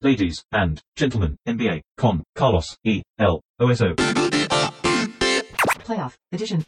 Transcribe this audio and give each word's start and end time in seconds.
ladies 0.00 0.44
and 0.52 0.80
gentlemen, 0.96 1.36
NBA, 1.44 1.82
con 1.96 2.22
Carlos 2.32 2.78
E. 2.84 3.02
L. 3.18 3.40
OSO. 3.58 3.96
Playoff 5.84 6.14
Edition. 6.30 6.62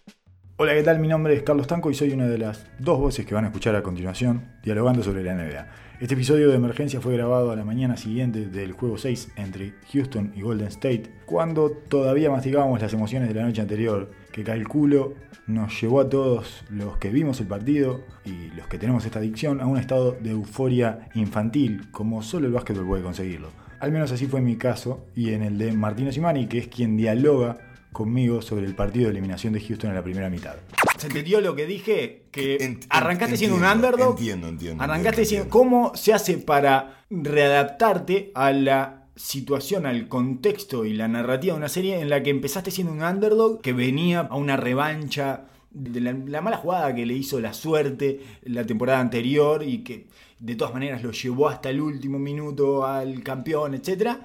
Hola, 0.56 0.74
¿qué 0.74 0.82
tal? 0.82 0.98
Mi 0.98 1.08
nombre 1.08 1.34
es 1.34 1.42
Carlos 1.42 1.66
Tanco 1.66 1.90
y 1.90 1.94
soy 1.94 2.10
una 2.10 2.26
de 2.26 2.38
las 2.38 2.66
dos 2.78 2.98
voces 2.98 3.24
que 3.24 3.34
van 3.34 3.44
a 3.44 3.48
escuchar 3.48 3.76
a 3.76 3.82
continuación 3.82 4.58
dialogando 4.62 5.02
sobre 5.02 5.22
la 5.22 5.34
NBA. 5.34 5.66
Este 6.00 6.14
episodio 6.14 6.48
de 6.48 6.56
emergencia 6.56 7.00
fue 7.00 7.14
grabado 7.14 7.50
a 7.50 7.56
la 7.56 7.64
mañana 7.64 7.96
siguiente 7.96 8.46
del 8.46 8.72
juego 8.72 8.98
6 8.98 9.32
entre 9.36 9.74
Houston 9.92 10.32
y 10.34 10.42
Golden 10.42 10.68
State, 10.68 11.22
cuando 11.24 11.70
todavía 11.70 12.30
masticábamos 12.30 12.80
las 12.80 12.92
emociones 12.92 13.28
de 13.28 13.34
la 13.34 13.44
noche 13.44 13.60
anterior, 13.60 14.10
que 14.32 14.44
calculo 14.44 15.14
nos 15.46 15.80
llevó 15.80 16.00
a 16.00 16.08
todos 16.08 16.62
los 16.70 16.96
que 16.98 17.10
vimos 17.10 17.40
el 17.40 17.46
partido 17.48 18.02
y 18.24 18.48
los 18.56 18.66
que 18.68 18.78
tenemos 18.78 19.04
esta 19.04 19.18
adicción 19.18 19.60
a 19.60 19.66
un 19.66 19.78
estado 19.78 20.12
de 20.20 20.30
euforia 20.30 21.08
infantil, 21.14 21.90
como 21.90 22.22
solo 22.22 22.46
el 22.46 22.52
básquetbol 22.52 22.86
puede 22.86 23.02
conseguirlo. 23.02 23.48
Al 23.80 23.92
menos 23.92 24.12
así 24.12 24.26
fue 24.26 24.40
en 24.40 24.46
mi 24.46 24.56
caso 24.56 25.06
y 25.16 25.32
en 25.32 25.42
el 25.42 25.58
de 25.58 25.72
Martino 25.72 26.12
Simani, 26.12 26.46
que 26.46 26.58
es 26.58 26.68
quien 26.68 26.96
dialoga 26.96 27.58
conmigo 27.92 28.40
sobre 28.42 28.66
el 28.66 28.74
partido 28.76 29.06
de 29.06 29.12
eliminación 29.12 29.52
de 29.52 29.60
Houston 29.60 29.90
en 29.90 29.96
la 29.96 30.02
primera 30.04 30.30
mitad. 30.30 30.54
¿Se 30.98 31.08
entendió 31.08 31.40
lo 31.40 31.56
que 31.56 31.66
dije? 31.66 32.22
Que 32.30 32.58
Ent- 32.58 32.86
arrancaste 32.90 33.34
ent- 33.34 33.38
siendo 33.38 33.56
un 33.56 33.64
underdog. 33.64 34.10
entiendo, 34.18 34.46
entiendo, 34.48 34.84
Arrancaste 34.84 35.22
entiendo, 35.22 35.44
entiendo. 35.46 35.50
cómo 35.50 35.92
se 35.96 36.12
hace 36.12 36.38
para 36.38 37.04
readaptarte 37.10 38.30
a 38.34 38.52
la 38.52 38.99
situación, 39.20 39.86
al 39.86 40.08
contexto 40.08 40.84
y 40.84 40.94
la 40.94 41.06
narrativa 41.06 41.54
de 41.54 41.58
una 41.58 41.68
serie 41.68 42.00
en 42.00 42.08
la 42.08 42.22
que 42.22 42.30
empezaste 42.30 42.70
siendo 42.70 42.92
un 42.92 43.02
underdog 43.02 43.60
que 43.60 43.72
venía 43.72 44.20
a 44.20 44.36
una 44.36 44.56
revancha 44.56 45.44
de 45.70 46.00
la, 46.00 46.12
la 46.12 46.40
mala 46.40 46.56
jugada 46.56 46.94
que 46.94 47.06
le 47.06 47.14
hizo 47.14 47.38
la 47.38 47.52
suerte 47.52 48.20
la 48.42 48.64
temporada 48.64 48.98
anterior 48.98 49.62
y 49.62 49.84
que 49.84 50.08
de 50.38 50.56
todas 50.56 50.72
maneras 50.72 51.02
lo 51.02 51.12
llevó 51.12 51.48
hasta 51.48 51.68
el 51.68 51.80
último 51.80 52.18
minuto 52.18 52.86
al 52.86 53.22
campeón, 53.22 53.74
etc. 53.74 54.16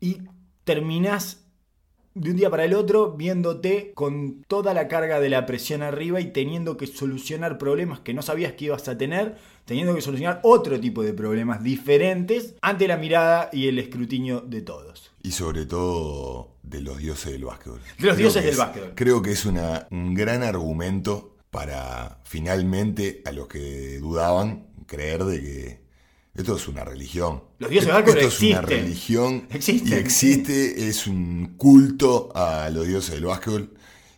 Y 0.00 0.18
terminás 0.64 1.43
de 2.14 2.30
un 2.30 2.36
día 2.36 2.48
para 2.50 2.64
el 2.64 2.74
otro 2.74 3.12
viéndote 3.12 3.90
con 3.94 4.44
toda 4.46 4.72
la 4.72 4.86
carga 4.88 5.18
de 5.20 5.28
la 5.28 5.46
presión 5.46 5.82
arriba 5.82 6.20
y 6.20 6.32
teniendo 6.32 6.76
que 6.76 6.86
solucionar 6.86 7.58
problemas 7.58 8.00
que 8.00 8.14
no 8.14 8.22
sabías 8.22 8.52
que 8.52 8.66
ibas 8.66 8.86
a 8.88 8.96
tener, 8.96 9.36
teniendo 9.64 9.94
que 9.94 10.00
solucionar 10.00 10.40
otro 10.44 10.78
tipo 10.78 11.02
de 11.02 11.12
problemas 11.12 11.62
diferentes 11.62 12.54
ante 12.62 12.86
la 12.86 12.96
mirada 12.96 13.50
y 13.52 13.66
el 13.68 13.78
escrutinio 13.78 14.40
de 14.40 14.62
todos. 14.62 15.10
Y 15.22 15.32
sobre 15.32 15.66
todo 15.66 16.52
de 16.62 16.80
los 16.82 16.98
dioses 16.98 17.32
del 17.32 17.44
básquetbol. 17.44 17.80
De 17.98 18.06
los 18.06 18.16
dioses 18.16 18.42
del 18.42 18.52
es- 18.52 18.58
básquetbol. 18.58 18.92
Creo 18.94 19.20
que 19.22 19.32
es 19.32 19.44
una- 19.44 19.88
un 19.90 20.14
gran 20.14 20.42
argumento 20.42 21.34
para 21.50 22.20
finalmente 22.24 23.22
a 23.24 23.32
los 23.32 23.48
que 23.48 23.98
dudaban 23.98 24.66
creer 24.86 25.24
de 25.24 25.40
que 25.40 25.83
esto 26.34 26.56
es 26.56 26.68
una 26.68 26.84
religión. 26.84 27.44
Los 27.58 27.70
dioses 27.70 27.88
del 27.88 27.96
Esto 27.96 28.10
básquetbol 28.12 28.32
es 28.32 28.40
una 28.40 28.48
existen. 28.60 28.66
religión 28.82 29.46
Existen. 29.50 29.88
y 29.92 29.94
existe, 30.00 30.88
es 30.88 31.06
un 31.06 31.54
culto 31.56 32.30
a 32.34 32.68
los 32.70 32.86
dioses 32.86 33.14
del 33.14 33.24
básquetbol 33.26 33.74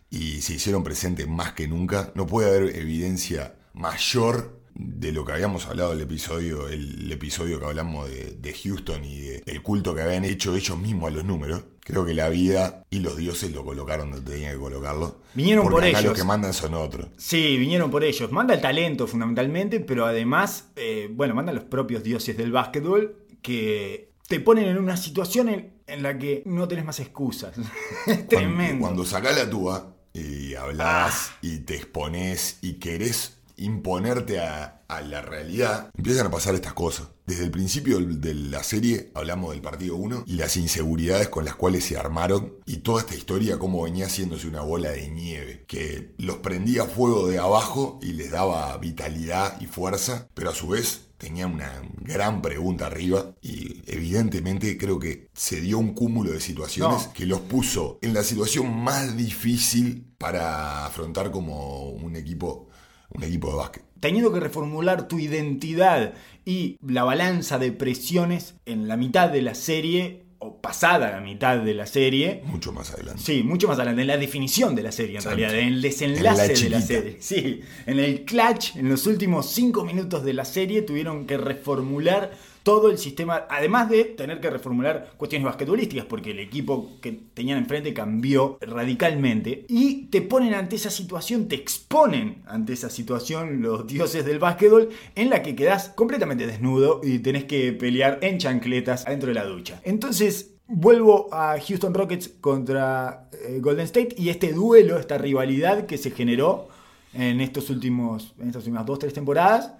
y 0.09 0.41
se 0.41 0.53
hicieron 0.55 0.83
presentes 0.83 1.27
más 1.27 1.53
que 1.53 1.67
nunca. 1.67 2.11
No 2.15 2.25
puede 2.25 2.49
haber 2.49 2.75
evidencia 2.75 3.55
mayor 3.73 4.57
de 4.73 5.11
lo 5.11 5.25
que 5.25 5.33
habíamos 5.33 5.65
hablado 5.65 5.93
el 5.93 6.01
episodio, 6.01 6.67
el 6.67 7.11
episodio 7.11 7.59
que 7.59 7.65
hablamos 7.65 8.09
de, 8.09 8.37
de 8.39 8.53
Houston 8.53 9.03
y 9.05 9.19
de- 9.19 9.41
del 9.41 9.61
culto 9.63 9.93
que 9.95 10.01
habían 10.01 10.23
hecho 10.23 10.55
ellos 10.55 10.77
mismos 10.77 11.09
a 11.11 11.15
los 11.15 11.25
números. 11.25 11.63
Creo 11.87 12.03
que 12.03 12.13
la 12.13 12.27
vida 12.27 12.83
y 12.89 12.99
los 12.99 13.15
dioses 13.15 13.49
lo 13.53 13.63
colocaron 13.63 14.11
donde 14.11 14.29
tenían 14.29 14.51
que 14.51 14.59
colocarlo. 14.59 15.21
Vinieron 15.33 15.63
porque 15.63 15.75
por 15.75 15.83
acá 15.85 15.99
ellos. 15.99 16.03
los 16.03 16.19
que 16.19 16.25
mandan 16.25 16.53
son 16.53 16.73
otros. 16.73 17.07
Sí, 17.15 17.55
vinieron 17.57 17.89
por 17.89 18.03
ellos. 18.03 18.29
Manda 18.29 18.53
el 18.53 18.59
talento 18.59 19.07
fundamentalmente, 19.07 19.79
pero 19.79 20.05
además, 20.05 20.65
eh, 20.75 21.07
bueno, 21.09 21.33
mandan 21.33 21.55
los 21.55 21.63
propios 21.63 22.03
dioses 22.03 22.35
del 22.35 22.51
básquetbol 22.51 23.15
que 23.41 24.11
te 24.27 24.41
ponen 24.41 24.67
en 24.67 24.79
una 24.79 24.97
situación 24.97 25.47
en, 25.47 25.75
en 25.87 26.03
la 26.03 26.17
que 26.17 26.43
no 26.45 26.67
tenés 26.67 26.83
más 26.83 26.99
excusas. 26.99 27.53
es 28.05 28.27
tremendo. 28.27 28.81
Cuando, 28.81 28.81
cuando 28.81 29.05
sacás 29.05 29.37
la 29.37 29.49
tuba 29.49 29.95
y 30.11 30.55
hablas 30.55 31.31
y 31.41 31.59
te 31.59 31.77
expones 31.77 32.57
y 32.61 32.73
querés 32.79 33.36
imponerte 33.57 34.39
a, 34.39 34.81
a 34.87 35.01
la 35.01 35.21
realidad, 35.21 35.89
empiezan 35.97 36.27
a 36.27 36.31
pasar 36.31 36.55
estas 36.55 36.73
cosas. 36.73 37.07
Desde 37.25 37.43
el 37.43 37.51
principio 37.51 37.99
de 37.99 38.33
la 38.33 38.63
serie 38.63 39.11
hablamos 39.13 39.51
del 39.51 39.61
partido 39.61 39.97
1 39.97 40.23
y 40.25 40.33
las 40.35 40.55
inseguridades 40.55 41.27
con 41.27 41.43
las 41.43 41.55
cuales 41.55 41.83
se 41.83 41.97
armaron 41.97 42.53
y 42.65 42.77
toda 42.77 43.01
esta 43.01 43.15
historia 43.15 43.59
cómo 43.59 43.83
venía 43.83 44.05
haciéndose 44.05 44.47
una 44.47 44.61
bola 44.61 44.91
de 44.91 45.09
nieve 45.09 45.65
que 45.67 46.13
los 46.17 46.37
prendía 46.37 46.85
fuego 46.85 47.27
de 47.27 47.39
abajo 47.39 47.99
y 48.01 48.13
les 48.13 48.31
daba 48.31 48.77
vitalidad 48.77 49.59
y 49.59 49.65
fuerza, 49.65 50.29
pero 50.33 50.51
a 50.51 50.55
su 50.55 50.69
vez 50.69 51.01
tenía 51.17 51.47
una 51.47 51.81
gran 51.99 52.41
pregunta 52.41 52.85
arriba 52.85 53.33
y 53.41 53.81
evidentemente 53.87 54.77
creo 54.77 54.99
que 54.99 55.27
se 55.33 55.59
dio 55.59 55.79
un 55.79 55.93
cúmulo 55.95 56.31
de 56.31 56.39
situaciones 56.39 57.07
No. 57.07 57.13
que 57.13 57.25
los 57.25 57.41
puso 57.41 57.97
en 58.01 58.13
la 58.13 58.23
situación 58.23 58.73
más 58.83 59.17
difícil 59.17 60.05
para 60.17 60.85
afrontar 60.85 61.31
como 61.31 61.89
un 61.89 62.15
equipo, 62.15 62.66
un 63.09 63.23
equipo 63.23 63.49
de 63.51 63.55
básquet. 63.57 63.83
teniendo 63.99 64.31
que 64.31 64.39
reformular 64.39 65.07
tu 65.07 65.17
identidad 65.19 66.13
y 66.45 66.77
la 66.85 67.03
balanza 67.03 67.57
de 67.57 67.71
presiones 67.71 68.55
en 68.65 68.87
la 68.87 68.95
mitad 68.97 69.29
de 69.29 69.41
la 69.41 69.55
serie, 69.55 70.23
o 70.39 70.61
pasada 70.61 71.09
la 71.09 71.19
mitad 71.19 71.57
de 71.57 71.73
la 71.73 71.87
serie. 71.87 72.43
Mucho 72.45 72.71
más 72.71 72.91
adelante. 72.93 73.19
Sí, 73.23 73.41
mucho 73.41 73.67
más 73.67 73.77
adelante, 73.79 74.01
en 74.03 74.07
la 74.07 74.17
definición 74.17 74.75
de 74.75 74.83
la 74.83 74.91
serie, 74.91 75.13
en 75.13 75.17
Exacto. 75.17 75.35
realidad, 75.37 75.59
en 75.59 75.67
el 75.69 75.75
En 75.77 75.81
desenlace 75.81 76.47
la 76.53 76.59
de 76.59 76.69
la 76.69 76.81
serie. 76.81 77.17
Sí, 77.19 77.61
en 77.87 77.99
el 77.99 78.23
clutch, 78.23 78.75
en 78.75 78.87
los 78.87 79.07
últimos 79.07 79.47
cinco 79.49 79.83
minutos 79.83 80.23
de 80.23 80.33
la 80.33 80.45
serie, 80.45 80.83
tuvieron 80.83 81.25
que 81.25 81.37
reformular 81.37 82.31
todo 82.67 82.91
el 82.91 82.97
sistema, 82.97 83.45
además 83.49 83.89
de 83.89 84.03
tener 84.03 84.41
que 84.41 84.49
reformular 84.49 85.13
cuestiones 85.15 85.45
basquetbolísticas, 85.45 86.05
porque 86.05 86.31
el 86.31 86.39
equipo 86.39 86.99
que 86.99 87.13
tenían 87.33 87.59
enfrente 87.59 87.93
cambió 87.93 88.57
radicalmente, 88.59 89.65
y 89.69 90.07
te 90.07 90.21
ponen 90.21 90.53
ante 90.53 90.75
esa 90.75 90.89
situación, 90.89 91.47
te 91.47 91.55
exponen 91.55 92.43
ante 92.45 92.73
esa 92.73 92.89
situación 92.89 93.61
los 93.61 93.87
dioses 93.87 94.25
del 94.25 94.39
básquetbol, 94.39 94.89
en 95.15 95.29
la 95.29 95.43
que 95.43 95.55
quedás 95.55 95.87
completamente 95.95 96.45
desnudo 96.45 96.99
y 97.01 97.19
tenés 97.19 97.45
que 97.45 97.71
pelear 97.71 98.19
en 98.21 98.37
chancletas 98.37 99.07
adentro 99.07 99.29
de 99.29 99.35
la 99.35 99.45
ducha. 99.45 99.79
Entonces, 99.85 100.55
Vuelvo 100.69 101.29
a 101.31 101.57
Houston 101.65 101.93
Rockets 101.93 102.27
contra 102.41 103.29
eh, 103.31 103.59
Golden 103.61 103.85
State 103.85 104.15
y 104.17 104.27
este 104.27 104.51
duelo, 104.51 104.99
esta 104.99 105.17
rivalidad 105.17 105.85
que 105.85 105.97
se 105.97 106.11
generó 106.11 106.67
en 107.13 107.39
estos 107.39 107.69
últimos, 107.69 108.35
en 108.37 108.47
estas 108.47 108.63
últimas 108.63 108.85
dos, 108.85 108.99
tres 108.99 109.13
temporadas. 109.13 109.71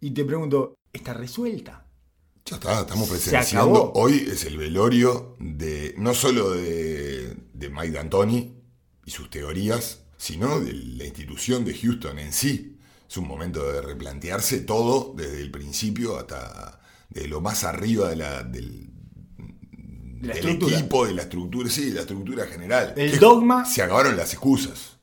Y 0.00 0.12
te 0.12 0.24
pregunto, 0.24 0.76
¿está 0.92 1.14
resuelta? 1.14 1.89
Ya 2.46 2.56
está, 2.56 2.80
estamos 2.80 3.06
Se 3.08 3.12
presenciando. 3.14 3.92
Hoy 3.94 4.26
es 4.30 4.44
el 4.44 4.56
velorio 4.56 5.36
de 5.38 5.94
no 5.98 6.14
solo 6.14 6.50
de, 6.52 7.36
de 7.52 7.70
Mike 7.70 7.92
D'Antoni 7.92 8.54
y 9.04 9.10
sus 9.10 9.30
teorías, 9.30 10.00
sino 10.16 10.58
de 10.60 10.72
la 10.72 11.04
institución 11.04 11.64
de 11.64 11.74
Houston 11.78 12.18
en 12.18 12.32
sí. 12.32 12.76
Es 13.08 13.16
un 13.16 13.26
momento 13.28 13.70
de 13.72 13.82
replantearse 13.82 14.60
todo 14.60 15.14
desde 15.16 15.40
el 15.40 15.50
principio 15.50 16.16
hasta 16.18 16.80
de 17.08 17.26
lo 17.28 17.40
más 17.40 17.64
arriba 17.64 18.08
de 18.08 18.16
la, 18.16 18.42
del, 18.42 18.88
De 20.20 20.28
la 20.28 20.34
del 20.34 20.36
estructura. 20.44 20.78
equipo, 20.78 21.06
de 21.06 21.14
la 21.14 21.22
estructura, 21.22 21.70
sí, 21.70 21.86
de 21.90 21.94
la 21.94 22.00
estructura 22.02 22.46
general. 22.46 22.94
El 22.96 23.18
dogma- 23.18 23.64
Se 23.64 23.82
acabaron 23.82 24.16
las 24.16 24.32
excusas. 24.32 24.96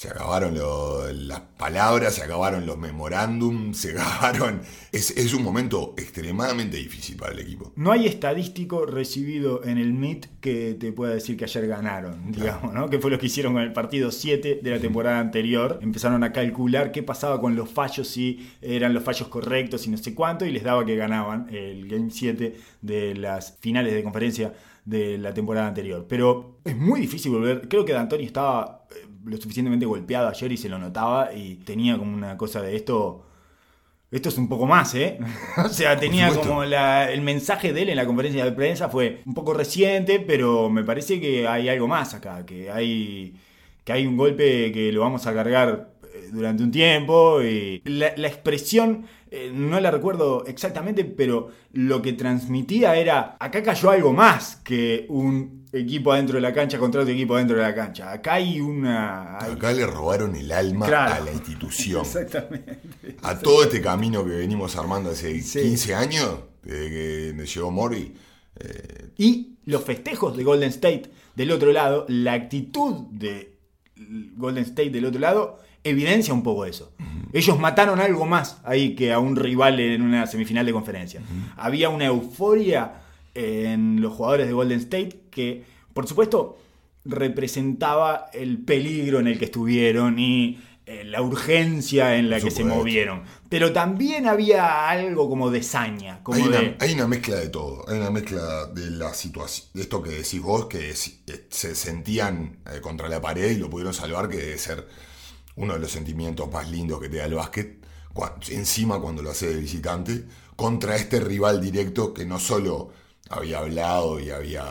Se 0.00 0.08
acabaron 0.08 0.54
lo- 0.54 1.12
las 1.12 1.40
palabras, 1.58 2.14
se 2.14 2.22
acabaron 2.22 2.64
los 2.64 2.78
memorándums, 2.78 3.76
se 3.76 3.90
acabaron... 3.90 4.62
Es, 4.92 5.10
es 5.10 5.34
un 5.34 5.42
momento 5.42 5.92
extremadamente 5.98 6.78
difícil 6.78 7.16
para 7.16 7.32
el 7.32 7.40
equipo. 7.40 7.70
No 7.76 7.92
hay 7.92 8.06
estadístico 8.06 8.86
recibido 8.86 9.62
en 9.62 9.76
el 9.76 9.92
MIT 9.92 10.26
que 10.40 10.72
te 10.80 10.90
pueda 10.92 11.12
decir 11.12 11.36
que 11.36 11.44
ayer 11.44 11.66
ganaron, 11.66 12.32
digamos, 12.32 12.72
¿no? 12.72 12.88
Que 12.88 12.98
fue 12.98 13.10
lo 13.10 13.18
que 13.18 13.26
hicieron 13.26 13.52
con 13.52 13.60
el 13.60 13.74
partido 13.74 14.10
7 14.10 14.60
de 14.62 14.70
la 14.70 14.78
temporada 14.80 15.20
anterior. 15.20 15.78
Empezaron 15.82 16.24
a 16.24 16.32
calcular 16.32 16.92
qué 16.92 17.02
pasaba 17.02 17.38
con 17.38 17.54
los 17.54 17.68
fallos, 17.68 18.08
si 18.08 18.50
eran 18.62 18.94
los 18.94 19.02
fallos 19.04 19.28
correctos 19.28 19.86
y 19.86 19.90
no 19.90 19.98
sé 19.98 20.14
cuánto, 20.14 20.46
y 20.46 20.50
les 20.50 20.62
daba 20.64 20.86
que 20.86 20.96
ganaban 20.96 21.46
el 21.54 21.86
Game 21.86 22.08
7 22.10 22.56
de 22.80 23.14
las 23.16 23.58
finales 23.60 23.92
de 23.92 24.02
conferencia 24.02 24.54
de 24.86 25.18
la 25.18 25.34
temporada 25.34 25.68
anterior. 25.68 26.06
Pero 26.08 26.58
es 26.64 26.74
muy 26.74 27.00
difícil 27.02 27.32
volver. 27.32 27.68
Creo 27.68 27.84
que 27.84 27.92
D'Antoni 27.92 28.24
estaba 28.24 28.86
eh, 28.90 29.06
lo 29.24 29.36
suficientemente 29.36 29.86
golpeado 29.86 30.28
ayer 30.28 30.52
y 30.52 30.56
se 30.56 30.68
lo 30.68 30.78
notaba 30.78 31.32
y 31.34 31.56
tenía 31.56 31.96
como 31.98 32.14
una 32.16 32.36
cosa 32.36 32.62
de 32.62 32.76
esto. 32.76 33.26
Esto 34.10 34.28
es 34.28 34.38
un 34.38 34.48
poco 34.48 34.66
más, 34.66 34.94
¿eh? 34.96 35.18
o 35.64 35.68
sea, 35.68 35.96
tenía 35.98 36.30
como 36.34 36.64
la- 36.64 37.10
el 37.12 37.20
mensaje 37.20 37.72
de 37.72 37.82
él 37.82 37.90
en 37.90 37.96
la 37.96 38.06
conferencia 38.06 38.44
de 38.44 38.52
prensa 38.52 38.88
fue 38.88 39.22
un 39.24 39.34
poco 39.34 39.54
reciente, 39.54 40.18
pero 40.20 40.68
me 40.68 40.82
parece 40.82 41.20
que 41.20 41.46
hay 41.46 41.68
algo 41.68 41.86
más 41.86 42.12
acá, 42.14 42.44
que 42.44 42.70
hay, 42.70 43.34
que 43.84 43.92
hay 43.92 44.06
un 44.06 44.16
golpe 44.16 44.72
que 44.72 44.90
lo 44.92 45.02
vamos 45.02 45.26
a 45.28 45.34
cargar 45.34 45.92
eh, 46.12 46.28
durante 46.32 46.62
un 46.64 46.72
tiempo. 46.72 47.40
Y 47.42 47.82
la, 47.84 48.12
la 48.16 48.26
expresión, 48.28 49.06
eh, 49.30 49.50
no 49.54 49.78
la 49.80 49.90
recuerdo 49.90 50.44
exactamente, 50.46 51.04
pero 51.04 51.50
lo 51.72 52.02
que 52.02 52.12
transmitía 52.14 52.96
era, 52.96 53.36
acá 53.38 53.62
cayó 53.62 53.90
algo 53.90 54.12
más 54.12 54.56
que 54.56 55.06
un 55.08 55.66
equipo 55.72 56.12
adentro 56.12 56.34
de 56.36 56.40
la 56.40 56.52
cancha 56.52 56.78
contra 56.78 57.02
otro 57.02 57.12
equipo 57.14 57.34
adentro 57.36 57.56
de 57.56 57.62
la 57.62 57.74
cancha. 57.74 58.10
Acá 58.10 58.34
hay 58.34 58.60
una... 58.60 59.38
hay- 59.38 59.52
Acá 59.52 59.72
le 59.72 59.86
robaron 59.86 60.34
el 60.34 60.50
alma 60.50 60.86
Claro. 60.86 61.14
a 61.14 61.20
la 61.20 61.32
institución. 61.32 62.02
Exactamente. 62.04 62.80
A 63.22 63.38
todo 63.38 63.62
este 63.62 63.80
camino 63.80 64.24
que 64.24 64.30
venimos 64.32 64.74
armando 64.76 65.10
hace 65.10 65.40
Sí. 65.42 65.60
15 65.62 65.94
años, 65.94 66.40
Desde 66.62 66.90
que 67.36 67.46
llegó 67.46 67.70
Mori. 67.70 68.14
eh, 68.56 69.10
Y 69.16 69.58
los 69.66 69.84
festejos 69.84 70.36
de 70.36 70.42
Golden 70.44 70.70
State 70.70 71.04
del 71.36 71.52
otro 71.52 71.72
lado, 71.72 72.04
la 72.08 72.32
actitud 72.32 73.06
de 73.12 73.56
Golden 74.36 74.64
State 74.64 74.90
del 74.90 75.04
otro 75.04 75.20
lado, 75.20 75.58
evidencia 75.84 76.32
un 76.34 76.42
poco 76.42 76.64
eso. 76.66 76.92
Ellos 77.32 77.58
mataron 77.58 78.00
algo 78.00 78.26
más 78.26 78.58
ahí 78.64 78.94
que 78.96 79.12
a 79.12 79.18
un 79.18 79.36
rival 79.36 79.78
en 79.80 80.02
una 80.02 80.26
semifinal 80.26 80.66
de 80.66 80.72
conferencia. 80.72 81.22
Había 81.56 81.88
una 81.88 82.06
euforia 82.06 83.02
en 83.34 84.00
los 84.00 84.12
jugadores 84.14 84.46
de 84.48 84.52
Golden 84.52 84.80
State 84.80 85.20
que, 85.30 85.64
por 85.94 86.06
supuesto, 86.08 86.58
representaba 87.04 88.26
el 88.32 88.58
peligro 88.58 89.20
en 89.20 89.28
el 89.28 89.38
que 89.38 89.44
estuvieron 89.46 90.18
y 90.18 90.60
eh, 90.86 91.04
la 91.04 91.22
urgencia 91.22 92.16
en 92.16 92.28
la 92.30 92.40
que 92.40 92.50
se 92.50 92.64
movieron. 92.64 93.22
Pero 93.48 93.72
también 93.72 94.26
había 94.26 94.88
algo 94.88 95.28
como 95.28 95.50
de 95.50 95.62
saña, 95.62 96.20
como 96.24 96.38
Hay 96.38 96.42
una, 96.48 96.58
de... 96.60 96.76
hay 96.80 96.92
una 96.94 97.06
mezcla 97.06 97.36
de 97.36 97.48
todo. 97.48 97.84
Hay 97.88 97.98
una 97.98 98.10
mezcla 98.10 98.66
de 98.66 98.90
la 98.90 99.14
situación. 99.14 99.68
De 99.74 99.82
esto 99.82 100.02
que 100.02 100.10
decís 100.10 100.42
vos, 100.42 100.66
que 100.66 100.90
es- 100.90 101.20
se 101.50 101.74
sentían 101.76 102.58
eh, 102.66 102.80
contra 102.80 103.08
la 103.08 103.20
pared 103.20 103.52
y 103.52 103.56
lo 103.58 103.70
pudieron 103.70 103.94
salvar, 103.94 104.28
que 104.28 104.36
debe 104.38 104.58
ser 104.58 104.88
uno 105.56 105.74
de 105.74 105.80
los 105.80 105.90
sentimientos 105.90 106.50
más 106.50 106.70
lindos 106.70 107.00
que 107.00 107.08
te 107.08 107.18
da 107.18 107.26
el 107.26 107.34
básquet. 107.34 107.78
encima 108.48 109.00
cuando 109.00 109.22
lo 109.22 109.30
hace 109.30 109.48
de 109.48 109.60
visitante, 109.60 110.24
contra 110.56 110.96
este 110.96 111.20
rival 111.20 111.60
directo 111.60 112.12
que 112.12 112.24
no 112.24 112.38
solo 112.38 112.90
había 113.30 113.58
hablado 113.60 114.18
y 114.20 114.30
había 114.30 114.66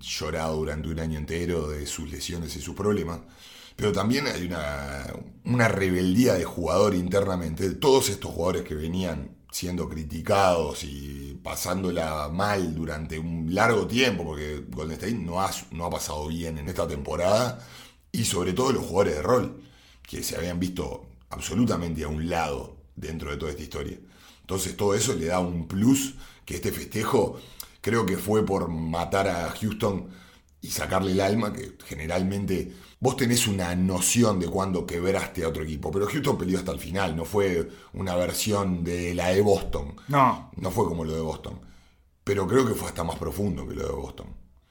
llorado 0.00 0.56
durante 0.56 0.88
un 0.88 1.00
año 1.00 1.18
entero 1.18 1.68
de 1.68 1.86
sus 1.86 2.10
lesiones 2.10 2.56
y 2.56 2.60
sus 2.60 2.74
problemas, 2.74 3.20
pero 3.76 3.92
también 3.92 4.26
hay 4.26 4.46
una, 4.46 5.06
una 5.44 5.68
rebeldía 5.68 6.34
de 6.34 6.44
jugador 6.44 6.94
internamente. 6.94 7.70
Todos 7.74 8.08
estos 8.10 8.32
jugadores 8.32 8.62
que 8.62 8.74
venían 8.74 9.36
siendo 9.50 9.88
criticados 9.88 10.84
y 10.84 11.38
pasándola 11.42 12.28
mal 12.28 12.74
durante 12.74 13.18
un 13.18 13.54
largo 13.54 13.86
tiempo, 13.86 14.24
porque 14.24 14.64
Golden 14.68 14.94
State 14.94 15.14
no 15.14 15.40
ha, 15.40 15.50
no 15.72 15.86
ha 15.86 15.90
pasado 15.90 16.28
bien 16.28 16.58
en 16.58 16.68
esta 16.68 16.86
temporada, 16.88 17.58
y 18.10 18.24
sobre 18.24 18.52
todo 18.52 18.72
los 18.72 18.84
jugadores 18.84 19.16
de 19.16 19.22
rol, 19.22 19.62
que 20.12 20.22
se 20.22 20.36
habían 20.36 20.60
visto 20.60 21.06
absolutamente 21.30 22.04
a 22.04 22.08
un 22.08 22.28
lado 22.28 22.76
dentro 22.94 23.30
de 23.30 23.38
toda 23.38 23.52
esta 23.52 23.62
historia. 23.62 23.98
Entonces 24.42 24.76
todo 24.76 24.94
eso 24.94 25.14
le 25.14 25.24
da 25.24 25.40
un 25.40 25.66
plus 25.66 26.16
que 26.44 26.56
este 26.56 26.70
festejo 26.70 27.40
creo 27.80 28.04
que 28.04 28.18
fue 28.18 28.44
por 28.44 28.68
matar 28.68 29.26
a 29.26 29.48
Houston 29.58 30.08
y 30.60 30.68
sacarle 30.68 31.12
el 31.12 31.20
alma, 31.22 31.54
que 31.54 31.78
generalmente 31.86 32.74
vos 33.00 33.16
tenés 33.16 33.46
una 33.46 33.74
noción 33.74 34.38
de 34.38 34.48
cuándo 34.48 34.84
quebraste 34.84 35.44
a 35.44 35.48
otro 35.48 35.62
equipo, 35.62 35.90
pero 35.90 36.06
Houston 36.06 36.36
peleó 36.36 36.58
hasta 36.58 36.72
el 36.72 36.78
final, 36.78 37.16
no 37.16 37.24
fue 37.24 37.70
una 37.94 38.14
versión 38.14 38.84
de 38.84 39.14
la 39.14 39.28
de 39.28 39.40
Boston. 39.40 39.96
No, 40.08 40.50
No 40.56 40.70
fue 40.70 40.84
como 40.84 41.06
lo 41.06 41.14
de 41.14 41.22
Boston. 41.22 41.58
Pero 42.22 42.46
creo 42.46 42.66
que 42.66 42.74
fue 42.74 42.88
hasta 42.88 43.02
más 43.02 43.16
profundo 43.16 43.66
que 43.66 43.76
lo 43.76 43.86
de 43.86 43.94
Boston. 43.94 44.26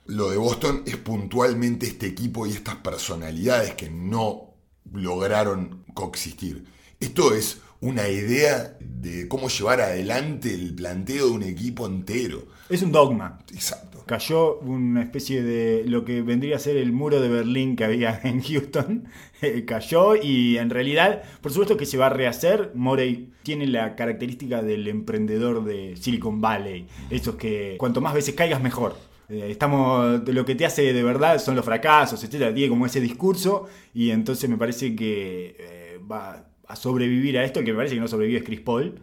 Lo 0.05 0.29
de 0.29 0.37
Boston 0.37 0.83
es 0.85 0.97
puntualmente 0.97 1.87
este 1.87 2.05
equipo 2.05 2.45
y 2.45 2.51
estas 2.51 2.75
personalidades 2.75 3.73
que 3.73 3.89
no 3.89 4.50
lograron 4.93 5.83
coexistir. 5.93 6.65
Esto 6.99 7.33
es 7.33 7.61
una 7.81 8.07
idea 8.07 8.77
de 8.79 9.27
cómo 9.27 9.49
llevar 9.49 9.81
adelante 9.81 10.53
el 10.53 10.75
planteo 10.75 11.27
de 11.27 11.31
un 11.31 11.43
equipo 11.43 11.87
entero. 11.87 12.45
es 12.69 12.83
un 12.83 12.91
dogma. 12.91 13.39
Exacto. 13.51 14.03
cayó 14.05 14.59
una 14.59 15.01
especie 15.01 15.41
de 15.41 15.83
lo 15.87 16.05
que 16.05 16.21
vendría 16.21 16.57
a 16.57 16.59
ser 16.59 16.77
el 16.77 16.91
muro 16.91 17.19
de 17.19 17.27
Berlín 17.27 17.75
que 17.75 17.83
había 17.83 18.21
en 18.23 18.41
Houston. 18.41 19.05
Eh, 19.41 19.65
cayó 19.65 20.15
y 20.15 20.59
en 20.59 20.69
realidad, 20.69 21.23
por 21.41 21.51
supuesto 21.51 21.75
que 21.75 21.87
se 21.87 21.97
va 21.97 22.05
a 22.05 22.09
rehacer. 22.09 22.71
Morey 22.75 23.31
tiene 23.41 23.65
la 23.65 23.95
característica 23.95 24.61
del 24.61 24.87
emprendedor 24.87 25.65
de 25.65 25.95
Silicon 25.97 26.39
Valley. 26.39 26.87
Esos 27.09 27.35
que 27.35 27.75
cuanto 27.79 28.01
más 28.01 28.13
veces 28.13 28.35
caigas, 28.35 28.61
mejor. 28.61 28.95
Eh, 29.31 29.49
Estamos, 29.49 30.27
lo 30.27 30.45
que 30.45 30.55
te 30.55 30.65
hace 30.65 30.93
de 30.93 31.03
verdad 31.03 31.39
son 31.39 31.55
los 31.55 31.65
fracasos, 31.65 32.23
etcétera. 32.23 32.53
Tiene 32.53 32.69
como 32.69 32.85
ese 32.85 33.01
discurso 33.01 33.67
y 33.93 34.11
entonces 34.11 34.49
me 34.49 34.57
parece 34.57 34.95
que 34.95 35.55
eh, 35.59 35.99
va 36.09 36.45
a 36.67 36.75
sobrevivir 36.75 37.37
a 37.37 37.43
esto. 37.43 37.63
Que 37.63 37.71
me 37.71 37.77
parece 37.77 37.95
que 37.95 38.01
no 38.01 38.07
sobrevive 38.07 38.39
es 38.39 38.45
Chris 38.45 38.61
Paul 38.61 39.01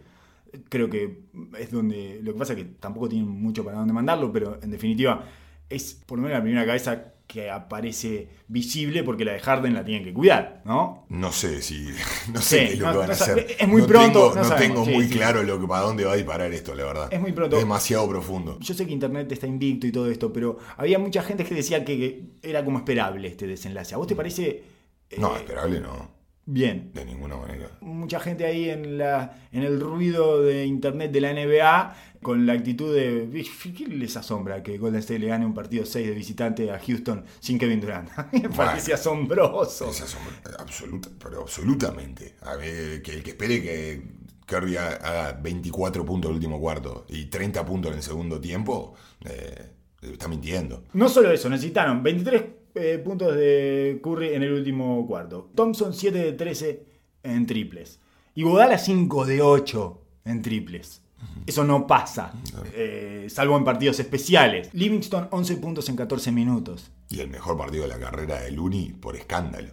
creo 0.69 0.89
que 0.89 1.19
es 1.57 1.71
donde. 1.71 2.19
Lo 2.23 2.33
que 2.33 2.39
pasa 2.39 2.53
es 2.53 2.59
que 2.59 2.65
tampoco 2.65 3.09
tienen 3.09 3.29
mucho 3.29 3.63
para 3.63 3.77
dónde 3.77 3.93
mandarlo, 3.93 4.31
pero 4.31 4.59
en 4.61 4.71
definitiva 4.71 5.25
es 5.69 6.01
por 6.05 6.17
lo 6.17 6.23
menos 6.23 6.37
la 6.37 6.43
primera 6.43 6.65
cabeza 6.65 7.13
que 7.31 7.51
aparece 7.51 8.27
visible 8.47 9.03
porque 9.03 9.23
la 9.23 9.33
de 9.33 9.39
Harden 9.39 9.75
la 9.75 9.85
tienen 9.85 10.03
que 10.03 10.11
cuidar, 10.11 10.63
¿no? 10.65 11.05
No 11.09 11.31
sé 11.31 11.61
si. 11.61 11.87
No 12.33 12.41
sé 12.41 12.59
Sí, 12.61 12.65
qué 12.69 12.73
es 12.73 12.79
lo 12.79 12.85
no- 12.87 12.91
que 12.93 12.97
van 12.97 13.07
no 13.07 13.13
a 13.13 13.15
hacer. 13.15 13.47
es 13.59 13.67
muy 13.67 13.81
No 13.81 13.87
pronto, 13.87 14.19
tengo- 14.31 14.35
no 14.35 14.43
sabemos, 14.43 14.57
tengo 14.75 14.85
sí, 14.85 14.91
muy 14.93 15.03
sí. 15.05 15.13
claro 15.13 15.43
lo 15.43 15.61
que, 15.61 15.67
para 15.67 15.81
dónde 15.83 16.05
va 16.05 16.13
a 16.13 16.15
disparar 16.15 16.51
esto, 16.51 16.73
la 16.73 16.85
verdad. 16.85 17.07
Es 17.13 17.21
muy 17.21 17.31
pronto. 17.31 17.55
Es 17.55 17.61
demasiado 17.61 18.09
profundo. 18.09 18.57
Yo 18.59 18.73
sé 18.73 18.87
que 18.87 18.93
Internet 18.93 19.31
está 19.31 19.45
invicto 19.45 19.85
y 19.85 19.91
todo 19.91 20.09
esto, 20.09 20.33
pero 20.33 20.57
había 20.75 20.97
mucha 20.97 21.21
gente 21.21 21.45
que 21.45 21.53
decía 21.53 21.85
que, 21.85 21.97
que 22.41 22.49
era 22.49 22.65
como 22.65 22.79
esperable 22.79 23.27
este 23.27 23.45
desenlace. 23.45 23.93
¿A 23.93 23.99
vos 23.99 24.07
te 24.07 24.15
parece 24.15 24.63
eh, 25.11 25.15
No, 25.19 25.35
esperable 25.37 25.79
no. 25.81 26.09
bien? 26.45 26.89
De 26.95 27.05
ninguna 27.05 27.35
manera. 27.37 27.69
mucha 27.81 28.19
gente 28.19 28.43
ahí 28.45 28.71
en, 28.71 28.97
la, 28.97 29.37
en 29.51 29.61
el 29.61 29.79
ruido 29.79 30.41
de 30.41 30.65
internet 30.65 31.11
de 31.11 31.21
la 31.21 31.31
NBA 31.33 31.95
con 32.21 32.45
la 32.45 32.53
actitud 32.53 32.93
de 32.93 33.29
¿qué 33.77 33.87
les 33.87 34.17
asombra 34.17 34.61
que 34.61 34.77
Golden 34.77 34.99
State 34.99 35.19
le 35.19 35.27
gane 35.27 35.45
un 35.45 35.53
partido 35.53 35.85
6 35.85 36.07
de 36.07 36.13
visitante 36.13 36.71
a 36.71 36.79
Houston 36.79 37.23
sin 37.39 37.57
Kevin 37.57 37.79
Durant? 37.79 38.09
Me 38.33 38.49
parece 38.49 38.93
asombroso. 38.93 39.89
Es 39.89 40.01
asombro- 40.01 40.59
absoluta, 40.59 41.09
pero 41.21 41.41
absolutamente. 41.41 42.35
A 42.41 42.55
ver, 42.55 43.01
que 43.01 43.11
el 43.13 43.23
que 43.23 43.31
espere 43.31 43.61
que 43.61 44.01
Curry 44.45 44.75
ha- 44.77 44.95
haga 44.95 45.33
24 45.41 46.03
puntos 46.05 46.29
en 46.29 46.33
el 46.33 46.37
último 46.37 46.59
cuarto 46.59 47.05
y 47.09 47.25
30 47.25 47.65
puntos 47.65 47.91
en 47.91 47.97
el 47.97 48.03
segundo 48.03 48.41
tiempo, 48.41 48.95
eh, 49.25 49.71
está 50.01 50.27
mintiendo. 50.27 50.83
No 50.93 51.07
solo 51.07 51.31
eso, 51.31 51.49
necesitaron 51.49 52.01
23 52.03 52.43
eh, 52.75 53.01
puntos 53.03 53.35
de 53.35 53.99
Curry 54.03 54.33
en 54.33 54.43
el 54.43 54.53
último 54.53 55.05
cuarto. 55.07 55.51
Thompson 55.55 55.93
7 55.93 56.17
de 56.17 56.33
13 56.33 56.85
en 57.23 57.45
triples. 57.45 57.99
Y 58.35 58.43
Godala 58.43 58.77
5 58.77 59.25
de 59.25 59.41
8 59.41 60.01
en 60.25 60.41
triples. 60.41 61.01
Eso 61.45 61.63
no 61.63 61.87
pasa, 61.87 62.31
eh, 62.73 63.27
salvo 63.29 63.57
en 63.57 63.63
partidos 63.63 63.99
especiales. 63.99 64.69
Livingston 64.73 65.29
11 65.31 65.57
puntos 65.57 65.89
en 65.89 65.95
14 65.95 66.31
minutos. 66.31 66.91
Y 67.09 67.21
el 67.21 67.29
mejor 67.29 67.57
partido 67.57 67.83
de 67.83 67.89
la 67.89 67.99
carrera 67.99 68.39
de 68.39 68.51
Looney 68.51 68.93
por 68.93 69.15
escándalo. 69.15 69.69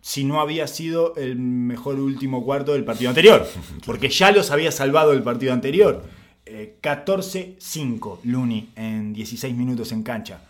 si 0.00 0.24
no 0.24 0.40
había 0.40 0.66
sido 0.66 1.14
el 1.16 1.36
mejor 1.36 1.98
último 1.98 2.44
cuarto 2.44 2.72
del 2.72 2.84
partido 2.84 3.10
anterior. 3.10 3.46
Porque 3.86 4.08
ya 4.08 4.32
los 4.32 4.50
había 4.50 4.70
salvado 4.72 5.12
el 5.12 5.22
partido 5.22 5.52
anterior. 5.52 6.04
Eh, 6.46 6.78
14-5 6.82 8.18
Looney 8.24 8.70
en 8.76 9.14
16 9.14 9.56
minutos 9.56 9.92
en 9.92 10.02
cancha. 10.02 10.42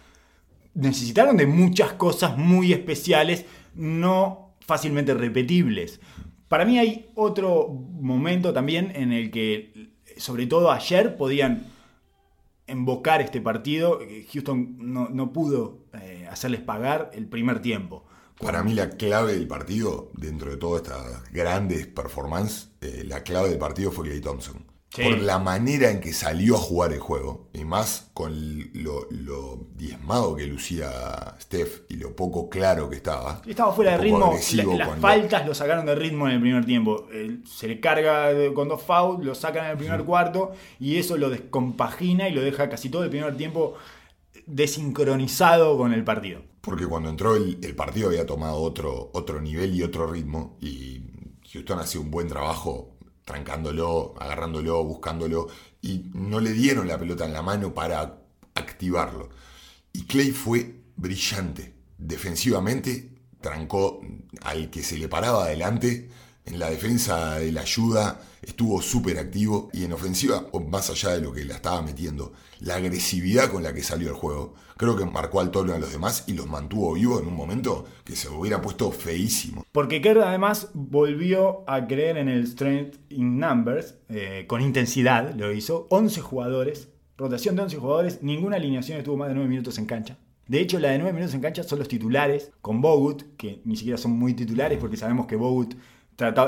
Necesitaron 0.75 1.37
de 1.37 1.47
muchas 1.47 1.93
cosas 1.93 2.37
muy 2.37 2.73
especiales, 2.73 3.45
no 3.75 4.57
fácilmente 4.61 5.15
repetibles. 5.15 6.01
Para 6.49 6.65
mí 6.65 6.79
hay 6.79 7.11
otro 7.15 7.69
momento 7.69 8.53
también 8.53 8.93
en 8.95 9.13
el 9.13 9.31
que, 9.31 9.94
sobre 10.17 10.47
todo 10.47 10.71
ayer, 10.71 11.17
podían 11.17 11.67
embocar 12.67 13.21
este 13.21 13.41
partido. 13.41 14.01
Houston 14.33 14.77
no, 14.79 15.09
no 15.09 15.33
pudo 15.33 15.79
eh, 15.95 16.27
hacerles 16.31 16.61
pagar 16.61 17.11
el 17.15 17.27
primer 17.27 17.61
tiempo. 17.61 18.05
Para 18.41 18.63
mí 18.63 18.75
la 18.75 18.91
clave 18.91 19.35
del 19.35 19.47
partido, 19.47 20.11
dentro 20.15 20.51
de 20.51 20.57
todas 20.57 20.83
estas 20.83 21.31
grandes 21.33 21.87
performances, 21.87 22.71
eh, 22.81 23.05
la 23.05 23.23
clave 23.23 23.49
del 23.49 23.59
partido 23.59 23.93
fue 23.93 24.07
Clay 24.07 24.21
Thompson. 24.21 24.65
Sí. 24.95 25.03
Por 25.03 25.19
la 25.19 25.41
manera 25.41 25.91
en 25.91 26.01
que 26.01 26.13
salió 26.13 26.55
a 26.55 26.59
jugar 26.59 26.93
el 26.93 27.01
juego, 27.01 27.49
y 27.53 27.65
más 27.65 28.11
con 28.15 28.33
lo, 28.75 29.09
lo 29.11 29.67
diezmado 29.75 30.37
que 30.37 30.47
lucía 30.47 31.35
Steph 31.41 31.83
y 31.89 31.97
lo 31.97 32.15
poco 32.15 32.49
claro 32.49 32.89
que 32.89 32.95
estaba. 32.95 33.43
Estaba 33.45 33.73
fuera 33.73 33.93
de 33.93 33.99
ritmo. 33.99 34.33
La- 34.53 34.65
las 34.77 34.87
cuando- 34.87 35.01
faltas 35.09 35.47
lo 35.49 35.53
sacaron 35.53 35.85
de 35.87 35.97
ritmo 35.97 36.29
en 36.29 36.35
el 36.35 36.41
primer 36.41 36.65
tiempo. 36.65 37.09
Se 37.45 37.67
le 37.67 37.81
carga 37.81 38.31
con 38.55 38.69
dos 38.69 38.83
fouls, 38.83 39.25
lo 39.25 39.35
sacan 39.35 39.65
en 39.65 39.71
el 39.73 39.77
primer 39.79 40.05
cuarto 40.05 40.53
y 40.79 40.97
eso 40.97 41.17
lo 41.17 41.29
descompagina 41.29 42.29
y 42.29 42.33
lo 42.33 42.41
deja 42.43 42.69
casi 42.69 42.89
todo 42.89 43.03
el 43.03 43.11
primer 43.11 43.37
tiempo 43.37 43.75
desincronizado 44.47 45.77
con 45.77 45.93
el 45.93 46.05
partido. 46.05 46.41
Porque 46.61 46.87
cuando 46.87 47.11
entró 47.11 47.37
el, 47.37 47.59
el 47.63 47.75
partido 47.75 48.09
había 48.09 48.27
tomado 48.27 48.57
otro, 48.59 49.11
otro 49.13 49.41
nivel 49.41 49.75
y 49.75 49.83
otro 49.83 50.07
ritmo. 50.07 50.57
Y 50.61 51.03
Houston 51.53 51.79
hacía 51.79 52.01
un 52.01 52.11
buen 52.11 52.29
trabajo 52.29 52.94
trancándolo, 53.25 54.15
agarrándolo, 54.19 54.85
buscándolo. 54.85 55.49
Y 55.83 56.11
no 56.15 56.41
le 56.41 56.53
dieron 56.53 56.89
la 56.89 56.99
pelota 56.99 57.25
en 57.25 57.33
la 57.33 57.43
mano 57.43 57.75
para 57.75 58.21
activarlo. 58.55 59.31
Y 59.93 60.05
Clay 60.05 60.31
fue 60.31 60.75
brillante. 60.97 61.75
Defensivamente 61.99 63.11
trancó 63.41 64.01
al 64.43 64.71
que 64.71 64.83
se 64.83 64.99
le 64.99 65.09
paraba 65.09 65.45
adelante. 65.45 66.09
En 66.47 66.59
la 66.59 66.69
defensa 66.69 67.39
de 67.39 67.53
la 67.53 67.63
ayuda 67.63 68.21
estuvo 68.43 68.83
súper 68.83 69.19
activo 69.19 69.71
y 69.73 69.85
en 69.85 69.95
ofensiva, 69.95 70.47
más 70.69 70.91
allá 70.91 71.15
de 71.15 71.23
lo 71.23 71.33
que 71.33 71.43
la 71.45 71.55
estaba 71.55 71.81
metiendo, 71.81 72.35
la 72.61 72.77
agresividad 72.77 73.51
con 73.51 73.63
la 73.63 73.73
que 73.73 73.83
salió 73.83 74.09
el 74.09 74.15
juego, 74.15 74.55
creo 74.77 74.95
que 74.95 75.07
marcó 75.07 75.41
al 75.41 75.51
tono 75.51 75.73
a 75.73 75.79
los 75.79 75.91
demás 75.91 76.25
y 76.27 76.35
los 76.35 76.47
mantuvo 76.47 76.93
vivos 76.93 77.23
en 77.23 77.29
un 77.29 77.37
momento 77.37 77.87
que 78.05 78.15
se 78.15 78.29
hubiera 78.29 78.61
puesto 78.61 78.91
feísimo. 78.91 79.65
Porque 79.73 80.03
Kerr 80.03 80.19
además 80.19 80.69
volvió 80.75 81.65
a 81.67 81.87
creer 81.87 82.19
en 82.19 82.29
el 82.29 82.47
Strength 82.47 82.99
in 83.09 83.39
Numbers, 83.39 83.95
eh, 84.11 84.45
con 84.47 84.61
intensidad 84.61 85.35
lo 85.35 85.51
hizo, 85.51 85.87
11 85.89 86.21
jugadores, 86.21 86.89
rotación 87.17 87.57
de 87.57 87.63
11 87.63 87.77
jugadores, 87.79 88.23
ninguna 88.23 88.57
alineación 88.57 88.99
estuvo 88.99 89.17
más 89.17 89.29
de 89.29 89.35
9 89.35 89.49
minutos 89.49 89.79
en 89.79 89.87
cancha. 89.87 90.19
De 90.47 90.61
hecho, 90.61 90.79
la 90.79 90.91
de 90.91 90.99
9 90.99 91.15
minutos 91.15 91.35
en 91.35 91.41
cancha 91.41 91.63
son 91.63 91.79
los 91.79 91.89
titulares, 91.89 92.53
con 92.61 92.83
Bogut, 92.83 93.23
que 93.39 93.63
ni 93.65 93.77
siquiera 93.77 93.97
son 93.97 94.13
muy 94.13 94.35
titulares 94.35 94.79
porque 94.79 94.99
sabemos 94.99 95.27
que 95.27 95.37
Bogut 95.37 95.75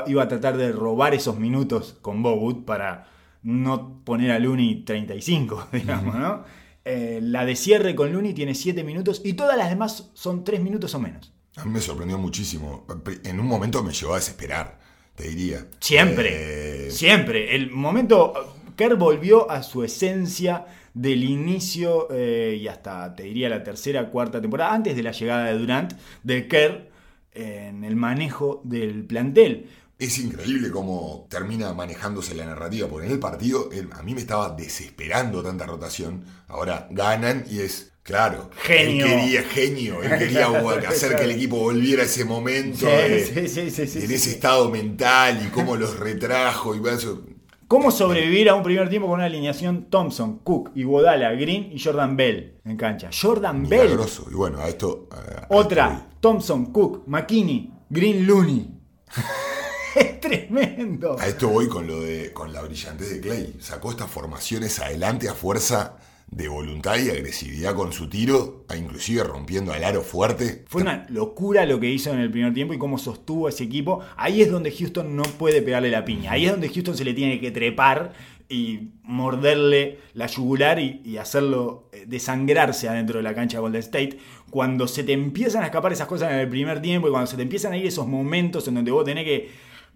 iba 0.07 0.23
a 0.23 0.27
tratar 0.27 0.57
de 0.57 0.71
robar 0.71 1.13
esos 1.13 1.37
minutos 1.39 1.97
con 2.01 2.23
Bogut 2.23 2.65
para 2.65 3.07
no 3.43 4.01
poner 4.03 4.31
a 4.31 4.39
Looney 4.39 4.83
35, 4.83 5.69
digamos, 5.73 6.15
¿no? 6.15 6.43
Eh, 6.83 7.19
la 7.21 7.43
de 7.43 7.55
cierre 7.55 7.95
con 7.95 8.13
Looney 8.13 8.33
tiene 8.33 8.55
7 8.55 8.83
minutos 8.83 9.21
y 9.23 9.33
todas 9.33 9.57
las 9.57 9.69
demás 9.69 10.09
son 10.13 10.43
3 10.45 10.61
minutos 10.61 10.95
o 10.95 10.99
menos. 10.99 11.33
A 11.57 11.65
mí 11.65 11.71
me 11.71 11.81
sorprendió 11.81 12.17
muchísimo. 12.17 12.85
En 13.25 13.39
un 13.39 13.47
momento 13.47 13.83
me 13.83 13.91
llevó 13.91 14.13
a 14.13 14.17
desesperar, 14.17 14.79
te 15.15 15.27
diría. 15.27 15.65
Siempre, 15.79 16.87
eh, 16.87 16.91
siempre. 16.91 17.55
El 17.55 17.71
momento, 17.71 18.33
Kerr 18.77 18.95
volvió 18.95 19.49
a 19.51 19.63
su 19.63 19.83
esencia 19.83 20.65
del 20.93 21.23
inicio 21.23 22.07
eh, 22.11 22.57
y 22.61 22.67
hasta, 22.67 23.13
te 23.15 23.23
diría, 23.23 23.49
la 23.49 23.63
tercera, 23.63 24.09
cuarta 24.09 24.39
temporada, 24.39 24.73
antes 24.73 24.95
de 24.95 25.03
la 25.03 25.11
llegada 25.11 25.45
de 25.45 25.57
Durant, 25.57 25.93
de 26.23 26.47
Kerr 26.47 26.89
en 27.37 27.83
el 27.83 27.95
manejo 27.95 28.61
del 28.63 29.05
plantel. 29.05 29.69
Es 29.99 30.19
increíble 30.19 30.69
cómo 30.69 31.27
termina 31.29 31.73
manejándose 31.73 32.35
la 32.35 32.45
narrativa, 32.45 32.87
porque 32.87 33.07
en 33.07 33.13
el 33.13 33.19
partido 33.19 33.69
a 33.91 34.03
mí 34.03 34.13
me 34.13 34.21
estaba 34.21 34.49
desesperando 34.49 35.41
tanta 35.41 35.65
rotación. 35.65 36.23
Ahora 36.47 36.87
ganan 36.91 37.45
y 37.49 37.59
es, 37.59 37.93
claro, 38.03 38.51
genio. 38.61 39.07
Él 39.07 39.11
quería 39.11 39.43
genio, 39.43 40.03
él 40.03 40.19
quería 40.19 40.47
hacer 40.87 41.15
que 41.15 41.23
el 41.23 41.31
equipo 41.31 41.57
volviera 41.57 42.03
a 42.03 42.05
ese 42.05 42.25
momento, 42.25 42.87
en 42.87 43.15
ese 43.15 44.29
estado 44.29 44.69
mental 44.69 45.43
y 45.45 45.49
cómo 45.49 45.75
los 45.75 45.97
retrajo 45.97 46.75
y 46.75 46.87
eso. 46.89 47.23
¿Cómo 47.67 47.91
sobrevivir 47.91 48.47
a 48.49 48.55
un 48.55 48.63
primer 48.63 48.87
tiempo 48.87 49.09
con 49.09 49.15
una 49.15 49.25
alineación 49.25 49.89
Thompson, 49.89 50.39
Cook, 50.39 50.71
Iguodala, 50.75 51.31
Green 51.33 51.69
y 51.73 51.83
Jordan 51.83 52.15
Bell 52.15 52.61
en 52.63 52.77
cancha? 52.77 53.09
Jordan 53.11 53.67
Bell. 53.67 53.99
Y 54.31 54.33
bueno, 54.35 54.59
a 54.59 54.69
esto. 54.69 55.09
Otra, 55.49 56.07
Thompson, 56.21 56.67
Cook, 56.67 57.03
McKinney, 57.07 57.73
Green 57.89 58.25
Looney. 58.25 58.69
es 59.95 60.21
tremendo. 60.21 61.17
A 61.19 61.27
esto 61.27 61.49
voy 61.49 61.67
con 61.67 61.85
lo 61.85 61.99
de 61.99 62.31
con 62.31 62.53
la 62.53 62.61
brillantez 62.61 63.09
de 63.09 63.19
Clay. 63.19 63.57
Sacó 63.59 63.91
estas 63.91 64.09
formaciones 64.09 64.79
adelante 64.79 65.27
a 65.27 65.33
fuerza 65.33 65.97
de 66.29 66.47
voluntad 66.49 66.97
y 66.97 67.09
agresividad 67.09 67.73
con 67.73 67.93
su 67.93 68.09
tiro, 68.09 68.65
inclusive 68.77 69.23
rompiendo 69.23 69.71
al 69.73 69.83
aro 69.83 70.01
fuerte. 70.01 70.65
Fue 70.67 70.81
una 70.81 71.05
locura 71.09 71.65
lo 71.65 71.79
que 71.79 71.89
hizo 71.89 72.11
en 72.11 72.19
el 72.19 72.29
primer 72.29 72.53
tiempo 72.53 72.73
y 72.73 72.77
cómo 72.77 72.97
sostuvo 72.97 73.47
a 73.47 73.49
ese 73.49 73.63
equipo. 73.63 74.01
Ahí 74.17 74.41
es 74.41 74.51
donde 74.51 74.71
Houston 74.71 75.15
no 75.15 75.23
puede 75.23 75.61
pegarle 75.61 75.89
la 75.89 76.05
piña. 76.05 76.33
Ahí 76.33 76.45
es 76.45 76.51
donde 76.51 76.69
Houston 76.69 76.97
se 76.97 77.05
le 77.05 77.13
tiene 77.13 77.39
que 77.39 77.51
trepar 77.51 78.13
y 78.49 78.89
morderle 79.03 79.99
la 80.13 80.27
yugular 80.27 80.79
y, 80.79 81.17
hacerlo 81.17 81.89
eh, 81.91 82.05
desangrarse 82.07 82.87
adentro 82.87 83.17
de 83.17 83.23
la 83.23 83.33
cancha 83.33 83.57
de 83.57 83.61
Golden 83.61 83.79
State. 83.79 84.17
Cuando 84.49 84.87
se 84.87 85.03
te 85.03 85.13
empiezan 85.13 85.63
a 85.63 85.67
escapar 85.67 85.91
esas 85.91 86.07
cosas 86.07 86.31
en 86.31 86.39
el 86.39 86.49
primer 86.49 86.81
tiempo 86.81 87.07
y 87.07 87.11
cuando 87.11 87.27
se 87.27 87.35
te 87.35 87.41
empiezan 87.41 87.73
a 87.73 87.77
ir 87.77 87.85
esos 87.85 88.07
momentos 88.07 88.67
en 88.67 88.75
donde 88.75 88.91
vos 88.91 89.05
tenés 89.05 89.25
que 89.25 89.49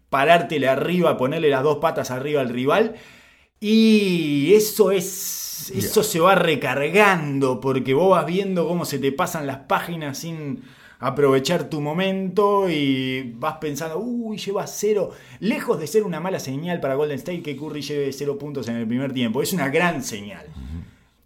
parártele 0.10 0.68
arriba, 0.68 1.18
ponerle 1.18 1.50
las 1.50 1.64
dos 1.64 1.78
patas 1.78 2.12
arriba 2.12 2.42
al 2.42 2.50
rival. 2.50 2.96
Y 3.64 4.56
eso 4.56 4.92
es 4.92 5.70
eso 5.70 6.04
se 6.04 6.20
va 6.20 6.34
recargando 6.34 7.60
porque 7.60 7.94
vos 7.94 8.10
vas 8.10 8.26
viendo 8.26 8.68
cómo 8.68 8.86
se 8.86 8.98
te 8.98 9.12
pasan 9.12 9.46
las 9.46 9.58
páginas 9.60 10.18
sin 10.18 10.64
aprovechar 11.00 11.70
tu 11.70 11.80
momento 11.80 12.70
y 12.70 13.34
vas 13.38 13.58
pensando, 13.58 14.00
uy, 14.00 14.38
lleva 14.38 14.66
cero. 14.68 15.12
Lejos 15.40 15.80
de 15.80 15.88
ser 15.88 16.04
una 16.04 16.20
mala 16.20 16.40
señal 16.40 16.80
para 16.80 16.96
Golden 16.96 17.18
State 17.18 17.44
que 17.44 17.56
Curry 17.56 17.82
lleve 17.82 18.14
cero 18.14 18.38
puntos 18.38 18.68
en 18.68 18.78
el 18.78 18.88
primer 18.88 19.14
tiempo, 19.14 19.42
es 19.42 19.54
una 19.54 19.70
gran 19.70 20.04
señal. 20.04 20.46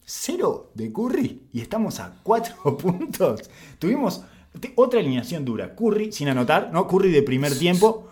Cero 0.04 0.72
de 0.74 0.92
Curry 0.92 1.42
y 1.54 1.62
estamos 1.62 2.00
a 2.00 2.20
cuatro 2.22 2.78
puntos. 2.78 3.50
Tuvimos 3.80 4.24
otra 4.76 5.00
alineación 5.00 5.46
dura. 5.46 5.76
Curry 5.76 6.12
sin 6.12 6.28
anotar, 6.28 6.70
¿no? 6.72 6.88
Curry 6.88 7.12
de 7.12 7.22
primer 7.24 7.58
tiempo. 7.58 8.05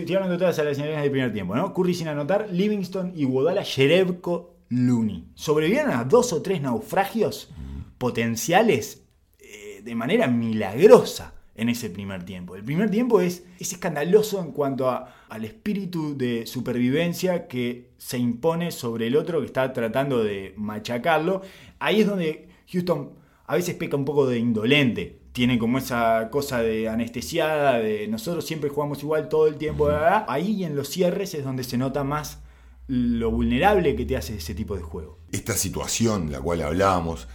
Estoy, 0.00 0.14
hablando 0.14 0.34
de 0.34 0.38
todas 0.38 0.56
las 0.58 0.66
alineaciones 0.66 1.02
de 1.02 1.10
primer 1.10 1.32
tiempo, 1.32 1.56
¿no? 1.56 1.72
Curry 1.72 1.94
sin 1.94 2.08
anotar, 2.08 2.48
Livingston, 2.50 3.12
y 3.16 3.22
Iguodala, 3.22 3.62
Sherebko 3.62 4.54
Looney. 4.68 5.28
Sobrevivieron 5.34 5.92
a 5.92 6.04
dos 6.04 6.32
o 6.32 6.42
tres 6.42 6.60
naufragios 6.60 7.50
potenciales 7.98 9.04
eh, 9.38 9.80
de 9.82 9.94
manera 9.94 10.26
milagrosa 10.26 11.34
en 11.54 11.70
ese 11.70 11.88
primer 11.88 12.24
tiempo. 12.24 12.56
El 12.56 12.64
primer 12.64 12.90
tiempo 12.90 13.20
es, 13.20 13.44
es 13.58 13.72
escandaloso 13.72 14.40
en 14.40 14.52
cuanto 14.52 14.90
al 14.90 15.44
espíritu 15.44 16.16
de 16.16 16.46
supervivencia 16.46 17.48
que 17.48 17.92
se 17.96 18.18
impone 18.18 18.72
sobre 18.72 19.06
el 19.06 19.16
otro 19.16 19.40
que 19.40 19.46
está 19.46 19.72
tratando 19.72 20.22
de 20.22 20.52
machacarlo. 20.56 21.40
Ahí 21.78 22.02
es 22.02 22.06
donde 22.06 22.48
Houston 22.70 23.12
a 23.46 23.54
veces 23.54 23.74
peca 23.76 23.96
un 23.96 24.04
poco 24.04 24.26
de 24.26 24.38
indolente. 24.38 25.20
Tiene 25.36 25.58
como 25.58 25.76
esa 25.76 26.30
cosa 26.30 26.62
de 26.62 26.88
anestesiada, 26.88 27.78
de 27.78 28.08
nosotros 28.08 28.46
siempre 28.46 28.70
jugamos 28.70 29.02
igual 29.02 29.28
todo 29.28 29.48
el 29.48 29.56
tiempo. 29.56 29.90
Ahí 30.28 30.64
en 30.64 30.74
los 30.74 30.88
cierres 30.88 31.34
es 31.34 31.44
donde 31.44 31.62
se 31.62 31.76
nota 31.76 32.04
más 32.04 32.38
lo 32.86 33.30
vulnerable 33.30 33.94
que 33.96 34.06
te 34.06 34.16
hace 34.16 34.36
ese 34.36 34.54
tipo 34.54 34.76
de 34.76 34.80
juego. 34.80 35.18
Esta 35.32 35.52
situación, 35.52 36.32
la 36.32 36.40
cual 36.40 36.62
hablábamos, 36.62 37.28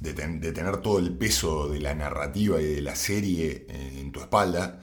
de, 0.00 0.14
tener 0.14 0.78
todo 0.78 1.00
el 1.00 1.12
peso 1.18 1.68
de 1.68 1.80
la 1.80 1.94
narrativa 1.94 2.62
y 2.62 2.64
de 2.64 2.80
la 2.80 2.96
serie 2.96 3.66
en 3.68 4.10
tu 4.10 4.20
espalda, 4.20 4.80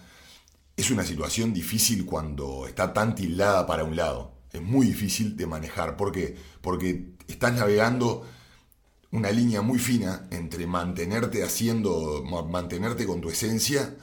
es 0.77 0.91
una 0.91 1.01
situación 1.03 1.51
difícil 1.51 2.05
cuando 2.05 2.67
está 2.67 2.93
tan 2.93 3.15
tildada 3.15 3.65
para 3.65 3.83
un 3.83 3.95
lado. 3.95 4.33
Es 4.53 4.61
muy 4.61 4.85
difícil 4.85 5.35
de 5.35 5.47
manejar. 5.47 5.97
¿Por 5.97 6.11
qué? 6.11 6.35
Porque 6.61 7.07
estás 7.27 7.53
navegando 7.53 8.23
una 9.09 9.31
línea 9.31 9.63
muy 9.63 9.79
fina 9.79 10.27
entre 10.55 10.67
mantenerte 10.67 11.43
haciendo, 11.43 12.23
mantenerte 12.23 13.05
con 13.05 13.19
tu 13.19 13.29
esencia 13.29 13.93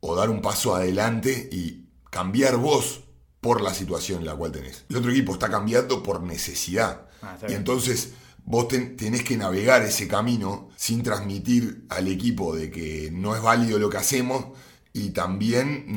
o 0.00 0.14
dar 0.14 0.28
un 0.28 0.42
paso 0.42 0.74
adelante 0.74 1.48
y 1.50 1.86
cambiar 2.10 2.58
vos 2.58 3.00
por 3.40 3.62
la 3.62 3.72
situación 3.72 4.20
en 4.20 4.26
la 4.26 4.34
cual 4.34 4.52
tenés. 4.52 4.84
El 4.90 4.96
otro 4.96 5.10
equipo 5.10 5.32
está 5.32 5.48
cambiando 5.48 6.02
por 6.02 6.22
necesidad. 6.22 7.08
Ah, 7.22 7.38
y 7.48 7.54
entonces 7.54 8.12
vos 8.44 8.68
tenés 8.68 9.22
que 9.22 9.38
navegar 9.38 9.80
ese 9.82 10.06
camino 10.06 10.68
sin 10.76 11.02
transmitir 11.02 11.86
al 11.88 12.08
equipo 12.08 12.54
de 12.54 12.70
que 12.70 13.08
no 13.10 13.34
es 13.34 13.40
válido 13.40 13.78
lo 13.78 13.88
que 13.88 13.96
hacemos 13.96 14.46
y 14.92 15.10
también 15.10 15.96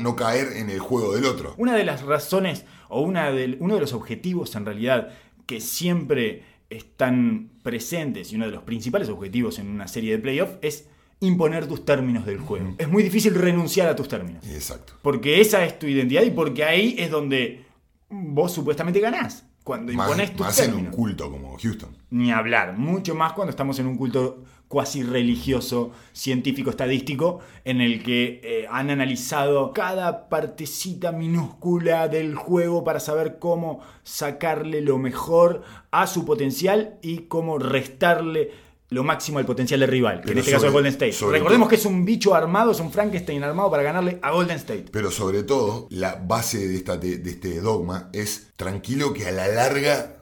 no, 0.00 0.16
caer 0.16 0.56
en 0.56 0.68
el 0.68 0.80
juego 0.80 1.14
del 1.14 1.26
otro. 1.26 1.54
Una 1.58 1.76
de 1.76 1.84
las 1.84 2.02
razones 2.02 2.64
o 2.88 3.02
una 3.02 3.30
de, 3.30 3.56
uno 3.60 3.74
de 3.76 3.80
los 3.80 3.92
objetivos 3.92 4.56
en 4.56 4.64
realidad 4.64 5.10
que 5.46 5.60
siempre 5.60 6.57
están 6.70 7.50
presentes 7.62 8.32
y 8.32 8.36
uno 8.36 8.46
de 8.46 8.52
los 8.52 8.62
principales 8.62 9.08
objetivos 9.08 9.58
en 9.58 9.68
una 9.68 9.88
serie 9.88 10.12
de 10.12 10.18
playoffs 10.18 10.58
es 10.60 10.88
imponer 11.20 11.66
tus 11.66 11.84
términos 11.84 12.26
del 12.26 12.38
juego. 12.38 12.74
Es 12.78 12.88
muy 12.88 13.02
difícil 13.02 13.34
renunciar 13.34 13.88
a 13.88 13.96
tus 13.96 14.08
términos. 14.08 14.46
Exacto. 14.46 14.94
Porque 15.02 15.40
esa 15.40 15.64
es 15.64 15.78
tu 15.78 15.86
identidad 15.86 16.22
y 16.22 16.30
porque 16.30 16.64
ahí 16.64 16.94
es 16.98 17.10
donde 17.10 17.64
vos 18.08 18.52
supuestamente 18.52 19.00
ganás. 19.00 19.44
Cuando 19.64 19.92
impones 19.92 20.32
tus 20.34 20.46
más 20.46 20.58
en 20.60 20.74
un 20.74 20.86
culto 20.86 21.30
como 21.30 21.56
Houston. 21.58 21.90
Ni 22.10 22.32
hablar. 22.32 22.78
Mucho 22.78 23.14
más 23.14 23.32
cuando 23.34 23.50
estamos 23.50 23.78
en 23.78 23.86
un 23.86 23.96
culto 23.96 24.44
cuasi 24.68 25.02
religioso, 25.02 25.92
científico, 26.12 26.70
estadístico, 26.70 27.40
en 27.64 27.80
el 27.80 28.02
que 28.02 28.40
eh, 28.44 28.66
han 28.70 28.90
analizado 28.90 29.72
cada 29.72 30.28
partecita 30.28 31.10
minúscula 31.10 32.08
del 32.08 32.34
juego 32.34 32.84
para 32.84 33.00
saber 33.00 33.38
cómo 33.38 33.80
sacarle 34.04 34.82
lo 34.82 34.98
mejor 34.98 35.62
a 35.90 36.06
su 36.06 36.24
potencial 36.24 36.98
y 37.02 37.20
cómo 37.22 37.58
restarle 37.58 38.68
lo 38.90 39.04
máximo 39.04 39.38
al 39.38 39.44
potencial 39.44 39.80
del 39.80 39.90
rival, 39.90 40.22
que 40.22 40.32
en 40.32 40.38
este 40.38 40.52
caso 40.52 40.66
es 40.66 40.72
Golden 40.72 40.92
State. 40.92 41.14
Recordemos 41.30 41.68
que 41.68 41.74
es 41.74 41.84
un 41.84 42.04
bicho 42.06 42.34
armado, 42.34 42.70
es 42.70 42.80
un 42.80 42.90
Frankenstein 42.90 43.42
armado 43.42 43.70
para 43.70 43.82
ganarle 43.82 44.18
a 44.22 44.30
Golden 44.30 44.56
State. 44.56 44.86
Pero 44.90 45.10
sobre 45.10 45.42
todo, 45.42 45.88
la 45.90 46.14
base 46.14 46.66
de, 46.66 46.76
esta, 46.76 46.96
de 46.96 47.20
este 47.24 47.60
dogma 47.60 48.08
es 48.12 48.48
tranquilo 48.56 49.12
que 49.12 49.26
a 49.26 49.32
la 49.32 49.46
larga 49.48 50.17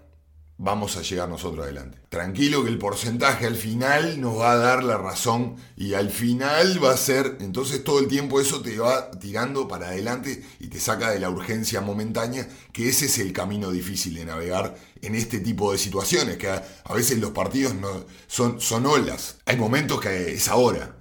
vamos 0.58 0.96
a 0.96 1.02
llegar 1.02 1.28
nosotros 1.28 1.64
adelante. 1.64 1.98
Tranquilo 2.08 2.64
que 2.64 2.70
el 2.70 2.78
porcentaje 2.78 3.46
al 3.46 3.56
final 3.56 4.20
nos 4.20 4.38
va 4.38 4.52
a 4.52 4.56
dar 4.56 4.82
la 4.84 4.96
razón 4.96 5.56
y 5.76 5.92
al 5.94 6.10
final 6.10 6.82
va 6.82 6.92
a 6.92 6.96
ser, 6.96 7.36
entonces 7.40 7.84
todo 7.84 7.98
el 8.00 8.08
tiempo 8.08 8.40
eso 8.40 8.62
te 8.62 8.78
va 8.78 9.10
tirando 9.10 9.68
para 9.68 9.88
adelante 9.88 10.42
y 10.58 10.68
te 10.68 10.80
saca 10.80 11.10
de 11.10 11.18
la 11.20 11.28
urgencia 11.28 11.80
momentánea, 11.82 12.48
que 12.72 12.88
ese 12.88 13.06
es 13.06 13.18
el 13.18 13.32
camino 13.34 13.70
difícil 13.70 14.14
de 14.14 14.24
navegar 14.24 14.76
en 15.02 15.14
este 15.14 15.40
tipo 15.40 15.72
de 15.72 15.78
situaciones, 15.78 16.38
que 16.38 16.48
a, 16.48 16.62
veces 16.94 17.18
los 17.18 17.32
partidos 17.32 17.74
no, 17.74 18.04
son, 18.26 18.60
son 18.60 18.86
olas. 18.86 19.36
Hay 19.44 19.56
momentos 19.56 20.00
que 20.00 20.32
es 20.32 20.48
ahora. 20.48 20.96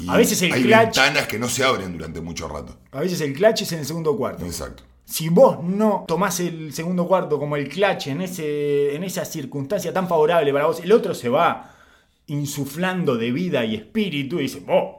Y 0.00 0.10
A 0.10 0.16
veces 0.16 0.42
el 0.42 0.52
hay 0.52 0.64
clutch- 0.64 0.84
ventanas 0.84 1.26
que 1.26 1.38
no 1.38 1.48
se 1.48 1.64
abren 1.64 1.92
durante 1.92 2.20
mucho 2.20 2.48
rato. 2.48 2.76
A 2.90 3.00
veces 3.00 3.20
el 3.20 3.32
clutch 3.32 3.62
es 3.62 3.72
en 3.72 3.78
el 3.78 3.86
segundo 3.86 4.16
cuarto. 4.16 4.44
Exacto. 4.44 4.82
Si 5.06 5.28
vos 5.28 5.62
no 5.62 6.04
tomás 6.06 6.40
el 6.40 6.72
segundo 6.72 7.06
cuarto 7.06 7.38
como 7.38 7.54
el 7.56 7.68
clutch 7.68 8.08
en, 8.08 8.22
ese, 8.22 8.96
en 8.96 9.04
esa 9.04 9.24
circunstancia 9.24 9.92
tan 9.92 10.08
favorable 10.08 10.52
para 10.52 10.66
vos, 10.66 10.80
el 10.80 10.90
otro 10.90 11.14
se 11.14 11.28
va 11.28 11.74
insuflando 12.26 13.16
de 13.16 13.30
vida 13.30 13.64
y 13.64 13.76
espíritu 13.76 14.40
y 14.40 14.42
dice, 14.42 14.60
vos, 14.66 14.96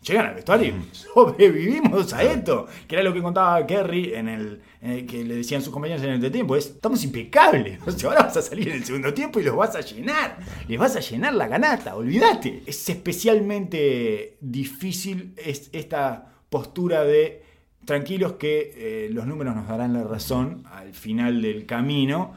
llegan 0.00 0.26
al 0.26 0.34
vestuario 0.34 0.68
y 0.68 0.88
sobrevivimos 0.94 2.12
a 2.12 2.22
esto. 2.22 2.68
Que 2.86 2.94
era 2.94 3.02
lo 3.04 3.12
que 3.12 3.20
contaba 3.20 3.66
Kerry 3.66 4.14
en 4.14 4.28
el, 4.28 4.62
en 4.80 4.90
el 4.92 5.06
que 5.06 5.24
le 5.24 5.34
decían 5.34 5.60
sus 5.60 5.72
compañeros 5.72 6.04
en 6.04 6.24
el 6.24 6.30
tiempo, 6.30 6.54
es, 6.54 6.66
estamos 6.66 7.02
impecables. 7.02 7.80
O 7.86 7.90
sea, 7.90 8.10
ahora 8.10 8.22
vas 8.22 8.36
a 8.36 8.42
salir 8.42 8.68
en 8.68 8.76
el 8.76 8.84
segundo 8.84 9.12
tiempo 9.12 9.40
y 9.40 9.42
los 9.42 9.56
vas 9.56 9.74
a 9.74 9.80
llenar. 9.80 10.38
Les 10.68 10.78
vas 10.78 10.94
a 10.94 11.00
llenar 11.00 11.34
la 11.34 11.48
ganata, 11.48 11.96
olvídate. 11.96 12.62
Es 12.64 12.88
especialmente 12.88 14.36
difícil 14.40 15.34
es 15.36 15.68
esta 15.72 16.32
postura 16.48 17.02
de 17.02 17.47
tranquilos 17.88 18.34
que 18.34 18.74
eh, 18.76 19.08
los 19.10 19.26
números 19.26 19.56
nos 19.56 19.66
darán 19.66 19.94
la 19.94 20.04
razón 20.04 20.62
al 20.70 20.92
final 20.92 21.40
del 21.40 21.64
camino, 21.64 22.34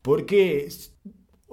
porque 0.00 0.66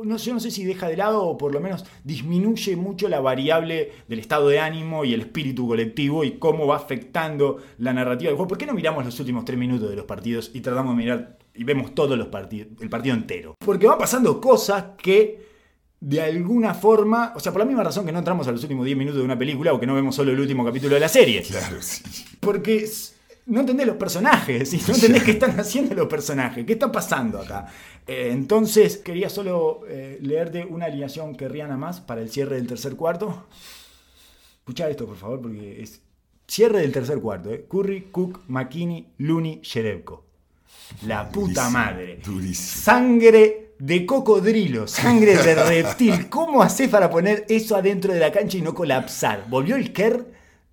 no, 0.05 0.15
yo 0.15 0.33
no 0.33 0.39
sé 0.39 0.51
si 0.51 0.63
deja 0.63 0.87
de 0.87 0.95
lado 0.95 1.23
o 1.23 1.37
por 1.37 1.53
lo 1.53 1.59
menos 1.59 1.83
disminuye 2.05 2.77
mucho 2.77 3.09
la 3.09 3.19
variable 3.19 3.91
del 4.07 4.19
estado 4.19 4.47
de 4.47 4.61
ánimo 4.61 5.03
y 5.03 5.13
el 5.13 5.19
espíritu 5.19 5.67
colectivo 5.67 6.23
y 6.23 6.37
cómo 6.39 6.65
va 6.65 6.77
afectando 6.77 7.57
la 7.77 7.91
narrativa 7.91 8.29
del 8.29 8.37
juego. 8.37 8.47
¿Por 8.47 8.57
qué 8.57 8.65
no 8.65 8.73
miramos 8.73 9.03
los 9.03 9.19
últimos 9.19 9.43
tres 9.43 9.59
minutos 9.59 9.89
de 9.89 9.97
los 9.97 10.05
partidos 10.05 10.49
y 10.53 10.61
tratamos 10.61 10.95
de 10.95 11.03
mirar 11.03 11.37
y 11.53 11.65
vemos 11.65 11.93
todos 11.93 12.17
los 12.17 12.27
partidos, 12.27 12.69
el 12.79 12.89
partido 12.89 13.15
entero? 13.15 13.55
Porque 13.59 13.85
van 13.85 13.97
pasando 13.97 14.39
cosas 14.39 14.93
que 14.97 15.51
de 15.99 16.21
alguna 16.21 16.73
forma, 16.73 17.33
o 17.35 17.41
sea, 17.41 17.51
por 17.51 17.59
la 17.59 17.65
misma 17.65 17.83
razón 17.83 18.05
que 18.05 18.13
no 18.13 18.19
entramos 18.19 18.47
a 18.47 18.53
los 18.53 18.63
últimos 18.63 18.85
10 18.85 18.97
minutos 18.97 19.19
de 19.19 19.25
una 19.25 19.37
película 19.37 19.73
o 19.73 19.79
que 19.79 19.85
no 19.85 19.93
vemos 19.93 20.15
solo 20.15 20.31
el 20.31 20.39
último 20.39 20.63
capítulo 20.63 20.93
de 20.93 21.01
la 21.01 21.09
serie. 21.09 21.43
Claro, 21.43 21.81
sí. 21.81 22.01
Porque 22.39 22.87
no 23.45 23.61
entendés 23.61 23.87
los 23.87 23.97
personajes, 23.97 24.73
y 24.73 24.77
no 24.87 24.93
entendés 24.93 25.23
qué 25.25 25.31
están 25.31 25.59
haciendo 25.59 25.95
los 25.95 26.07
personajes, 26.07 26.65
qué 26.65 26.73
está 26.73 26.91
pasando 26.91 27.39
acá. 27.39 27.67
Eh, 28.07 28.29
entonces, 28.31 28.97
quería 28.97 29.29
solo 29.29 29.81
eh, 29.87 30.19
leerte 30.21 30.65
una 30.65 30.85
alineación 30.85 31.35
que 31.35 31.47
Rihanna 31.49 31.77
más 31.77 32.01
para 32.01 32.21
el 32.21 32.29
cierre 32.29 32.55
del 32.55 32.67
tercer 32.67 32.95
cuarto. 32.95 33.45
Escucha 34.59 34.89
esto, 34.89 35.05
por 35.05 35.17
favor, 35.17 35.41
porque 35.41 35.81
es 35.81 36.01
cierre 36.47 36.79
del 36.81 36.91
tercer 36.91 37.19
cuarto. 37.19 37.51
eh. 37.51 37.65
Curry, 37.69 38.09
Cook, 38.11 38.41
McKinney, 38.47 39.07
Looney, 39.17 39.59
Sherebko. 39.61 40.25
La 41.05 41.29
puta 41.29 41.69
madre. 41.69 42.19
Durísimo. 42.23 42.83
Sangre 42.83 43.73
de 43.79 44.05
cocodrilo, 44.05 44.87
sangre 44.87 45.37
de 45.37 45.55
reptil. 45.55 46.29
¿Cómo 46.29 46.61
haces 46.61 46.89
para 46.89 47.09
poner 47.09 47.45
eso 47.49 47.75
adentro 47.75 48.13
de 48.13 48.19
la 48.19 48.31
cancha 48.31 48.57
y 48.57 48.61
no 48.61 48.73
colapsar? 48.75 49.45
Volvió 49.49 49.75
el 49.75 49.91
Kerr 49.91 50.25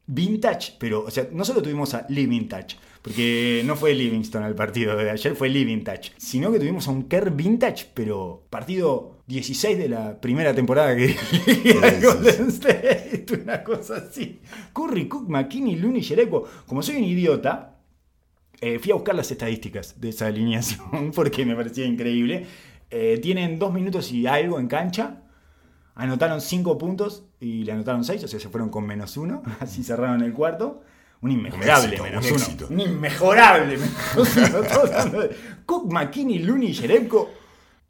vintage, 0.09 0.73
pero, 0.79 1.05
o 1.05 1.11
sea, 1.11 1.29
no 1.31 1.45
solo 1.45 1.63
tuvimos 1.63 1.93
a 1.95 2.07
Lee 2.09 2.27
Vintage, 2.27 2.77
porque 3.03 3.63
no 3.65 3.77
fue 3.77 3.95
Livingston 3.95 4.43
al 4.43 4.55
partido 4.55 4.97
de 4.97 5.11
ayer, 5.11 5.37
fue 5.37 5.51
Lee 5.51 5.65
Vintage, 5.65 6.13
sino 6.17 6.51
que 6.51 6.59
tuvimos 6.59 6.89
a 6.89 6.91
un 6.91 7.05
Kerr 7.05 7.31
vintage, 7.31 7.87
pero 7.93 8.43
partido 8.49 9.19
16 9.27 9.77
de 9.77 9.89
la 9.91 10.19
primera 10.19 10.55
temporada 10.55 10.97
que 10.97 11.15
Golden 12.03 12.49
State, 12.49 13.27
una 13.43 13.63
cosa 13.63 13.97
así. 13.97 14.41
Curry, 14.73 15.07
Cook, 15.09 15.29
McKinney, 15.29 15.77
Looney, 15.77 16.03
Jereco. 16.03 16.45
Como 16.67 16.83
soy 16.83 16.97
un 16.97 17.05
idiota, 17.05 17.77
eh, 18.63 18.79
fui 18.79 18.91
a 18.93 18.95
buscar 18.95 19.15
las 19.15 19.31
estadísticas 19.31 20.01
de 20.01 20.09
esa 20.09 20.27
alineación 20.27 21.13
porque 21.15 21.45
me 21.45 21.55
parecía 21.55 21.85
increíble. 21.85 22.47
Eh, 22.91 23.19
tienen 23.23 23.59
dos 23.59 23.75
minutos 23.75 24.11
y 24.11 24.27
algo 24.27 24.59
en 24.59 24.69
cancha. 24.69 25.23
Anotaron 25.95 26.41
cinco 26.41 26.79
puntos 26.79 27.28
y 27.41 27.65
le 27.65 27.73
anotaron 27.73 28.05
seis, 28.05 28.23
o 28.25 28.29
sea, 28.29 28.39
se 28.41 28.49
fueron 28.49 28.69
con 28.71 28.87
menos 28.87 29.17
uno. 29.17 29.43
Así 29.61 29.83
cerraron 29.83 30.23
el 30.23 30.33
cuarto. 30.33 30.83
Un 31.21 31.33
inmejorable 31.33 31.97
éxito, 31.97 32.03
menos 32.05 32.25
un 32.27 32.33
uno. 32.33 32.41
éxito. 32.45 32.67
Un 32.71 32.81
inmejorable 32.81 33.77
menos 33.79 34.37
uno. 34.37 35.21
Cook, 35.67 35.93
McKinney, 35.93 36.39
Looney 36.41 36.69
y 36.71 36.75
Jerebko 36.75 37.31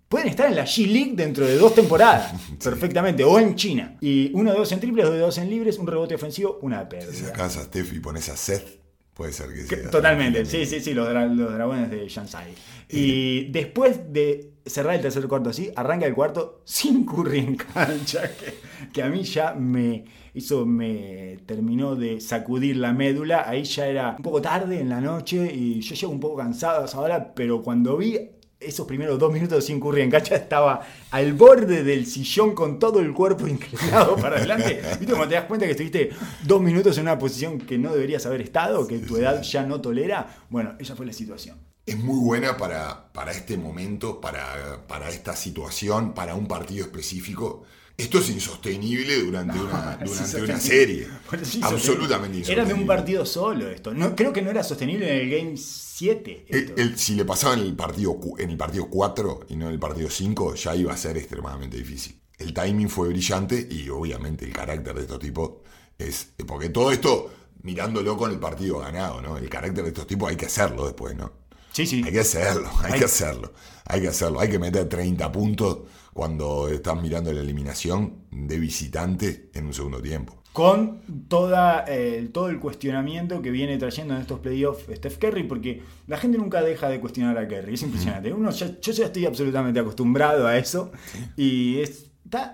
pueden 0.09 0.29
estar 0.29 0.49
en 0.49 0.57
la 0.57 0.65
G-League 0.65 1.13
dentro 1.15 1.45
de 1.47 1.57
dos 1.59 1.75
temporadas. 1.75 2.33
Perfectamente. 2.65 3.25
O 3.25 3.39
en 3.39 3.55
China. 3.55 3.97
Y 4.01 4.31
uno 4.33 4.53
de 4.53 4.59
dos 4.59 4.73
en 4.73 4.81
triples, 4.81 5.05
dos 5.05 5.15
de 5.15 5.21
dos 5.21 5.37
en 5.37 5.51
libres, 5.51 5.79
un 5.79 5.87
rebote 5.87 6.15
ofensivo, 6.15 6.59
una 6.63 6.81
Si 6.85 6.87
pérdida. 6.89 7.13
sacás 7.29 7.59
a 7.59 7.65
Steph 7.65 7.93
y 7.93 8.01
pones 8.01 8.29
a 8.31 8.37
Seth, 8.37 8.78
puede 9.19 9.33
ser 9.33 9.53
que 9.53 9.67
sea. 9.67 9.91
Totalmente, 9.91 10.45
sí, 10.47 10.65
sí, 10.67 10.81
sí, 10.81 10.95
los, 10.95 11.09
dra- 11.09 11.29
los 11.35 11.53
dragones 11.53 11.91
de 11.91 12.09
Shansai. 12.09 12.55
Y 12.89 13.47
después 13.51 14.13
de 14.13 14.53
cerrar 14.65 14.95
el 14.95 15.03
tercer 15.03 15.27
cuarto 15.29 15.51
así, 15.51 15.71
arranca 15.77 16.07
el 16.07 16.15
cuarto 16.15 16.63
sin 16.65 17.05
Curry 17.05 17.39
en 17.41 17.57
cancha, 17.57 18.23
que, 18.39 18.55
que 18.93 19.03
a 19.03 19.09
mí 19.09 19.23
ya 19.25 19.55
me, 19.55 20.05
eso 20.35 20.65
me 20.67 21.39
terminó 21.47 21.97
de 21.97 22.21
sacudir 22.21 22.77
la 22.77 22.93
médula. 22.93 23.49
Ahí 23.49 23.65
ya 23.65 23.87
era 23.89 24.15
un 24.17 24.23
poco 24.23 24.41
tarde 24.41 24.81
en 24.81 24.89
la 24.89 25.01
noche 25.01 25.53
y 25.55 25.81
yo 25.81 25.95
llego 25.95 26.13
un 26.13 26.21
poco 26.21 26.37
cansado 26.37 26.83
a 26.83 26.85
esa 26.87 27.01
hora, 27.01 27.35
pero 27.35 27.63
cuando 27.63 27.97
vi 27.99 28.19
esos 28.61 28.87
primeros 28.87 29.19
dos 29.19 29.33
minutos 29.33 29.65
sin 29.65 29.81
Curry 29.81 30.03
en 30.03 30.11
cancha 30.11 30.35
estaba 30.35 30.81
al 31.11 31.33
borde 31.33 31.85
del 31.85 32.07
sillón 32.07 32.55
con 32.55 32.79
todo 32.79 33.01
el 33.01 33.13
cuerpo 33.13 33.47
inclinado 33.49 34.17
para 34.17 34.37
adelante. 34.37 34.83
¿Viste 34.99 35.07
cuando 35.07 35.29
te 35.29 35.35
das 35.35 35.45
cuenta 35.45 35.67
que 35.67 35.73
estuviste 35.73 36.11
dos 36.45 36.61
minutos 36.61 36.97
en 36.99 37.03
una 37.03 37.19
posición 37.19 37.59
que 37.59 37.79
no 37.79 37.93
deberías 37.93 38.27
haber 38.27 38.41
estado, 38.41 38.87
que 38.87 38.99
tu 38.99 39.17
edad 39.17 39.43
ya 39.43 39.63
no 39.63 39.81
tolera? 39.81 40.45
Bueno, 40.51 40.75
esa 40.79 40.97
fue 40.97 41.07
la 41.07 41.13
situación. 41.13 41.59
Es 41.87 41.97
muy 41.97 42.19
buena 42.19 42.57
para, 42.57 43.13
para 43.13 43.31
este 43.31 43.57
momento, 43.57 44.21
para, 44.21 44.87
para 44.87 45.09
esta 45.09 45.35
situación, 45.35 46.13
para 46.13 46.35
un 46.35 46.47
partido 46.47 46.85
específico. 46.85 47.65
Esto 47.99 48.19
es 48.21 48.31
insostenible 48.31 49.23
durante 49.25 49.59
una, 49.59 49.97
durante 49.99 50.05
insostenible. 50.07 50.53
una 50.55 50.61
serie. 50.61 51.09
Absolutamente 51.63 52.39
sostenible. 52.39 52.53
Era 52.53 52.65
de 52.65 52.73
un 52.75 52.81
insostenible. 52.81 52.87
partido 52.87 53.27
solo 53.27 53.69
esto. 53.69 53.93
No, 53.93 54.15
creo 54.15 54.33
que 54.33 54.41
no 54.41 54.51
era 54.51 54.63
sostenible 54.63 55.11
en 55.23 55.29
el 55.29 55.37
Game 55.37 55.57
7. 55.57 56.47
El- 56.49 56.59
esto. 56.59 56.73
el- 56.81 56.99
si 56.99 57.15
le 57.17 57.25
pasaba 57.25 57.55
en 57.55 57.61
el, 57.61 57.75
partido, 57.75 58.19
en 58.39 58.51
el 58.51 58.57
partido 58.57 58.87
4 58.89 59.41
y 59.49 59.57
no 59.57 59.67
en 59.67 59.73
el 59.73 59.79
partido 59.81 60.09
5, 60.09 60.55
ya 60.55 60.77
iba 60.77 60.93
a 60.93 60.97
ser 60.97 61.17
extremadamente 61.17 61.77
difícil. 61.77 62.21
El 62.39 62.55
timing 62.55 62.89
fue 62.89 63.09
brillante 63.09 63.67
y 63.69 63.89
obviamente 63.89 64.45
el 64.45 64.53
carácter 64.53 64.95
de 64.95 65.01
estos 65.03 65.19
tipos 65.19 65.51
es... 65.99 66.29
Porque 66.47 66.69
todo 66.69 66.93
esto, 66.93 67.29
mirándolo 67.65 68.17
con 68.17 68.31
el 68.31 68.39
partido 68.39 68.79
ganado, 68.79 69.21
¿no? 69.21 69.37
El 69.37 69.49
carácter 69.49 69.83
de 69.83 69.89
estos 69.89 70.07
tipos 70.07 70.31
hay 70.31 70.37
que 70.37 70.47
hacerlo 70.47 70.85
después, 70.87 71.17
¿no? 71.17 71.33
sí, 71.73 71.85
sí. 71.85 72.01
Hay 72.05 72.13
que 72.13 72.21
hacerlo, 72.21 72.71
hay, 72.83 72.93
Hay- 72.93 72.99
que 73.01 73.05
hacerlo, 73.07 73.53
hay 73.87 74.01
que 74.03 74.09
hacerlo. 74.09 74.39
Hay 74.39 74.49
que 74.49 74.59
meter 74.61 74.89
30 74.89 75.33
puntos 75.33 75.79
cuando 76.13 76.69
estás 76.69 77.01
mirando 77.01 77.33
la 77.33 77.41
eliminación 77.41 78.25
de 78.31 78.59
visitante 78.59 79.51
en 79.55 79.67
un 79.67 79.75
segundo 79.75 80.01
tiempo. 80.03 80.35
con 80.53 81.03
toda, 81.29 81.85
eh, 81.87 82.29
todo 82.33 82.49
el 82.49 82.59
cuestionamiento 82.59 83.41
que 83.43 83.51
viene 83.53 83.79
trayendo 83.79 84.15
en 84.15 84.23
estos 84.23 84.41
playoffs 84.41 84.87
Steph 84.93 85.19
Curry, 85.19 85.45
porque 85.45 85.83
la 86.09 86.17
gente 86.17 86.37
nunca 86.37 86.63
deja 86.63 86.89
de 86.89 86.99
cuestionar 87.01 87.39
a 87.39 87.47
Curry, 87.47 87.75
es 87.75 87.83
impresionante. 87.83 88.33
Uno 88.33 88.51
ya- 88.51 88.81
yo 88.81 88.93
ya 88.93 89.05
estoy 89.07 89.25
absolutamente 89.27 89.79
acostumbrado 89.79 90.49
a 90.49 90.59
eso 90.59 90.91
y 91.37 91.79
es, 91.81 92.11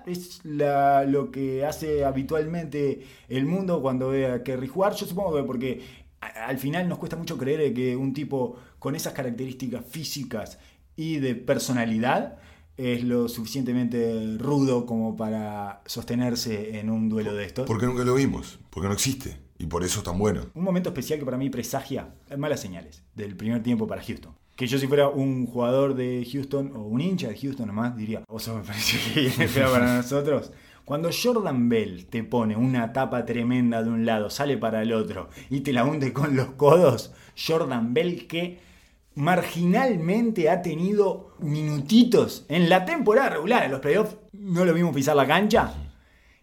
es 0.07 0.41
la- 0.45 1.05
lo 1.05 1.31
que 1.31 1.65
hace 1.65 2.05
habitualmente 2.05 3.07
el 3.29 3.47
mundo 3.47 3.81
cuando 3.81 4.09
ve 4.11 4.27
a 4.27 4.43
Curry 4.43 4.67
jugar. 4.69 4.95
Yo 4.95 5.07
supongo 5.07 5.37
que 5.37 5.43
porque 5.45 5.81
a- 6.21 6.47
al 6.49 6.59
final 6.59 6.87
nos 6.89 6.99
cuesta 6.99 7.17
mucho 7.17 7.39
creer 7.39 7.73
que 7.73 7.97
un 7.97 8.13
tipo 8.13 8.57
con 8.79 8.95
esas 8.97 9.15
características 9.15 9.83
físicas 9.89 10.59
y 10.95 11.21
de 11.21 11.35
personalidad 11.37 12.37
es 12.77 13.05
lo 13.05 13.29
suficientemente 13.29 14.37
rudo 14.39 14.87
como 14.87 15.17
para 15.17 15.83
sostenerse 15.87 16.79
en 16.79 16.91
un 16.91 17.09
duelo 17.09 17.35
de 17.35 17.45
estos. 17.45 17.67
Porque 17.67 17.87
nunca 17.87 18.05
lo 18.05 18.15
vimos, 18.15 18.59
porque 18.71 18.89
no 18.89 18.95
existe. 18.95 19.39
Y 19.59 19.67
por 19.67 19.85
eso 19.85 20.01
es 20.01 20.05
tan 20.05 20.19
bueno. 20.19 20.43
Un 20.55 20.65
momento 20.65 20.91
especial 20.91 21.19
que 21.19 21.25
para 21.25 21.39
mí 21.39 21.49
presagia 21.49 22.15
malas 22.37 22.61
señales 22.61 23.03
del 23.15 23.37
primer 23.37 23.63
tiempo 23.63 23.87
para 23.87 24.03
Houston. 24.03 24.35
Que 24.57 24.67
yo 24.67 24.79
si 24.79 24.87
fuera 24.87 25.09
un 25.09 25.47
jugador 25.47 25.95
de 25.95 26.27
Houston 26.31 26.73
o 26.77 26.83
un 26.83 27.01
hincha 27.01 27.29
de 27.29 27.39
Houston 27.39 27.67
nomás 27.67 27.97
diría, 27.97 28.23
o 28.29 28.39
sea, 28.39 28.55
me 28.55 28.63
parece 28.63 28.99
que 29.13 29.49
para 29.61 29.97
nosotros. 29.97 30.53
Cuando 30.85 31.09
Jordan 31.11 31.69
Bell 31.69 32.07
te 32.07 32.25
pone 32.25 32.57
una 32.57 32.93
tapa 32.93 33.25
tremenda 33.25 33.83
de 33.83 33.89
un 33.89 34.05
lado, 34.05 34.29
sale 34.29 34.59
para 34.59 34.83
el 34.83 34.93
otro 34.93 35.31
y 35.49 35.61
te 35.61 35.73
la 35.73 35.85
hunde 35.85 36.13
con 36.13 36.37
los 36.37 36.51
codos, 36.53 37.13
Jordan 37.37 37.95
Bell 37.95 38.27
que 38.27 38.61
marginalmente 39.15 40.51
ha 40.51 40.63
tenido 40.63 41.35
minutitos 41.39 42.45
en 42.49 42.69
la 42.69 42.85
temporada 42.85 43.31
regular, 43.31 43.65
en 43.65 43.71
los 43.71 43.81
playoffs 43.81 44.17
no 44.33 44.65
lo 44.65 44.75
vimos 44.75 44.95
pisar 44.95 45.17
la 45.17 45.27
cancha. 45.27 45.73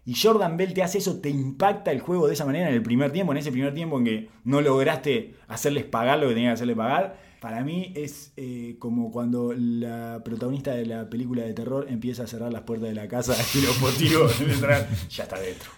Y 0.04 0.16
Jordan 0.16 0.56
Bell 0.56 0.74
te 0.74 0.82
hace 0.82 0.98
eso, 0.98 1.20
te 1.20 1.30
impacta 1.30 1.92
el 1.92 2.00
juego 2.00 2.26
de 2.26 2.34
esa 2.34 2.44
manera 2.44 2.68
en 2.68 2.74
el 2.74 2.82
primer 2.82 3.12
tiempo, 3.12 3.32
en 3.32 3.38
ese 3.38 3.52
primer 3.52 3.72
tiempo 3.72 3.98
en 3.98 4.04
que 4.04 4.30
no 4.44 4.60
lograste 4.60 5.36
hacerles 5.46 5.84
pagar 5.84 6.18
lo 6.18 6.28
que 6.28 6.34
tenías 6.34 6.50
que 6.50 6.54
hacerles 6.54 6.76
pagar. 6.76 7.32
Para 7.40 7.62
mí 7.62 7.92
es 7.96 8.32
eh, 8.36 8.76
como 8.78 9.10
cuando 9.12 9.52
la 9.56 10.22
protagonista 10.24 10.72
de 10.72 10.86
la 10.86 11.08
película 11.08 11.42
de 11.42 11.52
terror 11.54 11.86
empieza 11.88 12.24
a 12.24 12.26
cerrar 12.26 12.52
las 12.52 12.62
puertas 12.62 12.88
de 12.88 12.94
la 12.94 13.08
casa 13.08 13.36
y 13.54 13.64
los 13.64 13.80
motivos 13.80 14.38
de 14.40 14.52
entrar. 14.52 14.88
Ya 15.08 15.24
está 15.24 15.38
dentro. 15.38 15.70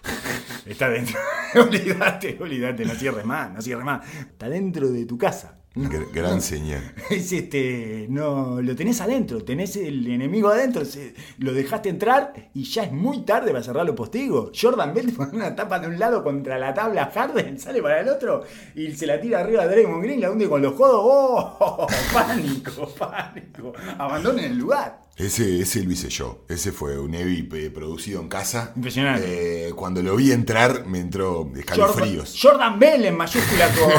Está 0.65 0.89
dentro. 0.89 1.19
olvídate, 1.55 2.37
olvídate, 2.39 2.85
no 2.85 2.93
cierres 2.95 3.25
más, 3.25 3.53
no 3.53 3.61
cierres 3.61 3.85
más. 3.85 4.07
Está 4.19 4.49
dentro 4.49 4.89
de 4.89 5.05
tu 5.05 5.17
casa. 5.17 5.59
Gr- 5.75 6.07
Gran 6.13 6.41
señal. 6.41 6.93
Es 7.09 7.31
este, 7.33 8.05
no, 8.09 8.61
lo 8.61 8.75
tenés 8.75 9.01
adentro, 9.01 9.43
tenés 9.43 9.75
el 9.75 10.07
enemigo 10.07 10.47
adentro, 10.49 10.85
se- 10.85 11.13
lo 11.37 11.53
dejaste 11.53 11.89
entrar 11.89 12.33
y 12.53 12.63
ya 12.63 12.83
es 12.83 12.91
muy 12.93 13.23
tarde 13.23 13.51
para 13.51 13.61
cerrar 13.63 13.85
los 13.85 13.95
postigos. 13.95 14.51
Jordan 14.59 14.93
Bell 14.93 15.11
pone 15.11 15.33
una 15.35 15.55
tapa 15.55 15.79
de 15.79 15.87
un 15.87 15.99
lado 15.99 16.23
contra 16.23 16.57
la 16.57 16.73
tabla 16.73 17.11
Harden, 17.13 17.59
sale 17.59 17.81
para 17.81 17.99
el 17.99 18.07
otro 18.09 18.43
y 18.73 18.91
se 18.93 19.05
la 19.05 19.19
tira 19.19 19.41
arriba 19.41 19.63
a 19.63 19.67
Draymond 19.67 20.03
Green, 20.03 20.21
la 20.21 20.31
hunde 20.31 20.47
con 20.47 20.61
los 20.61 20.73
codos. 20.73 21.01
¡Oh! 21.03 21.87
Pánico, 22.13 22.87
pánico. 22.97 23.73
Abandonen 23.97 24.45
el 24.45 24.57
lugar. 24.57 25.04
Ese, 25.17 25.61
ese 25.61 25.81
lo 25.83 25.91
hice 25.91 26.09
yo. 26.09 26.43
Ese 26.49 26.73
fue 26.73 26.99
un 26.99 27.13
Evi 27.15 27.47
eh, 27.53 27.69
producido 27.69 28.19
en 28.19 28.27
casa. 28.27 28.73
Impresionante. 28.75 29.69
Eh, 29.69 29.71
cuando 29.73 30.03
lo 30.03 30.15
vi 30.17 30.33
entrar, 30.33 30.85
me 30.87 30.99
entró 30.99 31.43
Jordan, 31.45 31.57
escalofríos. 31.59 32.37
Jordan 32.41 32.77
Bell 32.79 33.05
en 33.05 33.15
mayúscula 33.15 33.69
con 33.75 33.91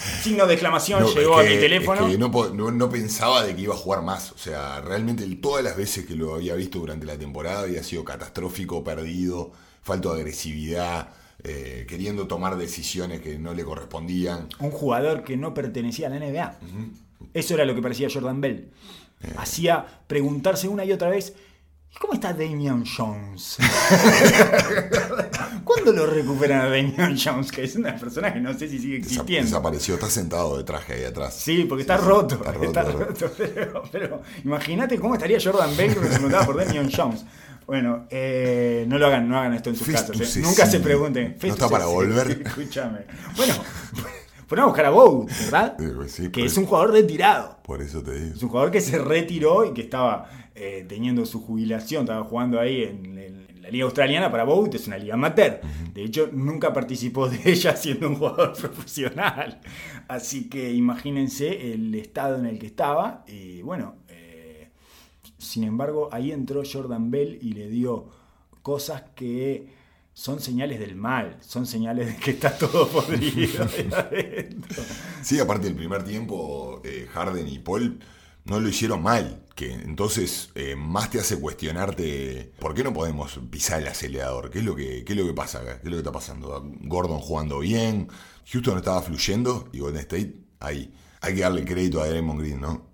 signo 0.22 0.46
de 0.46 0.54
exclamación 0.54 1.02
No, 1.02 1.12
llegó 1.12 1.40
es 1.40 1.48
a 1.48 1.50
mi 1.50 1.56
teléfono. 1.58 2.06
es 2.06 2.12
que 2.12 2.18
no, 2.18 2.30
po- 2.30 2.50
no- 2.50 2.70
no 2.70 2.88
pensaba 2.88 3.42
de 3.44 3.56
que 3.56 3.62
iba 3.62 3.74
a 3.74 3.76
jugar 3.76 4.02
más. 4.02 4.30
O 4.30 4.38
sea, 4.38 4.80
realmente 4.82 5.26
todas 5.34 5.64
las 5.64 5.76
veces 5.76 6.06
que 6.06 6.14
lo 6.14 6.36
había 6.36 6.54
visto 6.54 6.78
durante 6.78 7.06
la 7.06 7.18
temporada 7.18 7.62
había 7.62 7.82
sido 7.82 8.04
catastrófico, 8.04 8.84
perdido, 8.84 9.50
falto 9.82 10.14
de 10.14 10.20
agresividad, 10.20 11.08
eh, 11.42 11.86
queriendo 11.88 12.28
tomar 12.28 12.56
decisiones 12.56 13.20
que 13.20 13.36
no 13.36 13.52
le 13.52 13.64
correspondían. 13.64 14.46
un 14.60 14.70
jugador 14.70 15.24
que 15.24 15.36
no 15.36 15.54
pertenecía 15.54 16.06
a 16.06 16.10
la 16.10 16.20
NBA. 16.20 16.56
Eso 17.34 17.54
era 17.54 17.64
lo 17.64 17.74
que 17.74 17.82
parecía 17.82 18.08
Jordan 18.12 18.40
Bell. 18.40 18.68
Hacía 19.36 19.84
preguntarse 20.06 20.68
una 20.68 20.84
y 20.84 20.92
otra 20.92 21.08
vez, 21.10 21.34
¿y 21.94 21.98
cómo 21.98 22.14
está 22.14 22.32
Damian 22.32 22.84
Jones? 22.84 23.58
¿Cuándo 25.64 25.92
lo 25.92 26.06
recuperan 26.06 26.60
a 26.62 26.68
Damian 26.68 27.16
Jones? 27.18 27.50
Que 27.52 27.64
es 27.64 27.76
una 27.76 27.96
persona 27.96 28.32
que 28.32 28.40
no 28.40 28.52
sé 28.56 28.68
si 28.68 28.78
sigue 28.78 28.98
existiendo. 28.98 29.46
desapareció, 29.46 29.94
está 29.94 30.10
sentado 30.10 30.56
de 30.58 30.64
traje 30.64 30.94
ahí 30.94 31.04
atrás. 31.04 31.34
Sí, 31.34 31.64
porque 31.68 31.82
está 31.82 31.96
roto. 31.96 32.36
está 32.36 32.52
Está 32.64 32.82
roto, 32.84 33.30
pero, 33.38 33.82
pero 33.90 34.22
imagínate 34.44 34.98
cómo 34.98 35.14
estaría 35.14 35.38
Jordan 35.42 35.76
Bell 35.76 35.92
cuando 35.94 36.10
se 36.10 36.14
preguntaba 36.16 36.46
por 36.46 36.56
Damian 36.64 36.90
Jones. 36.90 37.24
Bueno, 37.66 38.06
eh, 38.10 38.84
no 38.88 38.98
lo 38.98 39.06
hagan, 39.06 39.28
no 39.28 39.38
hagan 39.38 39.54
esto 39.54 39.70
en 39.70 39.76
sus 39.76 39.86
Festus 39.86 40.18
casas. 40.18 40.36
eh. 40.36 40.40
Nunca 40.42 40.66
se 40.66 40.80
pregunten. 40.80 41.36
¿No 41.40 41.48
está 41.48 41.68
para 41.68 41.86
volver? 41.86 42.30
Escúchame. 42.44 43.00
Bueno, 43.36 43.54
ponemos 44.52 44.66
a 44.68 44.72
buscar 44.72 44.84
a 44.84 44.90
Bogut, 44.90 45.30
¿verdad? 45.30 45.76
Pues 45.96 46.12
sí, 46.12 46.30
que 46.30 46.44
es 46.44 46.56
un 46.58 46.66
jugador 46.66 46.92
retirado. 46.92 47.56
Por 47.62 47.80
eso 47.80 48.02
te 48.02 48.12
digo. 48.12 48.34
Es 48.36 48.42
un 48.42 48.50
jugador 48.50 48.70
que 48.70 48.82
se 48.82 48.98
retiró 48.98 49.64
y 49.64 49.72
que 49.72 49.80
estaba 49.80 50.28
eh, 50.54 50.84
teniendo 50.86 51.24
su 51.24 51.40
jubilación, 51.40 52.02
estaba 52.02 52.22
jugando 52.24 52.60
ahí 52.60 52.82
en, 52.82 53.16
en- 53.18 53.46
en 53.48 53.62
la 53.62 53.70
liga 53.70 53.84
australiana 53.84 54.30
para 54.30 54.44
Bogut, 54.44 54.74
es 54.74 54.86
una 54.88 54.98
liga 54.98 55.14
amateur. 55.14 55.60
De 55.94 56.04
hecho, 56.04 56.28
nunca 56.32 56.72
participó 56.74 57.30
de 57.30 57.40
ella 57.50 57.74
siendo 57.82 58.08
un 58.08 58.16
jugador 58.16 58.52
profesional. 58.60 59.58
Así 60.08 60.50
que 60.50 60.72
imagínense 60.74 61.72
el 61.72 61.94
estado 61.94 62.36
en 62.38 62.44
el 62.44 62.58
que 62.58 62.66
estaba. 62.66 63.24
Y 63.26 63.62
bueno, 63.62 63.94
eh, 64.08 64.68
sin 65.38 65.64
embargo, 65.64 66.10
ahí 66.12 66.30
entró 66.30 66.62
Jordan 66.70 67.10
Bell 67.10 67.38
y 67.40 67.52
le 67.54 67.68
dio 67.70 68.08
cosas 68.62 69.04
que 69.14 69.80
son 70.14 70.40
señales 70.40 70.78
del 70.78 70.94
mal, 70.94 71.38
son 71.40 71.66
señales 71.66 72.06
de 72.06 72.16
que 72.16 72.32
está 72.32 72.56
todo 72.56 72.88
podrido 72.92 73.64
ahí 73.64 73.88
adentro. 73.92 74.82
Sí, 75.22 75.38
aparte 75.40 75.66
del 75.66 75.76
primer 75.76 76.04
tiempo, 76.04 76.80
eh, 76.84 77.08
Harden 77.12 77.48
y 77.48 77.58
Paul 77.58 77.98
no 78.44 78.60
lo 78.60 78.68
hicieron 78.68 79.02
mal. 79.02 79.38
Que 79.54 79.70
entonces 79.70 80.50
eh, 80.54 80.76
más 80.76 81.10
te 81.10 81.20
hace 81.20 81.38
cuestionarte 81.38 82.52
por 82.58 82.74
qué 82.74 82.82
no 82.82 82.92
podemos 82.94 83.38
pisar 83.50 83.82
el 83.82 83.88
acelerador. 83.88 84.50
¿Qué 84.50 84.60
es 84.60 84.64
lo 84.64 84.74
que, 84.74 85.04
qué 85.04 85.12
es 85.12 85.18
lo 85.18 85.26
que 85.26 85.34
pasa 85.34 85.60
acá? 85.60 85.80
¿Qué 85.80 85.88
es 85.88 85.90
lo 85.90 85.96
que 85.96 85.98
está 85.98 86.12
pasando? 86.12 86.62
Gordon 86.80 87.18
jugando 87.18 87.58
bien, 87.58 88.08
Houston 88.50 88.78
estaba 88.78 89.02
fluyendo 89.02 89.68
y 89.72 89.80
Golden 89.80 90.00
State 90.00 90.34
ahí. 90.60 90.94
Hay 91.20 91.34
que 91.34 91.40
darle 91.42 91.64
crédito 91.64 92.00
a 92.00 92.06
Draymond 92.06 92.40
Green, 92.40 92.60
¿no? 92.60 92.90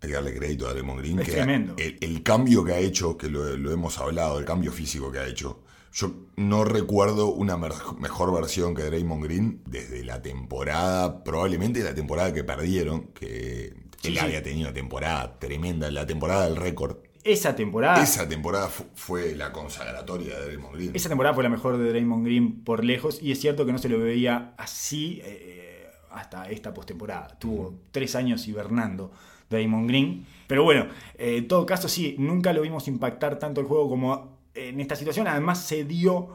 Hay 0.00 0.08
que 0.08 0.14
darle 0.14 0.34
crédito 0.34 0.68
a 0.68 0.72
Draymond 0.72 1.00
Green. 1.00 1.18
Es 1.18 1.26
que 1.26 1.32
tremendo. 1.32 1.74
El, 1.76 1.98
el 2.00 2.22
cambio 2.22 2.64
que 2.64 2.72
ha 2.72 2.78
hecho, 2.78 3.18
que 3.18 3.28
lo, 3.28 3.56
lo 3.56 3.72
hemos 3.72 3.98
hablado, 3.98 4.38
el 4.38 4.44
cambio 4.44 4.70
físico 4.72 5.10
que 5.10 5.18
ha 5.18 5.26
hecho. 5.26 5.64
Yo 5.92 6.12
no 6.36 6.64
recuerdo 6.64 7.32
una 7.32 7.56
mejor 7.56 8.32
versión 8.32 8.74
que 8.74 8.82
Draymond 8.84 9.24
Green 9.24 9.60
desde 9.66 10.04
la 10.04 10.22
temporada, 10.22 11.24
probablemente 11.24 11.82
la 11.82 11.94
temporada 11.94 12.32
que 12.32 12.44
perdieron, 12.44 13.08
que 13.14 13.74
Sí, 14.00 14.08
él 14.08 14.14
sí. 14.14 14.20
había 14.20 14.42
tenido 14.42 14.68
una 14.68 14.74
temporada 14.74 15.38
tremenda, 15.38 15.90
la 15.90 16.06
temporada 16.06 16.44
del 16.46 16.56
récord. 16.56 16.96
Esa 17.22 17.54
temporada... 17.54 18.02
Esa 18.02 18.26
temporada 18.26 18.68
fu- 18.68 18.86
fue 18.94 19.34
la 19.34 19.52
consagratoria 19.52 20.38
de 20.38 20.46
Draymond 20.46 20.74
Green. 20.74 20.90
Esa 20.94 21.08
temporada 21.10 21.34
fue 21.34 21.42
la 21.42 21.50
mejor 21.50 21.76
de 21.76 21.90
Draymond 21.90 22.24
Green 22.24 22.64
por 22.64 22.82
lejos 22.82 23.20
y 23.20 23.32
es 23.32 23.40
cierto 23.40 23.66
que 23.66 23.72
no 23.72 23.78
se 23.78 23.90
lo 23.90 23.98
veía 23.98 24.54
así 24.56 25.20
eh, 25.24 25.86
hasta 26.10 26.48
esta 26.50 26.72
postemporada. 26.72 27.36
Tuvo 27.38 27.74
tres 27.90 28.14
años 28.14 28.48
hibernando 28.48 29.10
Draymond 29.50 29.88
Green. 29.88 30.24
Pero 30.46 30.64
bueno, 30.64 30.86
eh, 31.18 31.36
en 31.38 31.48
todo 31.48 31.66
caso 31.66 31.86
sí, 31.88 32.14
nunca 32.18 32.54
lo 32.54 32.62
vimos 32.62 32.88
impactar 32.88 33.38
tanto 33.38 33.60
el 33.60 33.66
juego 33.66 33.88
como 33.90 34.39
en 34.54 34.80
esta 34.80 34.96
situación. 34.96 35.26
Además 35.26 35.64
se 35.64 35.84
dio 35.84 36.28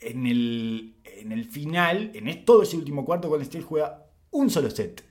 en 0.00 0.26
el, 0.26 0.94
en 1.04 1.32
el 1.32 1.44
final, 1.44 2.10
en 2.14 2.44
todo 2.44 2.62
ese 2.62 2.76
último 2.76 3.04
cuarto, 3.04 3.28
Golden 3.28 3.44
State 3.46 3.64
juega 3.64 4.06
un 4.30 4.50
solo 4.50 4.70
set. 4.70 5.04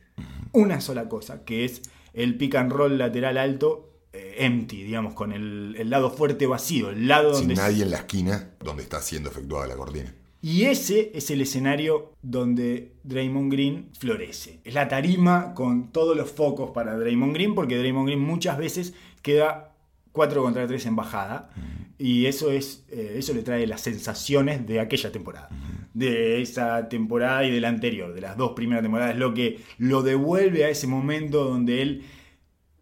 Una 0.54 0.82
sola 0.82 1.08
cosa, 1.08 1.46
que 1.46 1.64
es 1.64 1.82
el 2.14 2.38
pick 2.38 2.56
and 2.56 2.72
roll 2.72 2.98
lateral 2.98 3.38
alto. 3.38 3.88
eh, 4.14 4.36
empty, 4.40 4.84
digamos, 4.84 5.14
con 5.14 5.32
el, 5.32 5.76
el 5.80 5.90
lado 5.90 6.12
fuerte 6.12 6.46
vacío, 6.46 6.90
el 6.90 7.08
lado 7.08 7.34
Sin 7.34 7.48
donde 7.48 7.62
nadie 7.62 7.84
en 7.84 7.92
la 7.92 7.98
esquina 8.00 8.50
donde 8.62 8.84
está 8.84 9.02
siendo 9.02 9.30
efectuada 9.30 9.68
la 9.68 9.78
cortina. 9.78 10.14
y 10.42 10.64
ese 10.66 11.12
es 11.14 11.32
el 11.32 11.40
escenario 11.40 12.12
donde 12.22 12.98
Draymond 13.04 13.50
Green 13.54 13.90
florece. 13.98 14.60
Es 14.66 14.74
la 14.74 14.90
tarima 14.90 15.54
con 15.54 15.94
todos 15.94 16.18
los 16.18 16.30
focos 16.30 16.72
para 16.72 16.98
Draymond 16.98 17.34
Green, 17.34 17.56
porque 17.56 17.78
Draymond 17.78 18.08
Green 18.08 18.20
muchas 18.20 18.58
veces 18.58 18.94
queda 19.22 19.71
4 20.12 20.44
contra 20.44 20.68
3 20.68 20.86
en 20.86 20.96
bajada. 20.96 21.50
Y 21.98 22.26
eso, 22.26 22.52
es, 22.52 22.84
eh, 22.90 23.16
eso 23.18 23.34
le 23.34 23.44
trae 23.44 23.68
las 23.68 23.82
sensaciones 23.82 24.66
de 24.66 24.80
aquella 24.80 25.12
temporada. 25.12 25.50
De 25.94 26.42
esa 26.42 26.90
temporada 26.90 27.46
y 27.46 27.52
de 27.52 27.62
la 27.62 27.70
anterior, 27.70 28.14
de 28.14 28.22
las 28.22 28.38
dos 28.38 28.54
primeras 28.54 28.82
temporadas. 28.82 29.16
Lo 29.18 29.34
que 29.34 29.60
lo 29.78 30.02
devuelve 30.02 30.66
a 30.66 30.70
ese 30.70 30.88
momento 30.88 31.44
donde 31.44 31.82
él 31.82 32.04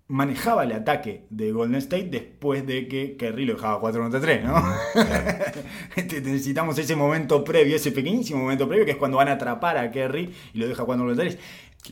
manejaba 0.10 0.64
el 0.64 0.72
ataque 0.72 1.28
de 1.30 1.52
Golden 1.52 1.76
State 1.76 2.10
después 2.10 2.66
de 2.66 2.88
que 2.88 3.16
Kerry 3.16 3.46
lo 3.46 3.54
dejaba 3.54 3.80
4 3.80 4.02
contra 4.02 4.20
3, 4.20 4.44
¿no? 4.44 4.56
Este, 5.96 6.22
Necesitamos 6.22 6.78
ese 6.80 6.96
momento 6.96 7.44
previo, 7.44 7.76
ese 7.76 7.92
pequeñísimo 7.92 8.40
momento 8.40 8.68
previo, 8.68 8.86
que 8.86 8.92
es 8.92 8.98
cuando 8.98 9.18
van 9.18 9.28
a 9.28 9.34
atrapar 9.34 9.78
a 9.78 9.92
Kerry 9.92 10.34
y 10.54 10.58
lo 10.58 10.68
deja 10.68 10.84
4 10.84 11.06
contra 11.06 11.24
3. 11.24 11.38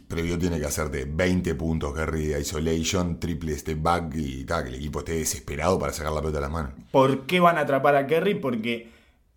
Previo 0.07 0.37
tiene 0.37 0.59
que 0.59 0.65
hacerte 0.65 1.05
20 1.05 1.55
puntos, 1.55 1.93
Gary, 1.93 2.27
de 2.27 2.41
isolation, 2.41 3.19
triple 3.19 3.57
step 3.57 3.81
back 3.81 4.13
y 4.15 4.43
tal, 4.43 4.63
que 4.63 4.69
el 4.69 4.75
equipo 4.75 4.99
esté 4.99 5.13
desesperado 5.13 5.79
para 5.79 5.93
sacar 5.93 6.11
la 6.11 6.19
pelota 6.19 6.37
de 6.37 6.41
las 6.41 6.51
manos. 6.51 6.73
¿Por 6.91 7.25
qué 7.25 7.39
van 7.39 7.57
a 7.57 7.61
atrapar 7.61 7.95
a 7.95 8.05
Kerry? 8.05 8.35
Porque 8.35 8.91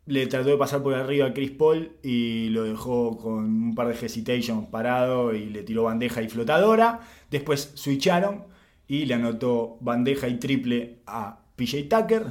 le 0.06 0.26
trató 0.26 0.48
de 0.48 0.56
pasar 0.56 0.82
por 0.82 0.94
arriba 0.94 1.26
a 1.26 1.32
Chris 1.32 1.52
Paul 1.52 1.92
y 2.02 2.48
lo 2.48 2.64
dejó 2.64 3.16
con 3.16 3.44
un 3.44 3.74
par 3.74 3.86
de 3.86 3.94
hesitations 3.94 4.68
parado 4.68 5.34
y 5.34 5.46
le 5.46 5.62
tiró 5.62 5.84
bandeja 5.84 6.20
y 6.20 6.28
flotadora. 6.28 7.00
Después 7.30 7.70
switcharon 7.74 8.44
y 8.88 9.06
le 9.06 9.14
anotó 9.14 9.78
bandeja 9.80 10.26
y 10.28 10.38
triple 10.38 10.98
a 11.06 11.38
PJ 11.54 11.88
Tucker. 11.88 12.26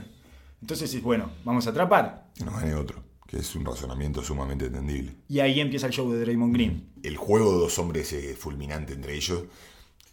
Entonces 0.61 0.93
es 0.93 1.01
bueno, 1.01 1.31
vamos 1.45 1.67
a 1.67 1.69
atrapar. 1.69 2.27
Nos 2.43 2.53
gane 2.53 2.75
otro, 2.75 3.01
que 3.29 3.37
es 3.37 3.55
un 3.55 3.63
razonamiento 3.63 4.23
sumamente 4.23 4.65
entendible. 4.65 5.13
Y 5.27 5.39
ahí 5.39 5.59
empieza 5.59 5.85
el 5.85 5.93
show 5.93 6.11
de 6.11 6.19
Draymond 6.19 6.53
Green. 6.53 6.89
El 7.03 7.15
juego 7.15 7.53
de 7.53 7.59
dos 7.59 7.77
hombres 7.77 8.11
es 8.11 8.35
fulminante 8.37 8.93
entre 8.93 9.13
ellos. 9.13 9.43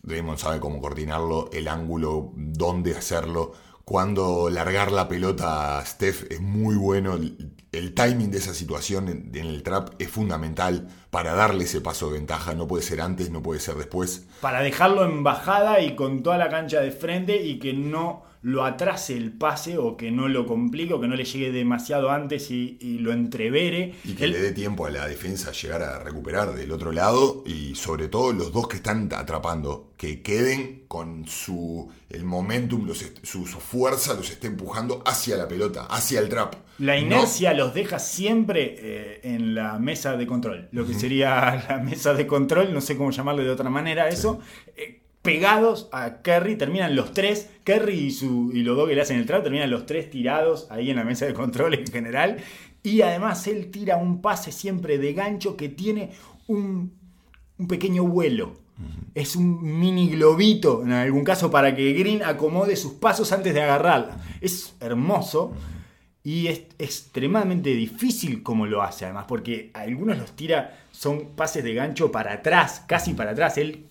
Draymond 0.02 0.38
sabe 0.38 0.60
cómo 0.60 0.82
coordinarlo, 0.82 1.48
el 1.50 1.66
ángulo, 1.66 2.32
dónde 2.36 2.94
hacerlo, 2.94 3.54
cuándo 3.86 4.50
largar 4.50 4.92
la 4.92 5.08
pelota 5.08 5.78
a 5.78 5.86
Steph 5.86 6.30
es 6.30 6.42
muy 6.42 6.76
bueno. 6.76 7.14
El, 7.14 7.54
el 7.72 7.94
timing 7.94 8.30
de 8.30 8.38
esa 8.38 8.52
situación 8.52 9.08
en, 9.08 9.30
en 9.34 9.46
el 9.46 9.62
trap 9.62 9.94
es 9.98 10.10
fundamental 10.10 10.86
para 11.10 11.34
darle 11.34 11.64
ese 11.64 11.80
paso 11.80 12.08
de 12.08 12.18
ventaja. 12.18 12.54
No 12.54 12.68
puede 12.68 12.82
ser 12.82 13.00
antes, 13.00 13.30
no 13.30 13.42
puede 13.42 13.60
ser 13.60 13.76
después. 13.76 14.26
Para 14.42 14.60
dejarlo 14.60 15.06
en 15.06 15.24
bajada 15.24 15.80
y 15.80 15.96
con 15.96 16.22
toda 16.22 16.36
la 16.36 16.50
cancha 16.50 16.82
de 16.82 16.90
frente 16.90 17.42
y 17.42 17.58
que 17.58 17.72
no 17.72 18.25
lo 18.46 18.64
atrase 18.64 19.16
el 19.16 19.32
pase 19.32 19.76
o 19.76 19.96
que 19.96 20.12
no 20.12 20.28
lo 20.28 20.46
complique 20.46 20.94
o 20.94 21.00
que 21.00 21.08
no 21.08 21.16
le 21.16 21.24
llegue 21.24 21.50
demasiado 21.50 22.10
antes 22.12 22.52
y, 22.52 22.78
y 22.80 22.98
lo 22.98 23.10
entrevere. 23.12 23.94
Y 24.04 24.12
que 24.14 24.28
le 24.28 24.40
dé 24.40 24.52
tiempo 24.52 24.86
a 24.86 24.90
la 24.90 25.08
defensa 25.08 25.50
a 25.50 25.52
llegar 25.52 25.82
a 25.82 25.98
recuperar 25.98 26.54
del 26.54 26.70
otro 26.70 26.92
lado 26.92 27.42
y 27.44 27.74
sobre 27.74 28.06
todo 28.06 28.32
los 28.32 28.52
dos 28.52 28.68
que 28.68 28.76
están 28.76 29.08
atrapando, 29.12 29.90
que 29.96 30.22
queden 30.22 30.84
con 30.86 31.26
su 31.26 31.90
el 32.08 32.22
momentum, 32.24 32.86
los 32.86 33.04
su, 33.24 33.46
su 33.48 33.58
fuerza 33.58 34.14
los 34.14 34.30
esté 34.30 34.46
empujando 34.46 35.02
hacia 35.04 35.36
la 35.36 35.48
pelota, 35.48 35.86
hacia 35.86 36.20
el 36.20 36.28
trap. 36.28 36.54
La 36.78 36.94
No- 36.94 37.00
inercia 37.00 37.52
los 37.52 37.74
deja 37.74 37.98
siempre 37.98 38.76
eh, 38.78 39.20
en 39.24 39.56
la 39.56 39.78
mesa 39.80 40.16
de 40.16 40.24
control. 40.24 40.68
Lo 40.70 40.86
que 40.86 40.94
sería 40.94 41.64
la 41.68 41.78
mesa 41.78 42.14
de 42.14 42.28
control, 42.28 42.72
no 42.72 42.80
sé 42.80 42.96
cómo 42.96 43.10
llamarle 43.10 43.42
de 43.42 43.50
otra 43.50 43.70
manera 43.70 44.08
eso. 44.08 44.38
eh, 44.76 45.00
pegados 45.26 45.88
a 45.92 46.22
Kerry, 46.22 46.56
terminan 46.56 46.96
los 46.96 47.12
tres. 47.12 47.50
Kerry 47.64 47.98
y, 47.98 48.10
su, 48.10 48.50
y 48.54 48.62
los 48.62 48.76
dos 48.76 48.88
que 48.88 48.94
le 48.94 49.02
hacen 49.02 49.18
el 49.18 49.26
trap 49.26 49.42
terminan 49.42 49.70
los 49.70 49.84
tres 49.84 50.08
tirados 50.08 50.68
ahí 50.70 50.90
en 50.90 50.96
la 50.96 51.04
mesa 51.04 51.26
de 51.26 51.34
control 51.34 51.74
en 51.74 51.86
general. 51.86 52.38
Y 52.82 53.02
además 53.02 53.46
él 53.46 53.70
tira 53.70 53.96
un 53.96 54.22
pase 54.22 54.52
siempre 54.52 54.96
de 54.96 55.12
gancho 55.12 55.56
que 55.56 55.68
tiene 55.68 56.12
un 56.46 56.92
un 57.58 57.68
pequeño 57.68 58.04
vuelo. 58.04 58.54
Es 59.14 59.36
un 59.36 59.78
mini 59.78 60.10
globito, 60.10 60.82
en 60.82 60.92
algún 60.92 61.24
caso, 61.24 61.50
para 61.50 61.74
que 61.74 61.94
Green 61.94 62.22
acomode 62.22 62.76
sus 62.76 62.92
pasos 62.94 63.32
antes 63.32 63.54
de 63.54 63.62
agarrarla. 63.62 64.18
Es 64.40 64.74
hermoso. 64.80 65.54
Y 66.22 66.48
es 66.48 66.62
extremadamente 66.78 67.70
difícil 67.70 68.42
como 68.42 68.66
lo 68.66 68.82
hace, 68.82 69.04
además, 69.04 69.26
porque 69.28 69.70
algunos 69.74 70.18
los 70.18 70.32
tira, 70.32 70.76
son 70.90 71.36
pases 71.36 71.62
de 71.62 71.72
gancho 71.72 72.10
para 72.10 72.32
atrás, 72.32 72.82
casi 72.88 73.14
para 73.14 73.30
atrás. 73.30 73.58
Él 73.58 73.86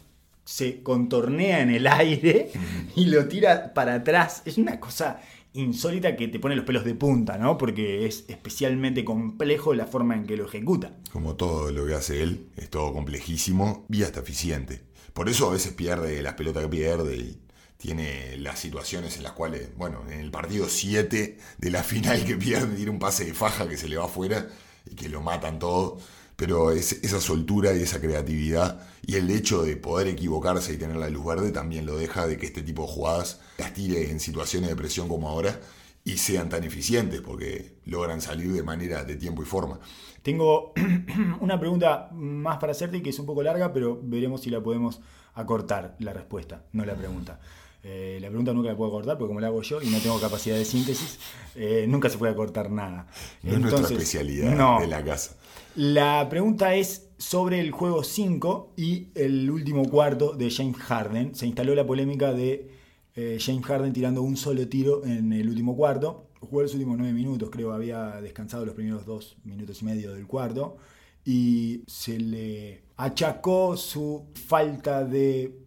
se 0.46 0.84
contornea 0.84 1.62
en 1.62 1.72
el 1.72 1.88
aire 1.88 2.52
y 2.96 3.06
lo 3.06 3.28
tira 3.28 3.74
para 3.74 3.96
atrás. 3.96 4.44
Es 4.46 4.58
una 4.58 4.80
cosa 4.80 5.20
insólita 5.54 6.16
que 6.16 6.28
te 6.28 6.40
pone 6.40 6.56
los 6.56 6.66
pelos 6.66 6.86
de 6.86 6.96
punta, 6.96 7.38
¿no? 7.38 7.58
Porque 7.58 8.06
es 8.06 8.26
especialmente 8.28 9.04
complejo 9.04 9.74
la 9.74 9.88
forma 9.88 10.16
en 10.16 10.26
que 10.26 10.38
lo 10.38 10.46
ejecuta. 10.46 10.92
Como 11.12 11.36
todo 11.36 11.72
lo 11.72 11.86
que 11.86 11.96
hace 11.96 12.22
él, 12.22 12.50
es 12.58 12.70
todo 12.70 12.94
complejísimo 12.94 13.86
y 13.90 14.04
hasta 14.04 14.20
eficiente. 14.20 14.82
Por 15.14 15.30
eso 15.30 15.50
a 15.50 15.54
veces 15.54 15.74
pierde 15.74 16.22
las 16.22 16.34
pelotas 16.34 16.64
que 16.64 16.70
pierde 16.70 17.16
y 17.16 17.40
tiene 17.78 18.38
las 18.38 18.60
situaciones 18.60 19.18
en 19.18 19.24
las 19.24 19.32
cuales, 19.32 19.70
bueno, 19.78 20.02
en 20.10 20.20
el 20.20 20.32
partido 20.32 20.68
7 20.68 21.38
de 21.58 21.70
la 21.70 21.84
final 21.84 22.26
que 22.26 22.36
pierde, 22.36 22.76
tiene 22.76 22.92
un 22.92 23.00
pase 23.00 23.26
de 23.26 23.34
faja 23.34 23.68
que 23.68 23.78
se 23.78 23.88
le 23.88 23.98
va 23.98 24.06
afuera 24.06 24.48
y 24.90 24.96
que 24.96 25.10
lo 25.10 25.22
matan 25.22 25.60
todo. 25.60 25.98
Pero 26.36 26.72
es, 26.72 26.92
esa 27.04 27.22
soltura 27.22 27.74
y 27.74 27.82
esa 27.82 28.02
creatividad 28.02 28.82
y 29.06 29.16
el 29.16 29.30
hecho 29.30 29.64
de 29.64 29.78
poder 29.78 30.08
equivocarse 30.08 30.74
y 30.74 30.78
tener 30.78 30.98
la 30.98 31.10
luz 31.10 31.26
verde 31.26 31.52
también 31.52 31.86
lo 31.86 31.98
deja 31.98 32.28
de 32.28 32.38
que 32.38 32.46
este 32.46 32.62
tipo 32.62 32.84
de 32.84 32.90
jugadas 32.90 33.40
las 33.58 33.74
tire 33.74 34.12
en 34.12 34.20
situaciones 34.20 34.70
de 34.70 34.76
presión 34.76 35.08
como 35.08 35.30
ahora 35.30 35.60
y 36.04 36.18
sean 36.18 36.50
tan 36.50 36.64
eficientes 36.64 37.22
porque 37.22 37.78
logran 37.86 38.22
salir 38.22 38.52
de 38.52 38.64
manera 38.64 39.04
de 39.04 39.16
tiempo 39.16 39.42
y 39.42 39.46
forma. 39.46 39.80
Tengo 40.22 40.74
una 41.40 41.60
pregunta 41.60 42.10
más 42.14 42.58
para 42.58 42.72
hacerte 42.72 43.02
que 43.02 43.10
es 43.10 43.20
un 43.20 43.26
poco 43.26 43.42
larga, 43.44 43.74
pero 43.74 44.00
veremos 44.02 44.42
si 44.42 44.50
la 44.50 44.62
podemos 44.62 45.02
acortar 45.34 45.96
la 46.00 46.14
respuesta, 46.14 46.64
no 46.74 46.86
la 46.86 46.96
pregunta. 46.96 47.40
Eh, 47.84 48.18
la 48.20 48.30
pregunta 48.30 48.52
nunca 48.52 48.70
la 48.70 48.76
puedo 48.76 48.90
cortar 48.90 49.16
porque 49.16 49.28
como 49.28 49.40
la 49.40 49.48
hago 49.48 49.62
yo 49.62 49.80
y 49.80 49.90
no 49.90 50.00
tengo 50.00 50.20
capacidad 50.20 50.56
de 50.56 50.66
síntesis, 50.66 51.20
eh, 51.54 51.86
nunca 51.88 52.10
se 52.10 52.18
puede 52.18 52.36
cortar 52.36 52.72
nada. 52.72 53.06
No 53.44 53.54
es 53.54 53.60
nuestra 53.60 53.84
especialidad 53.84 54.80
de 54.80 54.88
la 54.88 55.04
casa. 55.04 55.36
La 55.76 56.30
pregunta 56.30 56.74
es 56.74 57.10
sobre 57.18 57.60
el 57.60 57.72
juego 57.72 58.02
5 58.02 58.76
y 58.78 59.10
el 59.14 59.52
último 59.52 59.84
cuarto 59.90 60.34
de 60.34 60.50
James 60.50 60.78
Harden. 60.78 61.36
Se 61.36 61.48
instaló 61.48 61.76
la 61.76 61.86
polémica 61.86 62.32
de 62.32 62.72
eh, 63.14 63.38
James 63.42 63.66
Harden 63.66 63.92
tirando 63.92 64.22
un 64.22 64.38
solo 64.38 64.66
tiro 64.70 65.04
en 65.06 65.34
el 65.34 65.50
último 65.50 65.76
cuarto. 65.76 66.30
Jugó 66.40 66.62
los 66.62 66.74
últimos 66.74 66.98
9 66.98 67.12
minutos, 67.12 67.50
creo, 67.52 67.74
había 67.74 68.22
descansado 68.22 68.66
los 68.66 68.74
primeros 68.74 69.06
2 69.06 69.40
minutos 69.44 69.82
y 69.82 69.86
medio 69.86 70.14
del 70.14 70.26
cuarto. 70.28 70.78
Y 71.26 71.84
se 71.88 72.20
le 72.20 72.84
achacó 72.96 73.76
su 73.76 74.28
falta 74.48 75.04
de 75.04 75.60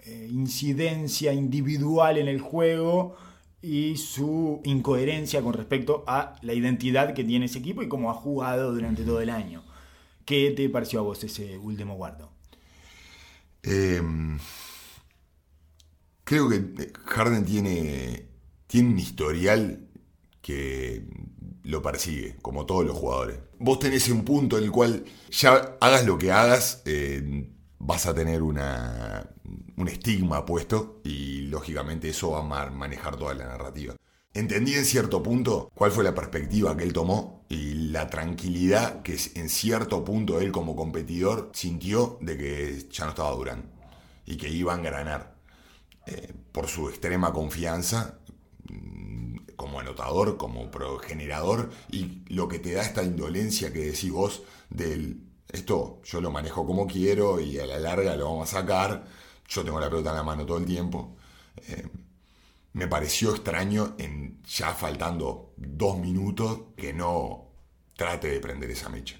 eh, 0.00 0.28
incidencia 0.30 1.32
individual 1.32 2.18
en 2.18 2.28
el 2.28 2.40
juego 2.42 3.14
y 3.64 3.96
su 3.96 4.60
incoherencia 4.64 5.40
con 5.40 5.54
respecto 5.54 6.04
a 6.06 6.36
la 6.42 6.52
identidad 6.52 7.14
que 7.14 7.24
tiene 7.24 7.46
ese 7.46 7.60
equipo 7.60 7.82
y 7.82 7.88
cómo 7.88 8.10
ha 8.10 8.14
jugado 8.14 8.74
durante 8.74 9.04
todo 9.04 9.22
el 9.22 9.30
año. 9.30 9.64
¿Qué 10.26 10.52
te 10.54 10.68
pareció 10.68 11.00
a 11.00 11.02
vos 11.02 11.24
ese 11.24 11.56
último 11.56 11.96
guardo? 11.96 12.30
Em, 13.62 14.38
creo 16.24 16.50
que 16.50 16.92
Harden 17.06 17.46
tiene, 17.46 18.26
tiene 18.66 18.90
un 18.90 18.98
historial 18.98 19.88
que 20.42 21.06
lo 21.62 21.80
persigue, 21.80 22.36
como 22.42 22.66
todos 22.66 22.84
los 22.84 22.96
jugadores. 22.96 23.38
Vos 23.58 23.78
tenés 23.78 24.10
un 24.10 24.26
punto 24.26 24.58
en 24.58 24.64
el 24.64 24.70
cual 24.70 25.06
ya 25.30 25.78
hagas 25.80 26.04
lo 26.04 26.18
que 26.18 26.30
hagas, 26.30 26.82
eh, 26.84 27.48
vas 27.84 28.06
a 28.06 28.14
tener 28.14 28.42
una, 28.42 29.28
un 29.76 29.88
estigma 29.88 30.44
puesto 30.46 31.00
y 31.04 31.42
lógicamente 31.42 32.08
eso 32.08 32.30
va 32.30 32.40
a 32.40 32.70
manejar 32.70 33.16
toda 33.16 33.34
la 33.34 33.44
narrativa. 33.44 33.94
Entendí 34.32 34.74
en 34.74 34.84
cierto 34.84 35.22
punto 35.22 35.70
cuál 35.74 35.92
fue 35.92 36.02
la 36.02 36.14
perspectiva 36.14 36.76
que 36.76 36.82
él 36.82 36.92
tomó 36.92 37.44
y 37.48 37.74
la 37.90 38.08
tranquilidad 38.08 39.02
que 39.02 39.16
en 39.34 39.48
cierto 39.48 40.04
punto 40.04 40.40
él 40.40 40.50
como 40.50 40.74
competidor 40.74 41.50
sintió 41.52 42.18
de 42.20 42.36
que 42.36 42.88
ya 42.90 43.04
no 43.04 43.10
estaba 43.10 43.30
durando 43.32 43.68
y 44.26 44.36
que 44.36 44.48
iba 44.48 44.74
a 44.74 44.78
engranar 44.78 45.36
eh, 46.06 46.32
por 46.52 46.66
su 46.66 46.88
extrema 46.88 47.32
confianza 47.32 48.18
mm, 48.68 49.36
como 49.56 49.78
anotador, 49.78 50.36
como 50.36 50.70
progenerador 50.70 51.70
y 51.90 52.24
lo 52.28 52.48
que 52.48 52.58
te 52.58 52.72
da 52.72 52.82
esta 52.82 53.04
indolencia 53.04 53.72
que 53.72 53.84
decís 53.84 54.10
vos 54.10 54.42
del 54.70 55.33
esto 55.54 56.00
yo 56.04 56.20
lo 56.20 56.30
manejo 56.30 56.66
como 56.66 56.86
quiero 56.86 57.40
y 57.40 57.58
a 57.58 57.66
la 57.66 57.78
larga 57.78 58.16
lo 58.16 58.26
vamos 58.26 58.52
a 58.52 58.60
sacar. 58.60 59.04
Yo 59.48 59.64
tengo 59.64 59.80
la 59.80 59.88
pelota 59.88 60.10
en 60.10 60.16
la 60.16 60.22
mano 60.22 60.46
todo 60.46 60.58
el 60.58 60.66
tiempo. 60.66 61.16
Eh, 61.68 61.88
me 62.74 62.88
pareció 62.88 63.30
extraño 63.30 63.94
en 63.98 64.42
ya 64.44 64.74
faltando 64.74 65.54
dos 65.56 65.98
minutos 65.98 66.60
que 66.76 66.92
no 66.92 67.50
trate 67.96 68.28
de 68.28 68.40
prender 68.40 68.70
esa 68.70 68.88
mecha. 68.88 69.16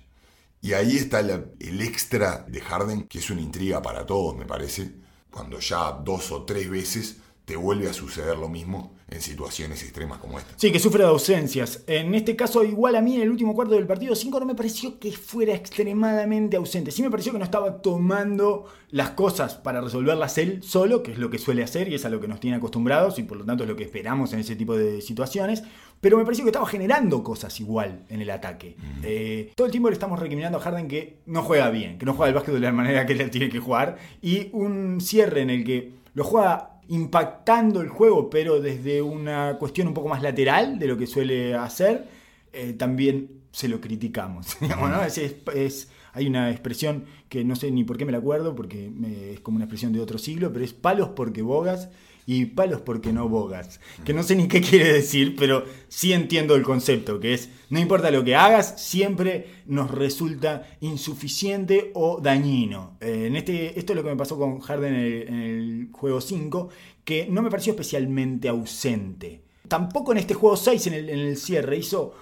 Y 0.60 0.72
ahí 0.72 0.96
está 0.96 1.20
el 1.20 1.80
extra 1.82 2.44
de 2.48 2.60
Harden, 2.60 3.06
que 3.06 3.18
es 3.18 3.30
una 3.30 3.42
intriga 3.42 3.82
para 3.82 4.06
todos, 4.06 4.34
me 4.34 4.46
parece, 4.46 4.92
cuando 5.30 5.60
ya 5.60 5.92
dos 5.92 6.32
o 6.32 6.44
tres 6.44 6.70
veces 6.70 7.18
te 7.44 7.54
vuelve 7.56 7.88
a 7.88 7.92
suceder 7.92 8.38
lo 8.38 8.48
mismo 8.48 8.93
en 9.14 9.20
situaciones 9.20 9.82
extremas 9.82 10.18
como 10.18 10.38
esta. 10.38 10.52
Sí, 10.56 10.72
que 10.72 10.80
sufre 10.80 11.04
de 11.04 11.08
ausencias. 11.08 11.84
En 11.86 12.14
este 12.14 12.34
caso, 12.34 12.64
igual 12.64 12.96
a 12.96 13.00
mí 13.00 13.14
en 13.14 13.22
el 13.22 13.30
último 13.30 13.54
cuarto 13.54 13.74
del 13.74 13.86
partido 13.86 14.14
5 14.14 14.40
no 14.40 14.46
me 14.46 14.54
pareció 14.54 14.98
que 14.98 15.12
fuera 15.12 15.54
extremadamente 15.54 16.56
ausente. 16.56 16.90
Sí 16.90 17.02
me 17.02 17.10
pareció 17.10 17.32
que 17.32 17.38
no 17.38 17.44
estaba 17.44 17.80
tomando 17.80 18.66
las 18.90 19.10
cosas 19.10 19.54
para 19.54 19.80
resolverlas 19.80 20.36
él 20.38 20.62
solo, 20.62 21.02
que 21.02 21.12
es 21.12 21.18
lo 21.18 21.30
que 21.30 21.38
suele 21.38 21.62
hacer 21.62 21.88
y 21.88 21.94
es 21.94 22.04
a 22.04 22.10
lo 22.10 22.20
que 22.20 22.28
nos 22.28 22.40
tiene 22.40 22.56
acostumbrados 22.56 23.18
y 23.18 23.22
por 23.22 23.38
lo 23.38 23.44
tanto 23.44 23.64
es 23.64 23.70
lo 23.70 23.76
que 23.76 23.84
esperamos 23.84 24.32
en 24.32 24.40
ese 24.40 24.56
tipo 24.56 24.76
de 24.76 25.00
situaciones. 25.00 25.62
Pero 26.00 26.18
me 26.18 26.24
pareció 26.24 26.44
que 26.44 26.50
estaba 26.50 26.66
generando 26.66 27.22
cosas 27.22 27.58
igual 27.60 28.04
en 28.08 28.20
el 28.20 28.30
ataque. 28.30 28.76
Mm. 28.78 29.00
Eh, 29.04 29.52
todo 29.54 29.66
el 29.66 29.70
tiempo 29.70 29.88
le 29.88 29.94
estamos 29.94 30.18
recriminando 30.18 30.58
a 30.58 30.60
Harden 30.60 30.88
que 30.88 31.20
no 31.26 31.42
juega 31.42 31.70
bien, 31.70 31.98
que 31.98 32.04
no 32.04 32.14
juega 32.14 32.28
el 32.28 32.34
básquet 32.34 32.54
de 32.54 32.60
la 32.60 32.72
manera 32.72 33.06
que 33.06 33.12
él 33.12 33.30
tiene 33.30 33.48
que 33.48 33.60
jugar. 33.60 33.96
Y 34.20 34.48
un 34.52 35.00
cierre 35.00 35.42
en 35.42 35.50
el 35.50 35.64
que 35.64 35.92
lo 36.14 36.24
juega 36.24 36.73
impactando 36.88 37.80
el 37.80 37.88
juego, 37.88 38.30
pero 38.30 38.60
desde 38.60 39.02
una 39.02 39.56
cuestión 39.58 39.88
un 39.88 39.94
poco 39.94 40.08
más 40.08 40.22
lateral 40.22 40.78
de 40.78 40.86
lo 40.86 40.96
que 40.96 41.06
suele 41.06 41.54
hacer, 41.54 42.08
eh, 42.52 42.74
también 42.74 43.42
se 43.50 43.68
lo 43.68 43.80
criticamos. 43.80 44.56
es, 45.54 45.88
hay 46.14 46.28
una 46.28 46.50
expresión 46.50 47.04
que 47.28 47.44
no 47.44 47.56
sé 47.56 47.70
ni 47.70 47.84
por 47.84 47.98
qué 47.98 48.04
me 48.04 48.12
la 48.12 48.18
acuerdo, 48.18 48.54
porque 48.54 48.90
es 49.32 49.40
como 49.40 49.56
una 49.56 49.64
expresión 49.64 49.92
de 49.92 50.00
otro 50.00 50.18
siglo, 50.18 50.52
pero 50.52 50.64
es 50.64 50.72
palos 50.72 51.10
porque 51.14 51.42
bogas 51.42 51.90
y 52.26 52.46
palos 52.46 52.80
porque 52.80 53.12
no 53.12 53.28
bogas. 53.28 53.80
Que 54.04 54.14
no 54.14 54.22
sé 54.22 54.36
ni 54.36 54.48
qué 54.48 54.60
quiere 54.60 54.92
decir, 54.92 55.34
pero 55.36 55.64
sí 55.88 56.12
entiendo 56.12 56.54
el 56.54 56.62
concepto, 56.62 57.20
que 57.20 57.34
es, 57.34 57.50
no 57.68 57.80
importa 57.80 58.10
lo 58.10 58.24
que 58.24 58.36
hagas, 58.36 58.80
siempre 58.80 59.62
nos 59.66 59.90
resulta 59.90 60.66
insuficiente 60.80 61.90
o 61.94 62.20
dañino. 62.20 62.96
Eh, 63.00 63.26
en 63.26 63.36
este, 63.36 63.78
esto 63.78 63.92
es 63.92 63.96
lo 63.96 64.02
que 64.02 64.10
me 64.10 64.16
pasó 64.16 64.38
con 64.38 64.60
Harden 64.60 64.94
en 64.94 65.34
el, 65.34 65.88
juego 65.92 66.20
5, 66.20 66.68
que 67.04 67.26
no 67.28 67.42
me 67.42 67.50
pareció 67.50 67.72
especialmente 67.72 68.48
ausente. 68.48 69.42
Tampoco 69.68 70.12
en 70.12 70.18
este 70.18 70.34
juego 70.34 70.56
6, 70.56 70.86
en 70.86 70.94
el, 70.94 71.10
en 71.10 71.18
el 71.18 71.36
cierre, 71.36 71.76
hizo 71.76 72.14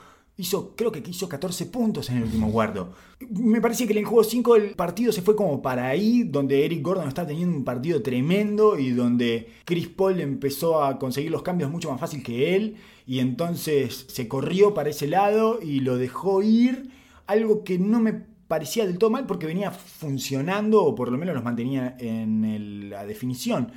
Hizo, 0.42 0.74
creo 0.74 0.90
que 0.90 1.00
hizo 1.08 1.28
14 1.28 1.66
puntos 1.66 2.10
en 2.10 2.16
el 2.16 2.24
último 2.24 2.50
guardo. 2.50 2.94
Me 3.30 3.60
parece 3.60 3.86
que 3.86 3.92
en 3.92 4.00
el 4.00 4.04
juego 4.04 4.24
5 4.24 4.56
el 4.56 4.70
partido 4.70 5.12
se 5.12 5.22
fue 5.22 5.36
como 5.36 5.62
para 5.62 5.86
ahí, 5.86 6.24
donde 6.24 6.64
Eric 6.64 6.82
Gordon 6.82 7.06
está 7.06 7.24
teniendo 7.24 7.56
un 7.56 7.62
partido 7.62 8.02
tremendo 8.02 8.76
y 8.76 8.90
donde 8.90 9.52
Chris 9.64 9.86
Paul 9.86 10.20
empezó 10.20 10.82
a 10.82 10.98
conseguir 10.98 11.30
los 11.30 11.42
cambios 11.42 11.70
mucho 11.70 11.92
más 11.92 12.00
fácil 12.00 12.24
que 12.24 12.56
él 12.56 12.74
y 13.06 13.20
entonces 13.20 14.06
se 14.08 14.26
corrió 14.26 14.74
para 14.74 14.90
ese 14.90 15.06
lado 15.06 15.60
y 15.62 15.78
lo 15.78 15.96
dejó 15.96 16.42
ir, 16.42 16.90
algo 17.28 17.62
que 17.62 17.78
no 17.78 18.00
me 18.00 18.12
parecía 18.48 18.84
del 18.84 18.98
todo 18.98 19.10
mal 19.10 19.26
porque 19.26 19.46
venía 19.46 19.70
funcionando 19.70 20.82
o 20.82 20.96
por 20.96 21.12
lo 21.12 21.18
menos 21.18 21.36
los 21.36 21.44
mantenía 21.44 21.96
en 22.00 22.90
la 22.90 23.06
definición. 23.06 23.70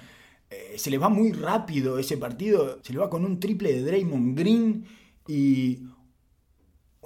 Eh, 0.49 0.73
se 0.78 0.89
le 0.89 0.97
va 0.97 1.10
muy 1.10 1.32
rápido 1.32 1.99
ese 1.99 2.17
partido, 2.17 2.80
se 2.82 2.91
le 2.91 2.97
va 2.97 3.10
con 3.10 3.23
un 3.23 3.39
triple 3.39 3.71
de 3.71 3.84
Draymond 3.84 4.36
Green 4.36 4.86
y 5.28 5.80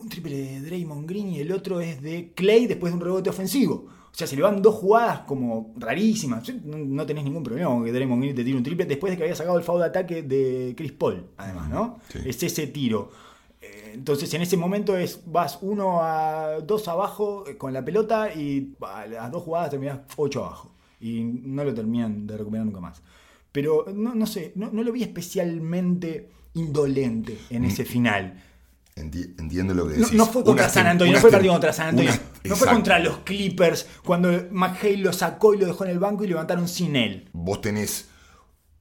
un 0.02 0.10
triple 0.10 0.36
de 0.36 0.62
Draymond 0.62 1.08
Green 1.08 1.34
y 1.34 1.40
el 1.40 1.52
otro 1.52 1.80
es 1.82 2.02
de 2.02 2.32
Clay 2.36 2.68
después 2.68 2.92
de 2.92 2.98
un 2.98 3.04
rebote 3.04 3.30
ofensivo. 3.30 3.88
O 4.12 4.16
sea, 4.20 4.26
se 4.28 4.36
le 4.36 4.42
van 4.42 4.62
dos 4.62 4.76
jugadas 4.76 5.22
como 5.22 5.74
rarísimas. 5.78 6.52
No, 6.64 7.06
tenés 7.06 7.24
ningún 7.24 7.44
problema 7.44 7.70
con 7.70 7.86
que 7.86 7.92
Draymond 7.92 8.22
Green 8.22 8.36
te 8.36 8.44
tire 8.44 8.58
un 8.58 8.64
triple 8.64 8.86
después 8.86 9.12
de 9.12 9.18
que 9.18 9.24
había 9.24 9.36
sacado 9.36 9.58
el 9.58 9.64
foul 9.64 9.80
de 9.80 9.86
ataque 9.86 10.24
de 10.24 10.74
Chris 10.76 10.92
Paul, 10.92 11.28
además, 11.38 11.70
¿no? 11.70 12.00
Es 12.26 12.42
ese 12.42 12.68
tiro. 12.68 13.12
Eh, 13.62 13.92
entonces 13.94 14.34
en 14.34 14.42
ese 14.42 14.58
momento 14.58 14.98
es 14.98 15.22
vas 15.26 15.60
uno 15.62 16.02
a 16.02 16.60
dos 16.62 16.88
abajo 16.88 17.46
eh, 17.48 17.58
con 17.58 17.74
la 17.74 17.84
pelota 17.84 18.34
y 18.34 18.74
a 18.82 19.06
las 19.06 19.32
dos 19.32 19.44
jugadas 19.44 19.70
terminás 19.70 20.00
ocho 20.16 20.44
abajo. 20.44 20.72
Y 21.02 21.24
no 21.24 21.64
lo 21.64 21.74
terminan 21.74 22.28
de 22.28 22.38
recuperar 22.38 22.66
nunca 22.66 22.80
más. 22.82 23.02
Pero 23.52 23.86
no, 23.94 24.28
sé, 24.28 24.52
no, 24.56 24.70
lo 24.72 24.92
vi 24.92 25.04
especialmente 25.04 26.30
indolente 26.54 27.38
en 27.50 27.66
ese 27.66 27.84
mm. 27.84 27.86
final. 27.86 28.44
Enti- 29.00 29.34
entiendo 29.40 29.74
lo 29.74 29.88
que 29.88 29.94
decís. 29.96 30.12
no 30.14 30.26
fue 30.26 30.44
contra 30.44 30.66
Unas 30.66 30.74
San 30.74 30.88
Antonio, 30.88 31.14
no 31.14 31.20
fue 31.22 31.32
partido 31.32 31.54
contra 31.54 31.72
San 31.74 31.88
Antonio. 31.90 32.12
unas- 32.12 32.22
no 32.44 32.56
fue 32.58 32.68
contra 32.68 33.00
los 33.00 33.18
Clippers 33.20 33.86
cuando 34.04 34.30
McHale 34.52 34.98
lo 34.98 35.14
sacó 35.14 35.54
y 35.54 35.58
lo 35.58 35.66
dejó 35.68 35.86
en 35.86 35.92
el 35.92 36.00
banco 36.00 36.24
y 36.26 36.28
levantaron 36.28 36.68
sin 36.68 36.96
él. 36.96 37.30
Vos 37.34 37.62
tenés 37.62 38.08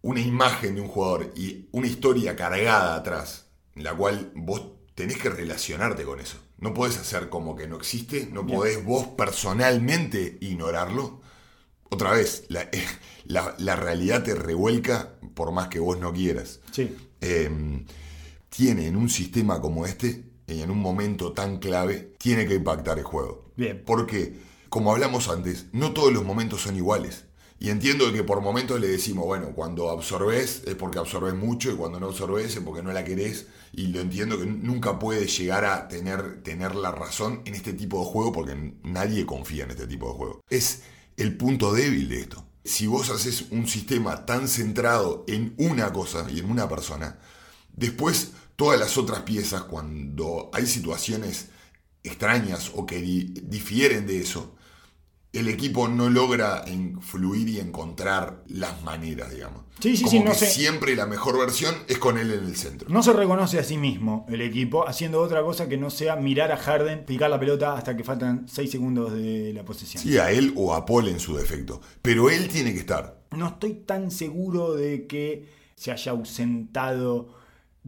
una 0.02 0.20
imagen 0.20 0.74
de 0.74 0.80
un 0.80 0.88
jugador 0.88 1.32
y 1.36 1.68
una 1.72 1.86
historia 1.86 2.34
cargada 2.36 2.96
atrás, 2.96 3.46
en 3.76 3.84
la 3.84 3.94
cual 3.94 4.32
vos 4.34 4.62
tenés 4.94 5.18
que 5.18 5.28
relacionarte 5.30 6.02
con 6.04 6.18
eso. 6.20 6.36
No 6.58 6.74
podés 6.74 6.98
hacer 6.98 7.28
como 7.28 7.54
que 7.54 7.68
no 7.68 7.76
existe, 7.76 8.28
no 8.32 8.42
Bien. 8.42 8.58
podés 8.58 8.84
vos 8.84 9.06
personalmente 9.16 10.38
ignorarlo. 10.40 11.20
Otra 11.90 12.10
vez, 12.12 12.44
la, 12.48 12.62
eh, 12.62 12.84
la- 13.26 13.54
la 13.58 13.76
realidad 13.76 14.22
te 14.24 14.34
revuelca 14.34 15.14
por 15.34 15.52
más 15.52 15.68
que 15.68 15.78
vos 15.80 15.98
no 15.98 16.12
quieras. 16.12 16.60
Sí. 16.72 16.94
eh, 17.20 17.50
tiene 18.48 18.86
en 18.86 18.96
un 18.96 19.08
sistema 19.08 19.60
como 19.60 19.86
este, 19.86 20.24
y 20.46 20.62
en 20.62 20.70
un 20.70 20.78
momento 20.78 21.32
tan 21.32 21.58
clave, 21.58 22.14
tiene 22.18 22.46
que 22.46 22.54
impactar 22.54 22.98
el 22.98 23.04
juego. 23.04 23.52
Bien. 23.56 23.82
Porque, 23.84 24.38
como 24.68 24.92
hablamos 24.92 25.28
antes, 25.28 25.66
no 25.72 25.92
todos 25.92 26.12
los 26.12 26.24
momentos 26.24 26.62
son 26.62 26.76
iguales. 26.76 27.24
Y 27.60 27.70
entiendo 27.70 28.12
que 28.12 28.22
por 28.22 28.40
momentos 28.40 28.80
le 28.80 28.86
decimos, 28.86 29.24
bueno, 29.26 29.52
cuando 29.52 29.90
absorbes 29.90 30.62
es 30.64 30.74
porque 30.76 31.00
absorbes 31.00 31.34
mucho 31.34 31.72
y 31.72 31.74
cuando 31.74 31.98
no 31.98 32.06
absorbes 32.06 32.54
es 32.54 32.62
porque 32.62 32.84
no 32.84 32.92
la 32.92 33.04
querés. 33.04 33.48
Y 33.72 33.88
lo 33.88 34.00
entiendo 34.00 34.38
que 34.38 34.46
nunca 34.46 34.98
puede 35.00 35.26
llegar 35.26 35.64
a 35.64 35.88
tener, 35.88 36.42
tener 36.44 36.76
la 36.76 36.92
razón 36.92 37.42
en 37.46 37.56
este 37.56 37.72
tipo 37.72 37.98
de 37.98 38.06
juego 38.06 38.32
porque 38.32 38.74
nadie 38.84 39.26
confía 39.26 39.64
en 39.64 39.72
este 39.72 39.88
tipo 39.88 40.08
de 40.08 40.14
juego. 40.14 40.40
Es 40.48 40.82
el 41.16 41.36
punto 41.36 41.72
débil 41.72 42.08
de 42.08 42.20
esto. 42.20 42.44
Si 42.64 42.86
vos 42.86 43.10
haces 43.10 43.46
un 43.50 43.66
sistema 43.66 44.24
tan 44.24 44.46
centrado 44.46 45.24
en 45.26 45.54
una 45.58 45.92
cosa 45.92 46.26
y 46.30 46.38
en 46.38 46.50
una 46.50 46.68
persona, 46.68 47.18
después 47.78 48.32
todas 48.56 48.78
las 48.80 48.96
otras 48.98 49.22
piezas, 49.22 49.62
cuando 49.62 50.50
hay 50.52 50.66
situaciones 50.66 51.48
extrañas 52.02 52.72
o 52.74 52.86
que 52.86 53.00
di- 53.00 53.34
difieren 53.44 54.06
de 54.06 54.20
eso, 54.20 54.54
el 55.32 55.46
equipo 55.48 55.88
no 55.88 56.08
logra 56.08 56.64
influir 56.66 57.48
y 57.50 57.60
encontrar 57.60 58.42
las 58.48 58.82
maneras, 58.82 59.30
digamos. 59.30 59.64
Sí, 59.78 59.94
sí, 59.96 60.04
Como 60.04 60.10
sí, 60.10 60.18
no 60.20 60.30
que 60.32 60.38
sé. 60.38 60.46
siempre 60.50 60.96
la 60.96 61.06
mejor 61.06 61.38
versión 61.38 61.74
es 61.86 61.98
con 61.98 62.18
él 62.18 62.32
en 62.32 62.44
el 62.46 62.56
centro. 62.56 62.88
No 62.88 63.02
se 63.02 63.12
reconoce 63.12 63.58
a 63.58 63.62
sí 63.62 63.76
mismo 63.76 64.26
el 64.30 64.40
equipo 64.40 64.88
haciendo 64.88 65.20
otra 65.20 65.42
cosa 65.42 65.68
que 65.68 65.76
no 65.76 65.90
sea 65.90 66.16
mirar 66.16 66.50
a 66.50 66.56
Harden, 66.56 67.04
picar 67.04 67.28
la 67.30 67.38
pelota 67.38 67.74
hasta 67.76 67.94
que 67.96 68.02
faltan 68.04 68.46
6 68.48 68.70
segundos 68.70 69.12
de 69.12 69.52
la 69.52 69.64
posesión. 69.64 70.02
Sí, 70.02 70.16
a 70.18 70.32
él 70.32 70.52
o 70.56 70.72
a 70.74 70.84
Paul 70.86 71.06
en 71.08 71.20
su 71.20 71.36
defecto. 71.36 71.80
Pero 72.02 72.30
él 72.30 72.48
tiene 72.48 72.72
que 72.72 72.80
estar. 72.80 73.20
No 73.36 73.48
estoy 73.48 73.74
tan 73.74 74.10
seguro 74.10 74.74
de 74.74 75.06
que 75.06 75.46
se 75.76 75.92
haya 75.92 76.10
ausentado 76.12 77.37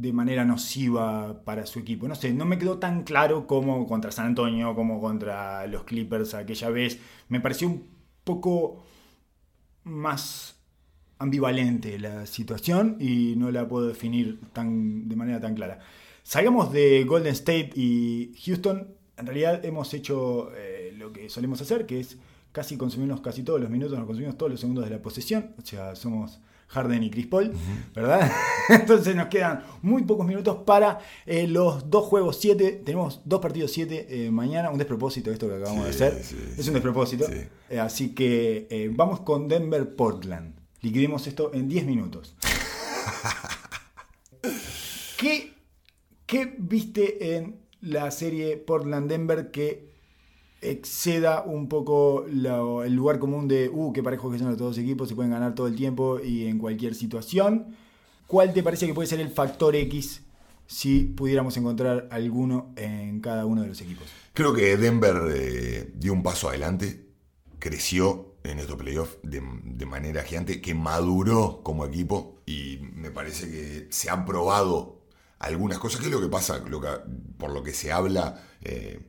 de 0.00 0.14
manera 0.14 0.46
nociva 0.46 1.44
para 1.44 1.66
su 1.66 1.78
equipo. 1.78 2.08
No 2.08 2.14
sé, 2.14 2.32
no 2.32 2.46
me 2.46 2.58
quedó 2.58 2.78
tan 2.78 3.04
claro 3.04 3.46
como 3.46 3.86
contra 3.86 4.10
San 4.10 4.26
Antonio, 4.28 4.74
como 4.74 4.98
contra 4.98 5.66
los 5.66 5.84
Clippers 5.84 6.32
aquella 6.32 6.70
vez. 6.70 6.98
Me 7.28 7.40
pareció 7.40 7.68
un 7.68 7.86
poco 8.24 8.82
más 9.84 10.56
ambivalente 11.18 11.98
la 11.98 12.24
situación 12.24 12.96
y 12.98 13.34
no 13.36 13.50
la 13.50 13.68
puedo 13.68 13.88
definir 13.88 14.40
tan, 14.54 15.06
de 15.06 15.16
manera 15.16 15.38
tan 15.38 15.54
clara. 15.54 15.80
Salgamos 16.22 16.72
de 16.72 17.04
Golden 17.04 17.32
State 17.32 17.72
y 17.74 18.32
Houston. 18.46 18.94
En 19.18 19.26
realidad 19.26 19.62
hemos 19.66 19.92
hecho 19.92 20.50
eh, 20.56 20.94
lo 20.96 21.12
que 21.12 21.28
solemos 21.28 21.60
hacer, 21.60 21.84
que 21.84 22.00
es 22.00 22.16
casi 22.52 22.78
consumirnos 22.78 23.20
casi 23.20 23.42
todos 23.42 23.60
los 23.60 23.68
minutos, 23.68 23.98
nos 23.98 24.06
consumimos 24.06 24.38
todos 24.38 24.50
los 24.50 24.60
segundos 24.60 24.84
de 24.84 24.90
la 24.92 25.02
posesión. 25.02 25.54
O 25.58 25.62
sea, 25.62 25.94
somos 25.94 26.40
Harden 26.70 27.02
y 27.02 27.10
Chris 27.10 27.26
Paul, 27.26 27.52
¿verdad? 27.94 28.30
Entonces 28.68 29.16
nos 29.16 29.26
quedan 29.26 29.64
muy 29.82 30.04
pocos 30.04 30.24
minutos 30.24 30.58
para 30.64 31.00
eh, 31.26 31.48
los 31.48 31.90
dos 31.90 32.04
juegos 32.04 32.38
7. 32.40 32.82
Tenemos 32.84 33.22
dos 33.24 33.40
partidos 33.40 33.72
7 33.72 34.30
mañana. 34.30 34.70
Un 34.70 34.78
despropósito 34.78 35.32
esto 35.32 35.48
que 35.48 35.56
acabamos 35.56 35.84
de 35.84 35.90
hacer. 35.90 36.22
sí, 36.22 36.36
es 36.56 36.68
un 36.68 36.74
despropósito. 36.74 37.26
Sí. 37.26 37.42
Eh, 37.70 37.80
así 37.80 38.14
que 38.14 38.68
eh, 38.70 38.90
vamos 38.94 39.20
con 39.20 39.48
Denver 39.48 39.96
Portland. 39.96 40.54
Liquidemos 40.80 41.26
esto 41.26 41.50
en 41.52 41.68
10 41.68 41.86
minutos. 41.86 42.36
¿Qué, 45.18 45.54
¿Qué 46.24 46.54
viste 46.56 47.36
en 47.36 47.60
la 47.80 48.10
serie 48.12 48.56
Portland-Denver 48.56 49.50
que 49.50 49.89
exceda 50.60 51.42
un 51.42 51.68
poco 51.68 52.26
el 52.26 52.94
lugar 52.94 53.18
común 53.18 53.48
de, 53.48 53.68
uh, 53.68 53.92
qué 53.92 54.02
parejos 54.02 54.32
que 54.32 54.38
son 54.38 54.48
los 54.48 54.58
dos 54.58 54.76
equipos, 54.78 55.08
se 55.08 55.14
pueden 55.14 55.30
ganar 55.32 55.54
todo 55.54 55.66
el 55.66 55.76
tiempo 55.76 56.20
y 56.20 56.46
en 56.46 56.58
cualquier 56.58 56.94
situación? 56.94 57.74
¿Cuál 58.26 58.52
te 58.52 58.62
parece 58.62 58.86
que 58.86 58.94
puede 58.94 59.08
ser 59.08 59.20
el 59.20 59.30
factor 59.30 59.74
X 59.74 60.22
si 60.66 61.00
pudiéramos 61.00 61.56
encontrar 61.56 62.08
alguno 62.12 62.72
en 62.76 63.20
cada 63.20 63.46
uno 63.46 63.62
de 63.62 63.68
los 63.68 63.80
equipos? 63.80 64.06
Creo 64.34 64.52
que 64.54 64.76
Denver 64.76 65.16
eh, 65.34 65.92
dio 65.96 66.12
un 66.12 66.22
paso 66.22 66.48
adelante, 66.48 67.06
creció 67.58 68.34
en 68.44 68.58
estos 68.58 68.76
playoffs 68.76 69.18
de, 69.22 69.42
de 69.64 69.86
manera 69.86 70.22
gigante, 70.22 70.60
que 70.60 70.74
maduró 70.74 71.60
como 71.62 71.84
equipo 71.84 72.38
y 72.46 72.78
me 72.94 73.10
parece 73.10 73.50
que 73.50 73.86
se 73.90 74.10
han 74.10 74.24
probado 74.24 75.00
algunas 75.40 75.78
cosas. 75.78 76.00
¿Qué 76.00 76.06
es 76.06 76.12
lo 76.12 76.20
que 76.20 76.28
pasa? 76.28 76.62
Que- 76.62 76.70
por 77.38 77.50
lo 77.50 77.62
que 77.62 77.72
se 77.72 77.92
habla 77.92 78.42
eh, 78.62 79.00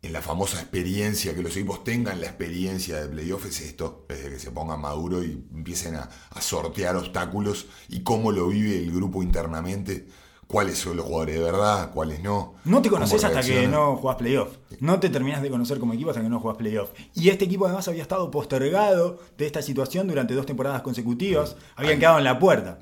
en 0.00 0.12
la 0.12 0.22
famosa 0.22 0.60
experiencia, 0.60 1.34
que 1.34 1.42
los 1.42 1.56
equipos 1.56 1.82
tengan 1.82 2.20
la 2.20 2.26
experiencia 2.26 3.00
de 3.00 3.08
playoff 3.08 3.46
es 3.46 3.60
esto, 3.60 4.06
es 4.08 4.22
de 4.22 4.30
que 4.30 4.38
se 4.38 4.52
pongan 4.52 4.80
maduro 4.80 5.24
y 5.24 5.44
empiecen 5.52 5.96
a, 5.96 6.08
a 6.30 6.40
sortear 6.40 6.96
obstáculos 6.96 7.66
y 7.88 8.02
cómo 8.02 8.30
lo 8.30 8.48
vive 8.48 8.78
el 8.78 8.92
grupo 8.92 9.22
internamente, 9.24 10.06
cuáles 10.46 10.78
son 10.78 10.96
los 10.96 11.04
jugadores 11.04 11.34
de 11.36 11.42
verdad, 11.42 11.90
cuáles 11.92 12.22
no. 12.22 12.54
No 12.64 12.80
te 12.80 12.90
conoces 12.90 13.24
hasta 13.24 13.42
que 13.42 13.66
no 13.66 13.96
jugás 13.96 14.16
playoff. 14.16 14.56
No 14.80 15.00
te 15.00 15.10
terminás 15.10 15.42
de 15.42 15.50
conocer 15.50 15.80
como 15.80 15.94
equipo 15.94 16.10
hasta 16.10 16.22
que 16.22 16.28
no 16.28 16.38
jugás 16.38 16.56
playoff. 16.56 16.90
Y 17.14 17.28
este 17.28 17.44
equipo 17.44 17.66
además 17.66 17.88
había 17.88 18.02
estado 18.02 18.30
postergado 18.30 19.18
de 19.36 19.46
esta 19.46 19.62
situación 19.62 20.06
durante 20.06 20.34
dos 20.34 20.46
temporadas 20.46 20.82
consecutivas. 20.82 21.56
Habían 21.74 21.98
quedado 21.98 22.18
en 22.18 22.24
la 22.24 22.38
puerta. 22.38 22.78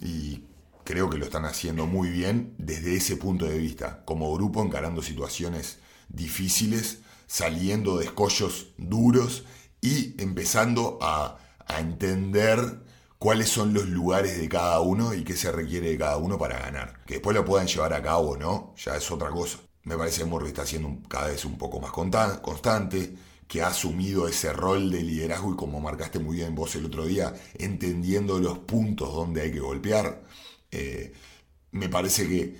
Y 0.00 0.44
creo 0.82 1.10
que 1.10 1.18
lo 1.18 1.24
están 1.24 1.44
haciendo 1.44 1.86
muy 1.86 2.08
bien 2.08 2.54
desde 2.58 2.96
ese 2.96 3.16
punto 3.16 3.44
de 3.44 3.58
vista, 3.58 4.02
como 4.04 4.34
grupo 4.34 4.62
encarando 4.62 5.02
situaciones 5.02 5.78
difíciles, 6.08 6.98
saliendo 7.26 7.98
de 7.98 8.06
escollos 8.06 8.68
duros 8.78 9.44
y 9.80 10.20
empezando 10.22 10.98
a, 11.02 11.38
entender 11.78 12.82
cuáles 13.18 13.48
son 13.48 13.72
los 13.72 13.88
lugares 13.88 14.38
de 14.38 14.48
cada 14.50 14.80
uno 14.80 15.14
y 15.14 15.24
qué 15.24 15.34
se 15.34 15.50
requiere 15.50 15.88
de 15.88 15.98
cada 15.98 16.18
uno 16.18 16.38
para 16.38 16.58
ganar. 16.58 17.02
Que 17.06 17.14
después 17.14 17.34
lo 17.34 17.44
puedan 17.44 17.66
llevar 17.66 17.94
a 17.94 18.02
cabo 18.02 18.36
no, 18.36 18.74
ya 18.76 18.96
es 18.96 19.10
otra 19.10 19.30
cosa. 19.30 19.58
Me 19.82 19.96
parece 19.96 20.20
que 20.20 20.26
Murray 20.26 20.48
está 20.48 20.66
siendo 20.66 20.98
cada 21.08 21.28
vez 21.28 21.44
un 21.46 21.56
poco 21.56 21.80
más 21.80 21.90
constante, 21.90 23.16
que 23.48 23.62
ha 23.62 23.68
asumido 23.68 24.28
ese 24.28 24.52
rol 24.52 24.90
de 24.90 25.02
liderazgo 25.02 25.52
y 25.52 25.56
como 25.56 25.80
marcaste 25.80 26.18
muy 26.18 26.36
bien 26.36 26.54
vos 26.54 26.74
el 26.76 26.86
otro 26.86 27.06
día, 27.06 27.34
entendiendo 27.54 28.38
los 28.38 28.58
puntos 28.60 29.12
donde 29.14 29.42
hay 29.42 29.52
que 29.52 29.60
golpear. 29.60 30.22
Eh, 30.70 31.12
me 31.72 31.88
parece 31.88 32.28
que 32.28 32.56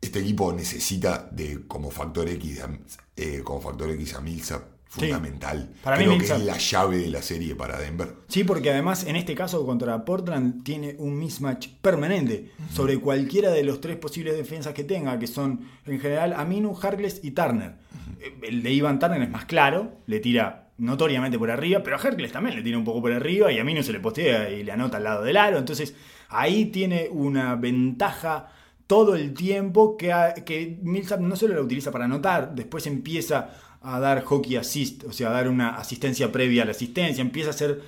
este 0.00 0.20
equipo 0.20 0.52
necesita 0.52 1.28
de 1.32 1.66
como 1.66 1.90
factor 1.90 2.28
X, 2.28 2.60
a- 2.62 2.70
eh, 3.16 3.40
como 3.44 3.60
factor 3.60 3.90
X 3.90 4.14
a 4.14 4.20
Millsap, 4.20 4.62
fundamental. 4.90 5.70
Para 5.82 5.96
mí 5.98 6.04
Creo 6.04 6.16
que 6.18 6.24
Millsap- 6.24 6.36
es 6.38 6.44
la 6.44 6.56
llave 6.58 6.98
de 6.98 7.08
la 7.08 7.20
serie 7.22 7.54
para 7.54 7.78
Denver. 7.78 8.14
Sí, 8.28 8.44
porque 8.44 8.70
además 8.70 9.04
en 9.04 9.16
este 9.16 9.34
caso 9.34 9.66
contra 9.66 10.04
Portland 10.04 10.62
tiene 10.64 10.96
un 10.98 11.18
mismatch 11.18 11.68
permanente 11.82 12.52
sobre 12.72 12.98
cualquiera 12.98 13.50
de 13.50 13.64
los 13.64 13.80
tres 13.80 13.96
posibles 13.96 14.36
defensas 14.36 14.72
que 14.74 14.84
tenga, 14.84 15.18
que 15.18 15.26
son 15.26 15.60
en 15.84 16.00
general 16.00 16.32
Aminu, 16.32 16.74
Harkless 16.80 17.20
y 17.22 17.32
Turner. 17.32 17.74
Eh, 18.20 18.34
El 18.42 18.62
de 18.62 18.72
Ivan 18.72 18.98
Turner 18.98 19.20
es 19.22 19.30
más 19.30 19.44
claro, 19.44 19.98
le 20.06 20.20
tira 20.20 20.70
notoriamente 20.78 21.38
por 21.38 21.50
arriba, 21.50 21.82
pero 21.82 21.96
a 21.96 21.98
Harkless 21.98 22.32
también 22.32 22.54
le 22.56 22.62
tira 22.62 22.78
un 22.78 22.84
poco 22.84 23.02
por 23.02 23.12
arriba 23.12 23.50
y 23.52 23.58
Aminu 23.58 23.82
se 23.82 23.92
le 23.92 24.00
postea 24.00 24.48
y 24.48 24.62
le 24.62 24.72
anota 24.72 24.96
al 24.98 25.04
lado 25.04 25.22
del 25.24 25.36
aro. 25.36 25.58
Entonces 25.58 25.94
ahí 26.28 26.66
tiene 26.66 27.08
una 27.10 27.56
ventaja 27.56 28.52
todo 28.88 29.14
el 29.14 29.34
tiempo 29.34 29.96
que, 29.96 30.12
a- 30.12 30.34
que 30.34 30.78
Millsap 30.82 31.20
no 31.20 31.36
solo 31.36 31.54
la 31.54 31.60
utiliza 31.62 31.92
para 31.92 32.06
anotar, 32.06 32.54
después 32.56 32.86
empieza 32.88 33.50
a 33.80 34.00
dar 34.00 34.24
hockey 34.24 34.56
assist, 34.56 35.04
o 35.04 35.12
sea, 35.12 35.28
a 35.28 35.32
dar 35.32 35.48
una 35.48 35.76
asistencia 35.76 36.32
previa 36.32 36.62
a 36.62 36.64
la 36.64 36.72
asistencia, 36.72 37.22
empieza 37.22 37.50
a 37.50 37.54
hacer 37.54 37.80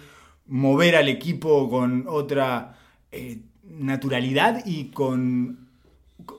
mover 0.47 0.95
al 0.95 1.09
equipo 1.09 1.69
con 1.69 2.05
otra 2.07 2.79
eh, 3.11 3.39
naturalidad 3.65 4.63
y 4.67 4.91
con, 4.91 5.69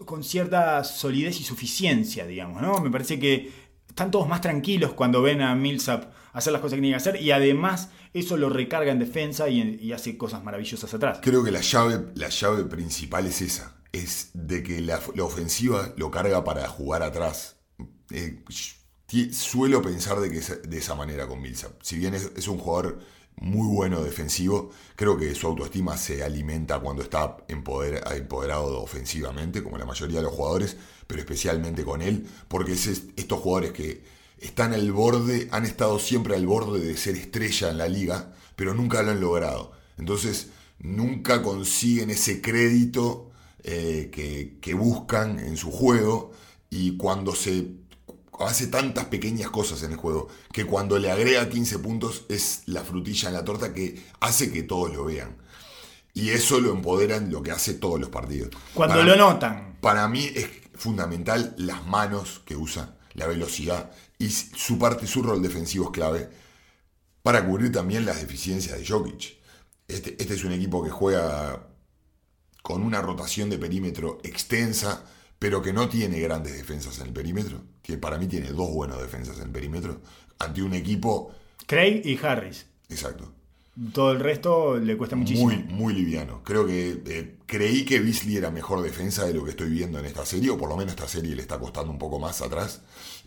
con 0.05 0.23
cierta 0.23 0.83
solidez 0.83 1.39
y 1.39 1.43
suficiencia, 1.43 2.25
digamos, 2.25 2.61
¿no? 2.61 2.79
Me 2.79 2.89
parece 2.91 3.19
que 3.19 3.51
están 3.89 4.11
todos 4.11 4.27
más 4.29 4.39
tranquilos 4.41 4.93
cuando 4.93 5.21
ven 5.21 5.41
a 5.41 5.53
Millsap 5.55 6.11
hacer 6.33 6.53
las 6.53 6.61
cosas 6.61 6.75
que 6.75 6.81
tiene 6.81 6.93
que 6.95 7.01
hacer 7.09 7.21
y 7.21 7.31
además 7.31 7.89
eso 8.13 8.37
lo 8.37 8.49
recarga 8.49 8.91
en 8.91 8.99
defensa 8.99 9.49
y, 9.49 9.79
y 9.81 9.91
hace 9.91 10.17
cosas 10.17 10.43
maravillosas 10.43 10.93
atrás. 10.93 11.19
Creo 11.21 11.43
que 11.43 11.51
la 11.51 11.61
llave, 11.61 12.05
la 12.15 12.29
llave 12.29 12.63
principal 12.65 13.25
es 13.25 13.41
esa. 13.41 13.75
Es 13.91 14.29
de 14.33 14.63
que 14.63 14.81
la, 14.81 14.99
ofensiva 15.23 15.93
lo 15.97 16.11
carga 16.11 16.43
para 16.43 16.67
jugar 16.69 17.03
atrás. 17.03 17.57
Eh, 18.11 18.43
suelo 19.33 19.81
pensar 19.81 20.19
de, 20.19 20.29
que 20.31 20.39
de 20.39 20.77
esa 20.77 20.95
manera 20.95 21.27
con 21.27 21.41
Millsap. 21.41 21.81
Si 21.81 21.97
bien 21.97 22.13
es, 22.13 22.47
un 22.47 22.57
jugador 22.57 22.99
muy 23.35 23.67
bueno 23.67 24.01
defensivo. 24.03 24.71
Creo 24.95 25.17
que 25.17 25.33
su 25.35 25.47
autoestima 25.47 25.97
se 25.97 26.23
alimenta 26.23 26.79
cuando 26.79 27.01
está 27.03 27.37
empoder- 27.47 28.01
empoderado 28.15 28.81
ofensivamente, 28.81 29.63
como 29.63 29.77
la 29.77 29.85
mayoría 29.85 30.17
de 30.17 30.23
los 30.23 30.33
jugadores, 30.33 30.77
pero 31.07 31.19
especialmente 31.21 31.83
con 31.83 32.01
él, 32.01 32.27
porque 32.47 32.73
es 32.73 32.87
es- 32.87 33.03
estos 33.17 33.39
jugadores 33.39 33.71
que 33.73 34.03
están 34.39 34.73
al 34.73 34.91
borde, 34.91 35.47
han 35.51 35.65
estado 35.65 35.99
siempre 35.99 36.35
al 36.35 36.45
borde 36.47 36.79
de 36.79 36.97
ser 36.97 37.15
estrella 37.15 37.69
en 37.69 37.77
la 37.77 37.87
liga, 37.87 38.33
pero 38.55 38.73
nunca 38.73 39.01
lo 39.03 39.11
han 39.11 39.21
logrado. 39.21 39.71
Entonces, 39.97 40.47
nunca 40.79 41.41
consiguen 41.43 42.09
ese 42.09 42.41
crédito 42.41 43.30
eh, 43.63 44.09
que, 44.11 44.57
que 44.61 44.73
buscan 44.73 45.39
en 45.39 45.57
su 45.57 45.71
juego 45.71 46.31
y 46.69 46.97
cuando 46.97 47.35
se 47.35 47.67
hace 48.39 48.67
tantas 48.67 49.05
pequeñas 49.05 49.49
cosas 49.51 49.83
en 49.83 49.91
el 49.91 49.97
juego 49.97 50.27
que 50.51 50.65
cuando 50.65 50.97
le 50.97 51.11
agrega 51.11 51.47
15 51.49 51.79
puntos 51.79 52.25
es 52.29 52.63
la 52.65 52.83
frutilla 52.83 53.27
en 53.29 53.35
la 53.35 53.45
torta 53.45 53.73
que 53.73 54.03
hace 54.19 54.51
que 54.51 54.63
todos 54.63 54.91
lo 54.93 55.05
vean. 55.05 55.37
Y 56.13 56.29
eso 56.29 56.59
lo 56.59 56.71
empodera 56.71 57.17
en 57.17 57.31
lo 57.31 57.41
que 57.43 57.51
hace 57.51 57.73
todos 57.75 57.99
los 57.99 58.09
partidos. 58.09 58.49
Cuando 58.73 58.95
Para- 58.95 59.05
lo 59.05 59.15
notan. 59.15 59.77
para 59.79 60.07
mí 60.07 60.29
es 60.33 60.47
fundamental 60.73 61.53
las 61.57 61.85
manos 61.85 62.41
que 62.45 62.55
usa, 62.55 62.97
la 63.13 63.27
velocidad 63.27 63.91
y 64.17 64.29
su 64.29 64.79
parte, 64.79 65.05
su 65.07 65.21
rol 65.21 65.41
defensivo 65.41 65.85
es 65.85 65.91
clave 65.91 66.29
para 67.21 67.45
cubrir 67.45 67.71
también 67.71 68.05
las 68.05 68.19
deficiencias 68.19 68.77
de 68.79 68.85
Jokic. 68.87 69.37
Este, 69.87 70.15
este 70.19 70.33
es 70.33 70.43
un 70.43 70.51
equipo 70.53 70.83
que 70.83 70.89
juega 70.89 71.67
con 72.61 72.83
una 72.83 73.01
rotación 73.01 73.49
de 73.49 73.57
perímetro 73.57 74.19
extensa, 74.23 75.05
pero 75.39 75.61
que 75.61 75.73
no 75.73 75.89
tiene 75.89 76.19
grandes 76.19 76.53
defensas 76.53 76.99
en 76.99 77.07
el 77.07 77.13
perímetro. 77.13 77.63
Que 77.81 77.97
para 77.97 78.17
mí 78.17 78.27
tiene 78.27 78.49
dos 78.51 78.71
buenas 78.71 78.99
defensas 79.01 79.37
en 79.37 79.43
el 79.45 79.51
perímetro 79.51 80.01
ante 80.39 80.61
un 80.63 80.73
equipo 80.73 81.33
Craig 81.65 82.01
y 82.05 82.17
Harris. 82.23 82.67
exacto. 82.89 83.33
Todo 83.93 84.11
el 84.11 84.19
resto 84.19 84.77
le 84.77 84.97
cuesta 84.97 85.15
muchísimo. 85.15 85.49
Muy, 85.49 85.57
muy 85.63 85.93
liviano. 85.93 86.43
Creo 86.43 86.65
que 86.67 87.01
eh, 87.05 87.37
creí 87.45 87.85
que 87.85 87.99
Beasley 88.01 88.35
era 88.37 88.51
mejor 88.51 88.81
defensa 88.81 89.25
de 89.25 89.33
lo 89.33 89.43
que 89.45 89.51
estoy 89.51 89.69
viendo 89.69 89.97
en 89.97 90.05
esta 90.05 90.25
serie, 90.25 90.49
o 90.49 90.57
por 90.57 90.67
lo 90.69 90.75
menos 90.75 90.93
esta 90.93 91.07
serie 91.07 91.35
le 91.35 91.41
está 91.41 91.57
costando 91.57 91.89
un 91.91 91.97
poco 91.97 92.19
más 92.19 92.41
atrás. 92.41 92.81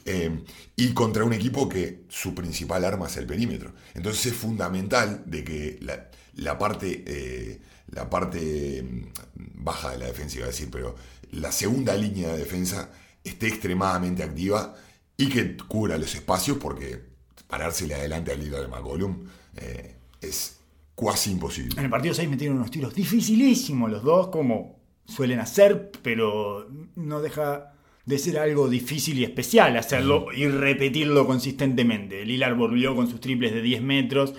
Eh, 0.04 0.44
y 0.76 0.92
contra 0.92 1.24
un 1.24 1.32
equipo 1.32 1.66
que 1.68 2.04
su 2.08 2.34
principal 2.34 2.84
arma 2.84 3.06
es 3.06 3.16
el 3.16 3.26
perímetro. 3.26 3.72
Entonces 3.94 4.26
es 4.26 4.34
fundamental 4.34 5.22
de 5.26 5.44
que 5.44 5.78
la, 5.80 6.10
la 6.34 6.58
parte, 6.58 7.02
eh, 7.06 7.60
la 7.90 8.08
parte 8.08 8.82
mm, 8.82 9.64
baja 9.64 9.92
de 9.92 9.98
la 9.98 10.06
defensa, 10.06 10.36
iba 10.38 10.46
a 10.46 10.50
decir, 10.50 10.68
pero 10.70 10.94
la 11.32 11.52
segunda 11.52 11.94
línea 11.94 12.32
de 12.32 12.38
defensa 12.38 12.90
esté 13.22 13.48
extremadamente 13.48 14.22
activa 14.22 14.74
y 15.16 15.28
que 15.28 15.56
cubra 15.56 15.96
los 15.96 16.14
espacios, 16.14 16.58
porque 16.58 17.00
parársele 17.46 17.94
adelante 17.94 18.32
al 18.32 18.40
líder 18.40 18.62
de 18.62 18.68
McCollum 18.68 19.26
eh, 19.56 19.96
es 20.20 20.58
casi 20.96 21.32
imposible. 21.32 21.74
En 21.78 21.84
el 21.84 21.90
partido 21.90 22.14
6 22.14 22.28
metieron 22.28 22.56
unos 22.56 22.70
tiros 22.70 22.94
dificilísimos 22.94 23.90
los 23.90 24.02
dos, 24.02 24.28
como 24.28 24.80
suelen 25.06 25.40
hacer, 25.40 25.90
pero 26.02 26.68
no 26.96 27.20
deja 27.20 27.74
de 28.06 28.18
ser 28.18 28.38
algo 28.38 28.68
difícil 28.68 29.18
y 29.18 29.24
especial 29.24 29.76
hacerlo 29.76 30.26
y 30.34 30.46
repetirlo 30.46 31.26
consistentemente. 31.26 32.24
Lillard 32.24 32.56
volvió 32.56 32.94
con 32.94 33.08
sus 33.08 33.20
triples 33.20 33.52
de 33.52 33.62
10 33.62 33.82
metros, 33.82 34.34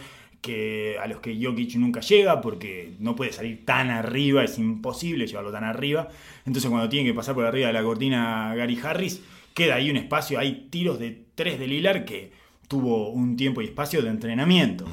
que 0.46 0.98
a 1.02 1.08
los 1.08 1.22
que 1.22 1.36
Jokic 1.44 1.76
nunca 1.78 2.02
llega 2.02 2.40
porque 2.40 2.94
no 3.00 3.16
puede 3.16 3.34
salir 3.34 3.66
tan 3.66 3.90
arriba, 3.90 4.44
es 4.44 4.60
imposible 4.60 5.26
llevarlo 5.26 5.52
tan 5.52 5.64
arriba. 5.64 6.10
Entonces 6.46 6.70
cuando 6.70 6.88
tiene 6.88 7.10
que 7.10 7.16
pasar 7.16 7.34
por 7.34 7.46
arriba 7.46 7.68
de 7.68 7.74
la 7.74 7.82
cortina 7.82 8.54
Gary 8.54 8.80
Harris, 8.84 9.22
queda 9.56 9.76
ahí 9.76 9.90
un 9.90 9.98
espacio, 9.98 10.38
hay 10.38 10.68
tiros 10.70 11.00
de 11.00 11.26
3 11.34 11.58
de 11.58 11.68
Lillard 11.68 12.06
que 12.06 12.32
tuvo 12.68 13.10
un 13.10 13.36
tiempo 13.36 13.64
y 13.64 13.66
espacio 13.66 14.04
de 14.04 14.10
entrenamiento, 14.10 14.86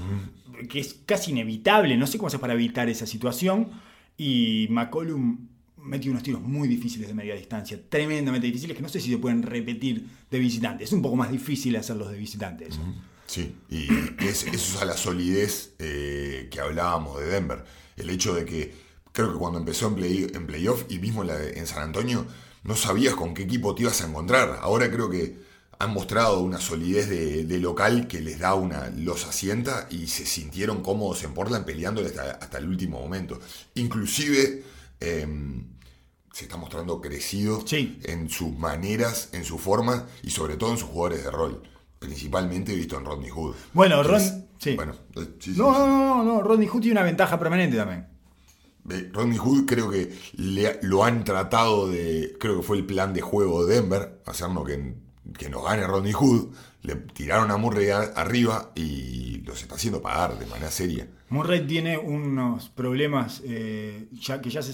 que 0.70 0.80
es 0.80 0.94
casi 1.04 1.32
inevitable, 1.32 1.98
no 1.98 2.06
sé 2.06 2.16
cómo 2.16 2.28
hacer 2.28 2.40
para 2.40 2.54
evitar 2.54 2.88
esa 2.88 3.06
situación, 3.06 3.68
y 4.16 4.68
McCollum 4.70 5.48
metió 5.76 6.12
unos 6.12 6.22
tiros 6.22 6.40
muy 6.40 6.66
difíciles 6.66 7.08
de 7.08 7.14
media 7.14 7.34
distancia, 7.34 7.78
tremendamente 7.90 8.46
difíciles, 8.46 8.74
que 8.74 8.82
no 8.82 8.88
sé 8.88 9.00
si 9.00 9.10
se 9.10 9.18
pueden 9.18 9.42
repetir 9.42 10.06
de 10.30 10.38
visitante, 10.38 10.84
es 10.84 10.92
un 10.92 11.02
poco 11.02 11.16
más 11.16 11.30
difícil 11.30 11.76
hacerlos 11.76 12.10
de 12.10 12.16
visitante 12.16 12.68
eso. 12.68 12.80
Sí, 13.32 13.56
y 13.70 13.88
es- 14.26 14.44
eso 14.44 14.76
es 14.76 14.82
a 14.82 14.84
la 14.84 14.96
solidez 14.96 15.70
eh, 15.78 16.48
que 16.50 16.60
hablábamos 16.60 17.18
de 17.18 17.26
Denver. 17.28 17.64
El 17.96 18.10
hecho 18.10 18.34
de 18.34 18.44
que 18.44 18.74
creo 19.12 19.32
que 19.32 19.38
cuando 19.38 19.58
empezó 19.58 19.86
en, 19.88 19.94
play, 19.94 20.26
en 20.34 20.46
playoff 20.46 20.84
y 20.90 20.98
mismo 20.98 21.22
en, 21.22 21.28
la 21.28 21.36
de- 21.38 21.58
en 21.58 21.66
San 21.66 21.82
Antonio, 21.82 22.26
no 22.64 22.76
sabías 22.76 23.14
con 23.14 23.32
qué 23.32 23.44
equipo 23.44 23.74
te 23.74 23.82
ibas 23.82 24.02
a 24.02 24.06
encontrar. 24.06 24.58
Ahora 24.60 24.90
creo 24.90 25.08
que 25.08 25.38
han 25.78 25.94
mostrado 25.94 26.40
una 26.40 26.60
solidez 26.60 27.08
de, 27.08 27.44
de 27.44 27.58
local 27.58 28.06
que 28.06 28.20
les 28.20 28.38
da 28.38 28.54
una, 28.54 28.90
los 28.90 29.24
asienta 29.26 29.86
y 29.90 30.08
se 30.08 30.26
sintieron 30.26 30.82
cómodos 30.82 31.24
en 31.24 31.32
Portland 31.32 31.64
peleando 31.64 32.04
hasta, 32.04 32.32
hasta 32.32 32.58
el 32.58 32.68
último 32.68 33.00
momento. 33.00 33.40
Inclusive 33.74 34.62
em, 35.00 35.66
se 36.32 36.44
está 36.44 36.56
mostrando 36.58 37.00
crecido 37.00 37.66
Sí. 37.66 37.98
en 38.04 38.28
sus 38.30 38.56
maneras, 38.58 39.30
en 39.32 39.44
su 39.44 39.58
forma 39.58 40.06
y 40.22 40.30
sobre 40.30 40.56
todo 40.56 40.72
en 40.72 40.78
sus 40.78 40.88
jugadores 40.90 41.24
de 41.24 41.30
rol. 41.30 41.62
Principalmente 42.02 42.74
visto 42.74 42.98
en 42.98 43.04
Rodney 43.04 43.30
Hood. 43.30 43.54
Bueno, 43.72 44.02
Ron- 44.02 44.46
sí. 44.58 44.74
Bueno, 44.76 44.92
eh, 45.16 45.28
sí, 45.38 45.50
No, 45.56 45.72
sí. 45.72 45.78
no, 45.80 45.86
no, 45.86 46.24
no, 46.24 46.42
Rodney 46.42 46.66
Hood 46.68 46.80
tiene 46.82 46.98
una 46.98 47.04
ventaja 47.06 47.38
permanente 47.38 47.76
también. 47.76 48.06
Eh, 48.90 49.10
Rodney 49.12 49.38
Hood 49.38 49.64
creo 49.66 49.88
que 49.90 50.12
le- 50.36 50.80
lo 50.82 51.04
han 51.04 51.22
tratado 51.24 51.88
de. 51.88 52.36
Creo 52.40 52.56
que 52.58 52.62
fue 52.62 52.76
el 52.78 52.84
plan 52.86 53.12
de 53.14 53.20
juego 53.20 53.64
de 53.64 53.76
Denver, 53.76 54.20
hacernos 54.26 54.66
que, 54.66 54.94
que 55.38 55.48
nos 55.48 55.64
gane 55.64 55.86
Rodney 55.86 56.12
Hood. 56.12 56.48
Le 56.82 56.96
tiraron 56.96 57.52
a 57.52 57.56
Murray 57.56 57.90
a- 57.90 58.00
arriba 58.16 58.72
y 58.74 59.36
los 59.44 59.62
está 59.62 59.76
haciendo 59.76 60.02
pagar 60.02 60.36
de 60.38 60.46
manera 60.46 60.70
seria. 60.72 61.06
Murray 61.28 61.64
tiene 61.66 61.96
unos 61.96 62.68
problemas 62.70 63.40
eh, 63.44 64.08
ya 64.12 64.40
que 64.42 64.50
ya 64.50 64.62
se 64.62 64.72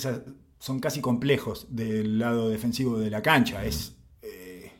son 0.58 0.80
casi 0.80 1.00
complejos 1.02 1.66
del 1.68 2.18
lado 2.18 2.48
defensivo 2.48 2.98
de 2.98 3.10
la 3.10 3.20
cancha. 3.22 3.62
Es 3.64 3.94
eh, 4.22 4.72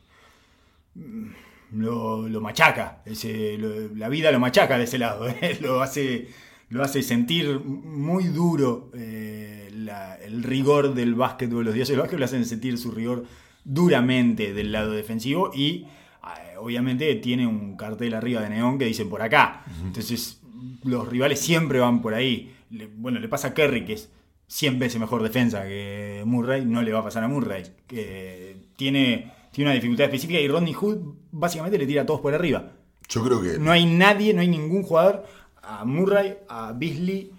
lo, 1.72 2.28
lo 2.28 2.40
machaca, 2.40 3.02
ese- 3.04 3.56
lo- 3.58 3.94
la 3.94 4.08
vida 4.08 4.30
lo 4.32 4.40
machaca 4.40 4.78
de 4.78 4.84
ese 4.84 4.98
lado. 4.98 5.28
eh, 5.42 5.58
lo 5.60 5.80
hace 5.82 6.28
lo 6.70 6.82
hace 6.82 7.02
sentir 7.02 7.60
muy 7.60 8.24
duro 8.24 8.90
eh, 8.94 9.70
la- 9.74 10.16
el 10.16 10.42
rigor 10.42 10.94
del 10.94 11.14
básquetbol. 11.14 11.64
Los 11.64 11.74
dioses 11.74 11.90
del 11.94 12.00
básquet 12.00 12.18
lo 12.18 12.24
hacen 12.26 12.44
sentir 12.44 12.76
su 12.78 12.90
rigor 12.92 13.24
duramente 13.64 14.52
del 14.54 14.72
lado 14.72 14.92
defensivo 14.92 15.50
y 15.54 15.86
eh, 16.24 16.56
obviamente 16.58 17.14
tiene 17.16 17.46
un 17.46 17.76
cartel 17.76 18.14
arriba 18.14 18.40
de 18.42 18.50
neón 18.50 18.78
que 18.78 18.84
dice 18.86 19.04
por 19.04 19.22
acá. 19.22 19.64
Entonces 19.84 20.40
los 20.84 21.08
rivales 21.08 21.38
siempre 21.40 21.78
van 21.80 22.02
por 22.02 22.14
ahí. 22.14 22.54
Le- 22.70 22.86
bueno, 22.86 23.18
le 23.20 23.28
pasa 23.28 23.48
a 23.48 23.54
Kerry 23.54 23.84
que 23.84 23.94
es 23.94 24.10
100 24.48 24.78
veces 24.78 25.00
mejor 25.00 25.22
defensa 25.22 25.64
que 25.64 26.22
Murray, 26.26 26.64
no 26.64 26.82
le 26.82 26.92
va 26.92 27.00
a 27.00 27.04
pasar 27.04 27.24
a 27.24 27.28
Murray. 27.28 27.64
Que 27.86 28.56
tiene, 28.76 29.32
tiene 29.52 29.70
una 29.70 29.74
dificultad 29.74 30.04
específica 30.06 30.38
y 30.40 30.48
Rodney 30.48 30.72
Hood 30.74 30.98
básicamente 31.30 31.78
le 31.78 31.86
tira 31.86 32.02
a 32.02 32.06
todos 32.06 32.20
por 32.20 32.34
arriba. 32.34 32.72
Yo 33.08 33.24
creo 33.24 33.40
que 33.42 33.58
No 33.58 33.70
hay 33.70 33.86
nadie, 33.86 34.34
no 34.34 34.40
hay 34.40 34.48
ningún 34.48 34.82
jugador, 34.82 35.24
a 35.62 35.84
Murray, 35.84 36.36
a 36.48 36.72
Beasley, 36.72 37.32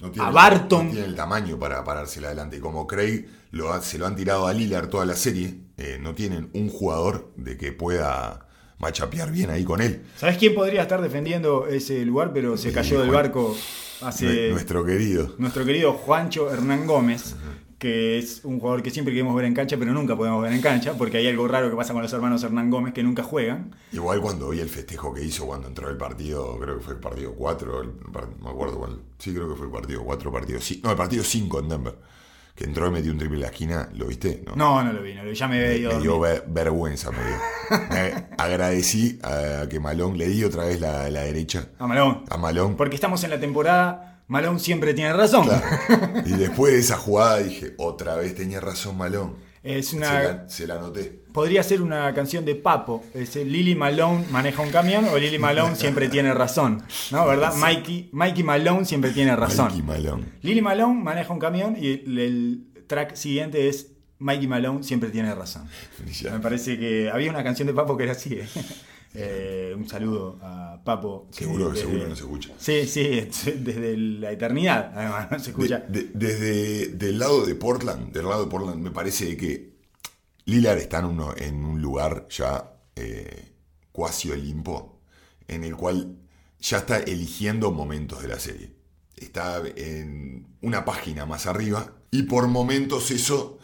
no 0.00 0.08
a 0.22 0.28
el- 0.28 0.34
Barton. 0.34 0.86
no 0.86 0.92
tiene 0.92 1.06
el 1.06 1.14
tamaño 1.16 1.58
para 1.58 1.82
parársela 1.84 2.28
adelante. 2.28 2.56
Y 2.56 2.60
como 2.60 2.86
Craig 2.86 3.26
lo 3.52 3.72
ha- 3.72 3.80
se 3.82 3.98
lo 3.98 4.06
han 4.06 4.16
tirado 4.16 4.46
a 4.46 4.52
Lillard 4.52 4.88
toda 4.88 5.04
la 5.06 5.14
serie, 5.14 5.60
eh, 5.78 5.98
no 6.00 6.14
tienen 6.14 6.50
un 6.54 6.68
jugador 6.68 7.32
de 7.36 7.56
que 7.56 7.72
pueda 7.72 8.46
machapear 8.78 9.30
bien 9.32 9.48
ahí 9.50 9.64
con 9.64 9.80
él. 9.80 10.02
¿Sabes 10.16 10.36
quién 10.38 10.54
podría 10.54 10.82
estar 10.82 11.00
defendiendo 11.00 11.66
ese 11.66 12.04
lugar, 12.04 12.32
pero 12.34 12.56
se 12.56 12.68
Sí, 12.68 12.74
cayó 12.74 13.00
del 13.00 13.10
barco 13.10 13.56
hace 14.02 14.26
Nue- 14.26 14.50
Nuestro 14.52 14.84
querido. 14.84 15.34
nuestro 15.38 15.64
querido 15.64 15.92
Juancho 15.94 16.52
Hernán 16.52 16.86
Gómez, 16.86 17.36
que 17.78 18.16
es 18.18 18.44
un 18.44 18.58
jugador 18.58 18.82
que 18.82 18.90
siempre 18.90 19.12
queremos 19.12 19.34
ver 19.36 19.44
en 19.44 19.52
cancha, 19.54 19.76
pero 19.78 19.92
nunca 19.92 20.16
podemos 20.16 20.42
ver 20.42 20.52
en 20.52 20.62
cancha, 20.62 20.94
porque 20.96 21.18
hay 21.18 21.28
algo 21.28 21.46
raro 21.46 21.68
que 21.70 21.76
pasa 21.76 21.92
con 21.92 22.00
los 22.02 22.12
hermanos 22.12 22.42
Hernán 22.42 22.70
Gómez 22.70 22.94
que 22.94 23.02
nunca 23.02 23.22
juegan. 23.22 23.74
Igual 23.92 24.20
cuando 24.22 24.48
vi 24.48 24.60
el 24.60 24.68
festejo 24.68 25.12
que 25.12 25.22
hizo 25.22 25.46
cuando 25.46 25.68
entró 25.68 25.90
el 25.90 25.96
partido, 25.98 26.58
creo 26.58 26.78
que 26.78 26.84
fue 26.84 26.94
el 26.94 27.00
partido 27.00 27.34
4, 27.34 27.82
el 27.82 27.88
me 28.42 28.48
acuerdo 28.50 28.78
cuál. 28.78 28.98
Sí, 29.18 29.32
creo 29.34 29.48
que 29.48 29.56
fue 29.56 29.66
el 29.66 29.72
partido 29.72 30.02
4, 30.04 30.32
partido 30.32 30.60
5. 30.60 30.80
No, 30.84 30.90
el 30.90 30.96
partido 30.96 31.22
5 31.24 31.58
en 31.60 31.68
Denver. 31.68 31.94
Que 32.54 32.64
entró 32.64 32.86
y 32.86 32.90
metió 32.90 33.12
un 33.12 33.18
triple 33.18 33.36
en 33.36 33.42
la 33.42 33.48
esquina, 33.48 33.90
¿lo 33.92 34.06
viste? 34.06 34.42
No. 34.46 34.56
No, 34.56 34.82
no 34.82 34.90
lo 34.94 35.02
vi, 35.02 35.12
no 35.14 35.22
lo 35.24 35.28
vi, 35.28 35.36
ya 35.36 35.46
me 35.46 35.58
Me, 35.58 35.86
a 35.86 35.96
me 35.96 36.00
dio 36.00 36.18
ver- 36.18 36.44
vergüenza, 36.48 37.10
me 37.10 37.18
dio. 37.18 37.36
Me 37.90 38.26
agradecí 38.38 39.18
a 39.22 39.66
que 39.68 39.78
Malón 39.78 40.16
le 40.16 40.26
di 40.28 40.42
otra 40.42 40.64
vez 40.64 40.80
la, 40.80 41.10
la 41.10 41.20
derecha 41.24 41.68
A 41.78 41.86
Malone. 41.86 42.22
a 42.30 42.36
Malón. 42.38 42.76
Porque 42.76 42.94
estamos 42.94 43.22
en 43.24 43.30
la 43.30 43.38
temporada, 43.38 44.15
Malone 44.28 44.58
siempre 44.58 44.92
tiene 44.94 45.12
razón. 45.12 45.48
Y 46.24 46.32
después 46.32 46.72
de 46.72 46.80
esa 46.80 46.96
jugada 46.96 47.38
dije, 47.38 47.74
otra 47.78 48.16
vez 48.16 48.34
tenía 48.34 48.60
razón 48.60 48.96
Malón. 48.98 49.36
Es 49.62 49.88
Se 49.88 49.96
una, 49.96 50.22
la, 50.22 50.48
se 50.48 50.66
la 50.66 50.74
anoté. 50.76 51.22
podría 51.32 51.62
ser 51.64 51.82
una 51.82 52.12
canción 52.14 52.44
de 52.44 52.54
Papo. 52.54 53.02
Es 53.14 53.34
Lily 53.36 53.74
Malone 53.74 54.24
maneja 54.30 54.62
un 54.62 54.70
camión 54.70 55.06
o 55.08 55.18
Lily 55.18 55.38
Malone 55.40 55.74
siempre 55.76 56.08
tiene 56.08 56.32
razón. 56.34 56.82
¿No? 57.10 57.26
¿Verdad? 57.26 57.54
Mikey, 57.56 58.10
Mikey 58.12 58.44
Malone 58.44 58.84
siempre 58.84 59.10
tiene 59.10 59.34
razón. 59.34 59.66
Mikey 59.66 59.82
Malón. 59.82 60.24
Lily 60.42 60.62
Malone 60.62 61.02
maneja 61.02 61.32
un 61.32 61.40
camión 61.40 61.76
y 61.80 61.88
el, 61.92 62.18
el 62.18 62.66
track 62.86 63.14
siguiente 63.16 63.68
es 63.68 63.88
Mikey 64.18 64.46
Malone 64.46 64.82
siempre 64.84 65.10
tiene 65.10 65.34
razón. 65.34 65.68
Me 66.32 66.38
parece 66.40 66.78
que 66.78 67.10
había 67.10 67.30
una 67.30 67.42
canción 67.42 67.66
de 67.66 67.74
Papo 67.74 67.96
que 67.96 68.04
era 68.04 68.12
así. 68.12 68.34
¿eh? 68.34 68.48
Eh, 69.18 69.74
un 69.76 69.88
saludo 69.88 70.38
a 70.42 70.80
Papo. 70.84 71.28
Seguro 71.30 71.68
que 71.72 71.74
desde- 71.80 71.86
seguro 71.86 72.08
no 72.08 72.14
se 72.16 72.22
escucha. 72.22 72.50
Sí, 72.58 72.86
sí, 72.86 73.02
desde 73.60 73.96
la 73.96 74.30
eternidad, 74.32 74.92
además, 74.94 75.28
no 75.30 75.38
se 75.38 75.50
escucha. 75.50 75.78
De- 75.88 76.02
de- 76.02 76.10
desde 76.14 76.86
del 76.88 77.18
lado 77.18 77.46
de 77.46 77.54
Portland, 77.54 78.12
del 78.12 78.26
lado 78.26 78.44
de 78.44 78.50
Portland, 78.50 78.82
me 78.82 78.90
parece 78.90 79.36
que 79.36 79.74
Lillard 80.44 80.78
está 80.78 80.98
en, 81.00 81.04
uno, 81.06 81.34
en 81.36 81.64
un 81.64 81.80
lugar 81.82 82.26
ya 82.30 82.72
eh, 82.94 83.52
cuasi 83.92 84.30
olimpo, 84.30 85.00
en 85.48 85.64
el 85.64 85.76
cual 85.76 86.16
ya 86.60 86.78
está 86.78 86.98
eligiendo 86.98 87.70
momentos 87.72 88.22
de 88.22 88.28
la 88.28 88.38
serie. 88.38 88.74
Está 89.16 89.62
en 89.76 90.46
una 90.60 90.84
página 90.84 91.24
más 91.26 91.46
arriba 91.46 91.92
y 92.10 92.24
por 92.24 92.48
momentos 92.48 93.10
eso 93.10 93.58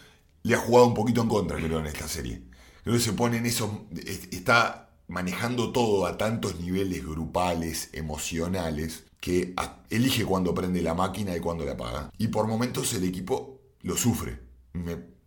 le 0.44 0.54
ha 0.54 0.58
jugado 0.58 0.86
un 0.88 0.94
poquito 0.94 1.20
en 1.22 1.28
contra, 1.28 1.58
creo, 1.58 1.78
en 1.80 1.86
esta 1.86 2.08
serie. 2.08 2.42
Creo 2.82 2.94
que 2.96 3.00
se 3.02 3.12
pone 3.12 3.36
en 3.36 3.46
eso, 3.46 3.86
es- 3.94 4.28
está 4.32 4.88
manejando 5.08 5.72
todo 5.72 6.06
a 6.06 6.16
tantos 6.16 6.58
niveles 6.60 7.04
grupales, 7.04 7.90
emocionales, 7.92 9.04
que 9.20 9.54
elige 9.88 10.24
cuando 10.24 10.52
prende 10.52 10.82
la 10.82 10.94
máquina 10.94 11.36
y 11.36 11.40
cuando 11.40 11.64
la 11.64 11.72
apaga. 11.72 12.10
Y 12.18 12.28
por 12.28 12.48
momentos 12.48 12.92
el 12.94 13.04
equipo 13.04 13.60
lo 13.82 13.96
sufre, 13.96 14.40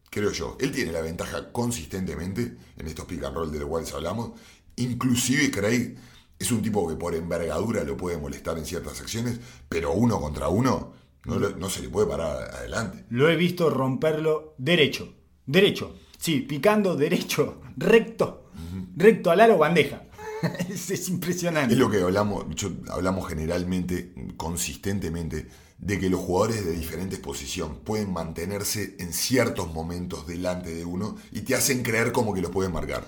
creo 0.09 0.31
yo. 0.31 0.57
Él 0.59 0.71
tiene 0.71 0.91
la 0.91 1.01
ventaja 1.01 1.51
consistentemente 1.51 2.57
en 2.77 2.87
estos 2.87 3.05
pick 3.05 3.23
and 3.23 3.35
roll 3.35 3.51
de 3.51 3.59
los 3.59 3.69
cuales 3.69 3.93
hablamos. 3.93 4.31
Inclusive 4.75 5.49
Craig 5.51 5.95
es 6.37 6.51
un 6.51 6.61
tipo 6.61 6.87
que 6.87 6.95
por 6.95 7.15
envergadura 7.15 7.83
lo 7.83 7.95
puede 7.95 8.17
molestar 8.17 8.57
en 8.57 8.65
ciertas 8.65 8.99
acciones, 8.99 9.39
pero 9.69 9.93
uno 9.93 10.19
contra 10.19 10.49
uno 10.49 10.93
no, 11.23 11.39
no 11.39 11.69
se 11.69 11.81
le 11.81 11.89
puede 11.89 12.07
parar 12.07 12.53
adelante. 12.53 13.05
Lo 13.09 13.29
he 13.29 13.35
visto 13.35 13.69
romperlo 13.69 14.55
derecho. 14.57 15.13
Derecho. 15.45 15.95
Sí, 16.17 16.41
picando 16.41 16.95
derecho. 16.95 17.61
Recto. 17.77 18.44
Recto 18.95 19.31
al 19.31 19.39
aro, 19.41 19.57
bandeja. 19.57 20.03
es, 20.69 20.91
es 20.91 21.09
impresionante. 21.09 21.73
Es 21.73 21.79
lo 21.79 21.89
que 21.89 22.01
hablamos, 22.01 22.45
yo- 22.55 22.71
hablamos 22.89 23.27
generalmente, 23.27 24.13
consistentemente, 24.37 25.47
de 25.77 25.99
que 25.99 26.09
los 26.09 26.19
jugadores 26.21 26.65
de 26.65 26.71
diferentes 26.71 27.19
posiciones 27.19 27.77
pueden 27.83 28.11
mantenerse 28.13 28.95
en 28.99 29.11
ciertos 29.13 29.73
momentos 29.73 30.25
delante 30.25 30.73
de 30.73 30.85
uno 30.85 31.15
y 31.31 31.41
te 31.41 31.55
hacen 31.55 31.83
creer 31.83 32.11
como 32.11 32.33
que 32.33 32.41
los 32.41 32.51
pueden 32.51 32.71
marcar. 32.71 33.05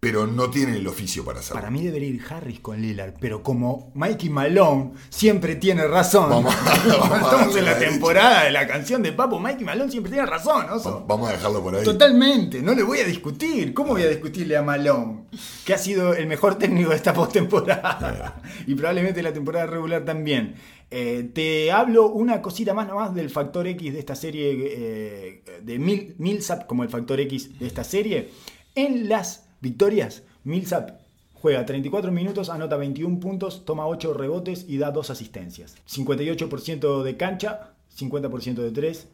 Pero 0.00 0.28
no 0.28 0.48
tienen 0.48 0.76
el 0.76 0.86
oficio 0.86 1.24
para 1.24 1.40
hacerlo. 1.40 1.56
Para 1.60 1.72
mí 1.72 1.84
debería 1.84 2.06
ir 2.08 2.22
Harris 2.30 2.60
con 2.60 2.80
Lillard, 2.80 3.14
pero 3.18 3.42
como 3.42 3.90
Mikey 3.96 4.30
Malone 4.30 4.92
siempre 5.08 5.56
tiene 5.56 5.88
razón. 5.88 6.30
Vamos- 6.30 6.54
vamos 6.86 7.10
a 7.10 7.16
estamos 7.20 7.56
en 7.56 7.64
la 7.64 7.78
temporada 7.80 8.44
de 8.44 8.52
la 8.52 8.68
canción 8.68 9.02
de 9.02 9.10
Papo, 9.12 9.40
Mikey 9.40 9.64
Malone 9.64 9.90
siempre 9.90 10.12
tiene 10.12 10.24
razón, 10.26 10.70
Oso. 10.70 11.04
Vamos 11.08 11.28
a 11.28 11.32
dejarlo 11.32 11.60
por 11.64 11.74
ahí. 11.74 11.82
Totalmente, 11.82 12.62
no 12.62 12.74
le 12.74 12.84
voy 12.84 12.98
a 13.00 13.04
discutir. 13.04 13.74
¿Cómo 13.74 13.90
voy 13.94 14.02
a 14.02 14.08
discutirle 14.08 14.56
a 14.56 14.62
Malone? 14.62 15.24
Que 15.64 15.74
ha 15.74 15.78
sido 15.78 16.14
el 16.14 16.28
mejor 16.28 16.54
técnico 16.58 16.90
de 16.90 16.96
esta 16.96 17.12
postemporada. 17.12 18.40
y 18.68 18.76
probablemente 18.76 19.20
la 19.20 19.32
temporada 19.32 19.66
regular 19.66 20.04
también. 20.04 20.54
Eh, 20.92 21.28
te 21.34 21.72
hablo 21.72 22.06
una 22.06 22.40
cosita 22.40 22.72
más 22.72 22.86
nomás 22.86 23.14
del 23.16 23.30
factor 23.30 23.66
X 23.66 23.92
de 23.92 23.98
esta 23.98 24.14
serie, 24.14 24.52
eh, 24.56 25.42
de 25.60 25.78
Mil- 25.80 26.14
Millsap 26.18 26.66
como 26.66 26.84
el 26.84 26.88
factor 26.88 27.18
X 27.18 27.58
de 27.58 27.66
esta 27.66 27.82
serie. 27.82 28.30
En 28.76 29.08
las 29.08 29.47
victorias, 29.60 30.22
Millsap 30.44 31.00
juega 31.40 31.64
34 31.64 32.10
minutos, 32.10 32.50
anota 32.50 32.76
21 32.76 33.20
puntos, 33.20 33.64
toma 33.64 33.86
8 33.86 34.14
rebotes 34.14 34.64
y 34.68 34.78
da 34.78 34.90
2 34.90 35.10
asistencias. 35.10 35.76
58% 35.88 37.02
de 37.02 37.16
cancha, 37.16 37.74
50% 37.96 38.54
de 38.54 38.70
3 38.70 39.08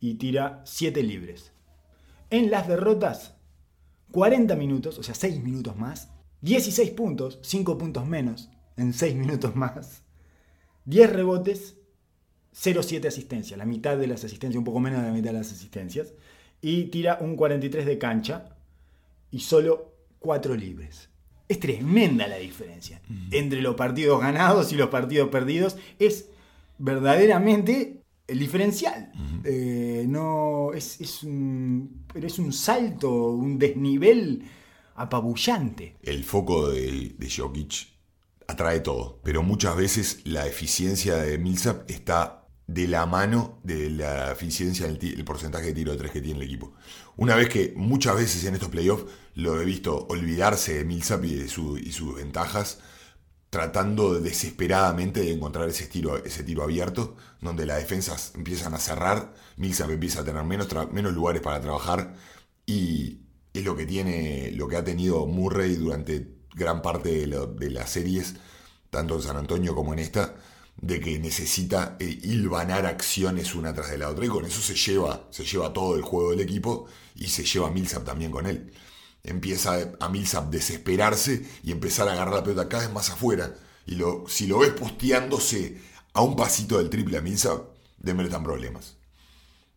y 0.00 0.14
tira 0.14 0.62
7 0.64 1.02
libres. 1.02 1.52
En 2.30 2.50
las 2.50 2.68
derrotas, 2.68 3.34
40 4.12 4.54
minutos, 4.56 4.98
o 4.98 5.02
sea, 5.02 5.14
6 5.14 5.42
minutos 5.42 5.76
más, 5.76 6.10
16 6.42 6.90
puntos, 6.90 7.38
5 7.42 7.78
puntos 7.78 8.06
menos 8.06 8.50
en 8.76 8.92
6 8.92 9.14
minutos 9.16 9.56
más, 9.56 10.02
10 10.84 11.12
rebotes, 11.12 11.76
0,7 12.54 13.06
asistencias, 13.06 13.58
la 13.58 13.66
mitad 13.66 13.98
de 13.98 14.06
las 14.06 14.24
asistencias, 14.24 14.58
un 14.58 14.64
poco 14.64 14.80
menos 14.80 15.00
de 15.00 15.08
la 15.08 15.12
mitad 15.12 15.30
de 15.30 15.38
las 15.38 15.52
asistencias, 15.52 16.14
y 16.62 16.84
tira 16.84 17.18
un 17.20 17.36
43 17.36 17.84
de 17.84 17.98
cancha 17.98 18.55
y 19.36 19.40
solo 19.40 19.92
4 20.20 20.54
libres. 20.54 21.10
Es 21.48 21.60
tremenda 21.60 22.26
la 22.26 22.38
diferencia 22.38 23.00
entre 23.30 23.60
los 23.60 23.74
partidos 23.76 24.20
ganados 24.20 24.72
y 24.72 24.76
los 24.76 24.88
partidos 24.88 25.28
perdidos. 25.28 25.76
Es 25.98 26.28
verdaderamente 26.78 28.00
el 28.26 28.38
diferencial. 28.38 29.12
Eh, 29.44 30.04
no, 30.08 30.72
es, 30.74 31.00
es 31.00 31.22
un, 31.22 32.04
pero 32.12 32.26
es 32.26 32.38
un 32.38 32.52
salto, 32.52 33.30
un 33.30 33.58
desnivel 33.58 34.42
apabullante. 34.96 35.96
El 36.02 36.24
foco 36.24 36.68
de, 36.70 37.14
de 37.16 37.30
Jokic 37.30 37.88
atrae 38.48 38.80
todo, 38.80 39.20
pero 39.22 39.42
muchas 39.42 39.76
veces 39.76 40.20
la 40.24 40.46
eficiencia 40.46 41.16
de 41.16 41.38
Millsap 41.38 41.88
está 41.90 42.42
de 42.66 42.88
la 42.88 43.06
mano 43.06 43.60
de 43.62 43.90
la 43.90 44.32
eficiencia 44.32 44.86
del 44.86 44.98
ti- 44.98 45.12
el 45.16 45.24
porcentaje 45.24 45.66
de 45.66 45.72
tiro 45.74 45.92
de 45.92 45.98
tres 45.98 46.10
que 46.10 46.20
tiene 46.20 46.40
el 46.40 46.46
equipo. 46.46 46.72
Una 47.16 47.34
vez 47.34 47.48
que 47.48 47.72
muchas 47.76 48.16
veces 48.16 48.44
en 48.44 48.54
estos 48.54 48.68
playoffs 48.68 49.06
lo 49.34 49.60
he 49.60 49.64
visto 49.64 50.06
olvidarse 50.08 50.74
de 50.74 50.84
Millsap 50.84 51.24
y 51.24 51.34
y 51.34 51.48
sus 51.48 52.14
ventajas, 52.16 52.80
tratando 53.50 54.20
desesperadamente 54.20 55.20
de 55.20 55.32
encontrar 55.32 55.68
ese 55.68 55.86
tiro, 55.86 56.22
ese 56.24 56.44
tiro 56.44 56.62
abierto, 56.62 57.16
donde 57.40 57.66
las 57.66 57.78
defensas 57.78 58.32
empiezan 58.34 58.74
a 58.74 58.78
cerrar, 58.78 59.34
Millsap 59.56 59.90
empieza 59.90 60.20
a 60.20 60.24
tener 60.24 60.44
menos, 60.44 60.68
menos 60.92 61.12
lugares 61.14 61.42
para 61.42 61.60
trabajar 61.60 62.14
y 62.66 63.20
es 63.54 63.64
lo 63.64 63.76
que 63.76 63.86
tiene, 63.86 64.50
lo 64.52 64.68
que 64.68 64.76
ha 64.76 64.84
tenido 64.84 65.26
Murray 65.26 65.76
durante 65.76 66.36
gran 66.54 66.82
parte 66.82 67.26
de 67.26 67.70
las 67.70 67.90
series, 67.90 68.34
tanto 68.90 69.16
en 69.16 69.22
San 69.22 69.36
Antonio 69.36 69.74
como 69.74 69.92
en 69.94 70.00
esta, 70.00 70.34
de 70.76 71.00
que 71.00 71.18
necesita 71.18 71.96
eh, 71.98 72.18
hilvanar 72.22 72.86
acciones 72.86 73.54
una 73.54 73.72
tras 73.72 73.90
de 73.90 73.98
la 73.98 74.10
otra 74.10 74.26
y 74.26 74.28
con 74.28 74.44
eso 74.44 74.60
se 74.60 74.74
lleva, 74.74 75.26
se 75.30 75.44
lleva 75.44 75.72
todo 75.72 75.96
el 75.96 76.02
juego 76.02 76.30
del 76.30 76.40
equipo 76.40 76.86
y 77.14 77.28
se 77.28 77.44
lleva 77.44 77.68
a 77.68 77.70
Millsap 77.70 78.04
también 78.04 78.30
con 78.30 78.46
él. 78.46 78.72
Empieza 79.24 79.94
a 79.98 80.08
Millsap 80.08 80.50
desesperarse 80.50 81.44
y 81.62 81.72
empezar 81.72 82.08
a 82.08 82.12
agarrar 82.12 82.34
la 82.34 82.44
pelota 82.44 82.68
cada 82.68 82.84
vez 82.84 82.92
más 82.92 83.10
afuera. 83.10 83.54
Y 83.86 83.96
lo, 83.96 84.24
si 84.28 84.46
lo 84.46 84.58
ves 84.58 84.70
posteándose 84.70 85.80
a 86.12 86.20
un 86.20 86.36
pasito 86.36 86.78
del 86.78 86.90
triple 86.90 87.18
a 87.18 87.22
Millsap, 87.22 87.64
Denver 87.98 88.26
está 88.26 88.38
en 88.38 88.44
problemas. 88.44 88.96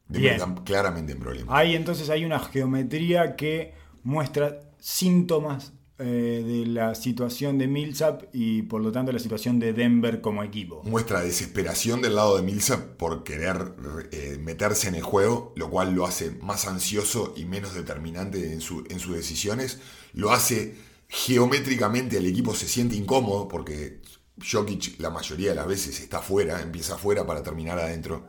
Denver 0.08 0.36
Bien. 0.38 0.50
está 0.50 0.64
claramente 0.64 1.14
en 1.14 1.20
problemas. 1.20 1.56
Ahí 1.56 1.76
entonces 1.76 2.10
hay 2.10 2.26
una 2.26 2.40
geometría 2.40 3.36
que 3.36 3.74
muestra 4.04 4.60
síntomas 4.80 5.74
eh, 6.00 6.44
de 6.46 6.66
la 6.66 6.96
situación 6.96 7.58
de 7.58 7.68
Millsap 7.68 8.24
y 8.34 8.64
por 8.64 8.82
lo 8.82 8.92
tanto 8.92 9.12
la 9.12 9.20
situación 9.20 9.60
de 9.60 9.74
Denver 9.74 10.22
como 10.22 10.44
equipo. 10.44 10.82
muestra 10.86 11.22
desesperación 11.22 12.02
del 12.02 12.16
lado 12.16 12.38
de 12.38 12.44
Millsap 12.44 12.96
por 12.98 13.24
querer 13.24 13.74
eh, 14.12 14.38
meterse 14.42 14.88
en 14.88 14.96
el 14.96 15.04
juego, 15.04 15.54
lo 15.56 15.70
cual 15.70 15.94
lo 15.94 16.06
hace 16.06 16.32
más 16.42 16.68
ansioso 16.68 17.34
y 17.38 17.46
menos 17.46 17.74
determinante 17.74 18.54
en, 18.54 18.62
su- 18.62 18.86
en 18.90 19.00
sus 19.00 19.16
decisiones. 19.16 19.80
Lo 20.14 20.32
hace 20.32 20.76
geométricamente, 21.08 22.18
el 22.18 22.26
equipo 22.28 22.54
se 22.56 22.68
siente 22.68 22.96
incómodo 22.96 23.48
porque 23.48 24.02
Jokic 24.42 25.00
la 25.00 25.10
mayoría 25.10 25.50
de 25.50 25.56
las 25.56 25.68
veces 25.68 26.00
está 26.00 26.20
afuera, 26.20 26.62
empieza 26.62 26.96
afuera 26.96 27.26
para 27.26 27.44
terminar 27.44 27.78
adentro. 27.80 28.26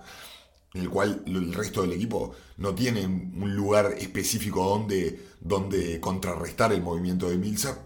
En 0.72 0.82
el 0.82 0.90
cual 0.90 1.22
el 1.26 1.52
resto 1.52 1.82
del 1.82 1.92
equipo 1.92 2.32
no 2.56 2.74
tiene 2.74 3.04
un 3.06 3.56
lugar 3.56 3.96
específico 3.98 4.64
donde, 4.68 5.20
donde 5.40 5.98
contrarrestar 6.00 6.72
el 6.72 6.82
movimiento 6.82 7.28
de 7.28 7.38
Millsap 7.38 7.76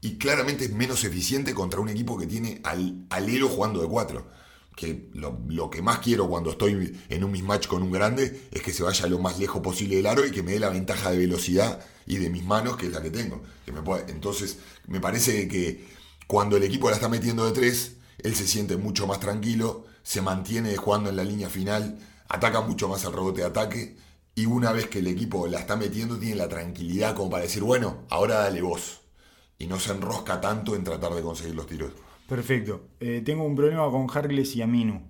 y 0.00 0.16
claramente 0.18 0.66
es 0.66 0.72
menos 0.72 1.02
eficiente 1.04 1.54
contra 1.54 1.80
un 1.80 1.88
equipo 1.88 2.16
que 2.16 2.26
tiene 2.26 2.60
al, 2.62 3.06
al 3.10 3.28
Elo 3.28 3.48
jugando 3.48 3.80
de 3.80 3.88
4. 3.88 4.38
Que 4.76 5.08
lo, 5.14 5.40
lo 5.48 5.70
que 5.70 5.82
más 5.82 5.98
quiero 5.98 6.28
cuando 6.28 6.50
estoy 6.50 6.96
en 7.08 7.24
un 7.24 7.32
mismatch 7.32 7.66
con 7.66 7.82
un 7.82 7.90
grande 7.90 8.48
es 8.52 8.62
que 8.62 8.72
se 8.72 8.84
vaya 8.84 9.08
lo 9.08 9.18
más 9.18 9.40
lejos 9.40 9.60
posible 9.60 9.96
del 9.96 10.06
aro 10.06 10.24
y 10.24 10.30
que 10.30 10.44
me 10.44 10.52
dé 10.52 10.60
la 10.60 10.68
ventaja 10.68 11.10
de 11.10 11.18
velocidad 11.18 11.84
y 12.06 12.18
de 12.18 12.30
mis 12.30 12.44
manos, 12.44 12.76
que 12.76 12.86
es 12.86 12.92
la 12.92 13.02
que 13.02 13.10
tengo. 13.10 13.42
Entonces, 14.06 14.58
me 14.86 15.00
parece 15.00 15.48
que 15.48 15.84
cuando 16.28 16.56
el 16.56 16.62
equipo 16.62 16.88
la 16.88 16.96
está 16.96 17.08
metiendo 17.08 17.44
de 17.44 17.52
3, 17.52 17.96
él 18.18 18.36
se 18.36 18.46
siente 18.46 18.76
mucho 18.76 19.08
más 19.08 19.18
tranquilo, 19.18 19.84
se 20.04 20.22
mantiene 20.22 20.76
jugando 20.76 21.10
en 21.10 21.16
la 21.16 21.24
línea 21.24 21.48
final, 21.48 21.98
ataca 22.28 22.60
mucho 22.60 22.88
más 22.88 23.04
al 23.04 23.12
rebote 23.12 23.40
de 23.40 23.46
ataque 23.46 23.96
y 24.34 24.46
una 24.46 24.72
vez 24.72 24.86
que 24.86 25.00
el 25.00 25.08
equipo 25.08 25.48
la 25.48 25.58
está 25.58 25.76
metiendo 25.76 26.16
tiene 26.18 26.36
la 26.36 26.48
tranquilidad 26.48 27.14
como 27.14 27.30
para 27.30 27.42
decir, 27.42 27.62
bueno, 27.62 28.04
ahora 28.08 28.36
dale 28.36 28.62
vos. 28.62 29.00
Y 29.58 29.66
no 29.66 29.80
se 29.80 29.90
enrosca 29.92 30.40
tanto 30.40 30.76
en 30.76 30.84
tratar 30.84 31.12
de 31.12 31.22
conseguir 31.22 31.56
los 31.56 31.66
tiros. 31.66 31.90
Perfecto. 32.28 32.82
Eh, 33.00 33.22
tengo 33.24 33.44
un 33.44 33.56
problema 33.56 33.90
con 33.90 34.06
Harkless 34.08 34.54
y 34.54 34.62
Aminu. 34.62 35.00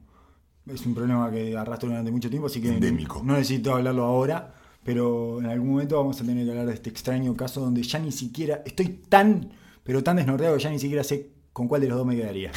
Es 0.67 0.87
un 0.87 0.95
problema 0.95 1.31
que 1.31 1.57
arrastro 1.57 1.89
durante 1.89 2.11
mucho 2.11 2.31
tiempo, 2.31 2.47
así 2.47 2.61
que 2.61 2.69
Endémico. 2.69 3.23
no 3.23 3.35
necesito 3.35 3.75
hablarlo 3.75 4.05
ahora, 4.05 4.55
pero 4.83 5.41
en 5.41 5.47
algún 5.47 5.73
momento 5.73 5.97
vamos 5.97 6.21
a 6.21 6.25
tener 6.25 6.45
que 6.45 6.51
hablar 6.51 6.67
de 6.67 6.75
este 6.75 6.89
extraño 6.91 7.35
caso 7.37 7.61
donde 7.61 7.83
ya 7.83 7.99
ni 7.99 8.13
siquiera 8.13 8.63
estoy 8.65 8.89
tan, 9.09 9.51
pero 9.83 10.03
tan 10.03 10.17
desnorteado 10.17 10.57
que 10.57 10.63
ya 10.63 10.71
ni 10.71 10.79
siquiera 10.79 11.05
sé 11.05 11.31
con 11.59 11.67
cuál 11.67 11.81
de 11.81 11.89
los 11.89 11.99
dos 11.99 12.07
me 12.07 12.15
quedaría. 12.15 12.53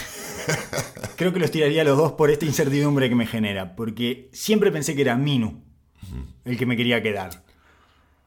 Creo 1.18 1.34
que 1.34 1.40
los 1.40 1.50
tiraría 1.50 1.82
a 1.82 1.86
los 1.86 1.98
dos 1.98 2.12
por 2.12 2.30
esta 2.30 2.46
incertidumbre 2.46 3.10
que 3.10 3.16
me 3.16 3.26
genera, 3.26 3.76
porque 3.76 4.30
siempre 4.32 4.72
pensé 4.72 4.96
que 4.96 5.02
era 5.02 5.18
Minu 5.18 5.60
el 6.46 6.56
que 6.56 6.68
me 6.68 6.78
quería 6.78 7.02
quedar. 7.02 7.44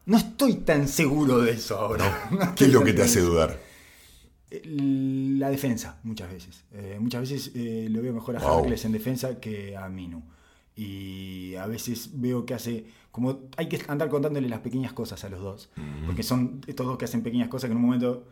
No 0.06 0.16
estoy 0.16 0.54
tan 0.56 0.88
seguro 0.88 1.38
de 1.38 1.52
eso 1.52 1.78
ahora. 1.78 2.28
No 2.32 2.54
¿Qué 2.56 2.64
es 2.64 2.72
lo 2.72 2.82
que 2.82 2.92
te 2.92 3.02
hace 3.02 3.20
dudar? 3.20 3.60
Eh, 4.50 4.62
La 5.38 5.48
defensa, 5.48 6.00
muchas 6.02 6.32
veces. 6.32 6.64
Eh, 6.72 6.98
muchas 7.00 7.20
veces 7.20 7.52
eh, 7.54 7.86
lo 7.88 8.02
veo 8.02 8.12
mejor 8.12 8.36
a 8.36 8.40
Wow. 8.40 8.66
En 8.66 8.92
defensa 8.92 9.38
que 9.38 9.76
a 9.76 9.88
Minu. 9.88 10.24
Y 10.74 11.54
a 11.54 11.66
veces 11.66 12.10
veo 12.14 12.44
que 12.44 12.54
hace. 12.54 12.86
Como 13.12 13.42
hay 13.56 13.68
que 13.68 13.80
andar 13.86 14.08
contándole 14.08 14.48
las 14.48 14.60
pequeñas 14.60 14.92
cosas 14.92 15.22
a 15.22 15.28
los 15.28 15.40
dos. 15.40 15.70
Porque 16.04 16.24
son 16.24 16.62
estos 16.66 16.84
dos 16.84 16.98
que 16.98 17.04
hacen 17.04 17.22
pequeñas 17.22 17.48
cosas 17.48 17.68
que 17.68 17.72
en 17.72 17.76
un 17.78 17.84
momento 17.84 18.26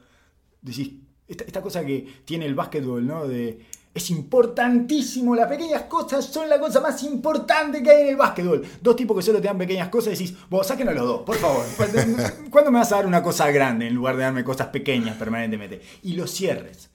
decís. 0.60 0.90
Esta, 1.28 1.44
esta 1.44 1.62
cosa 1.62 1.84
que 1.84 2.06
tiene 2.24 2.46
el 2.46 2.54
básquetbol, 2.54 3.06
¿no? 3.06 3.26
De. 3.26 3.60
Es 3.94 4.08
importantísimo, 4.08 5.36
las 5.36 5.48
pequeñas 5.48 5.82
cosas 5.82 6.24
son 6.24 6.48
la 6.48 6.58
cosa 6.58 6.80
más 6.80 7.02
importante 7.02 7.82
que 7.82 7.90
hay 7.90 8.02
en 8.02 8.08
el 8.08 8.16
básquetbol. 8.16 8.64
Dos 8.80 8.96
tipos 8.96 9.14
que 9.14 9.22
solo 9.22 9.38
te 9.38 9.48
dan 9.48 9.58
pequeñas 9.58 9.90
cosas 9.90 10.18
y 10.18 10.24
decís, 10.24 10.38
vos 10.48 10.66
saquen 10.66 10.88
a 10.88 10.92
los 10.92 11.06
dos, 11.06 11.20
por 11.22 11.36
favor. 11.36 11.62
¿Cuándo 12.50 12.70
me 12.70 12.78
vas 12.78 12.90
a 12.92 12.96
dar 12.96 13.06
una 13.06 13.22
cosa 13.22 13.50
grande 13.50 13.88
en 13.88 13.94
lugar 13.94 14.16
de 14.16 14.22
darme 14.22 14.44
cosas 14.44 14.68
pequeñas 14.68 15.16
permanentemente? 15.18 15.82
Y 16.02 16.14
los 16.14 16.30
cierres. 16.30 16.88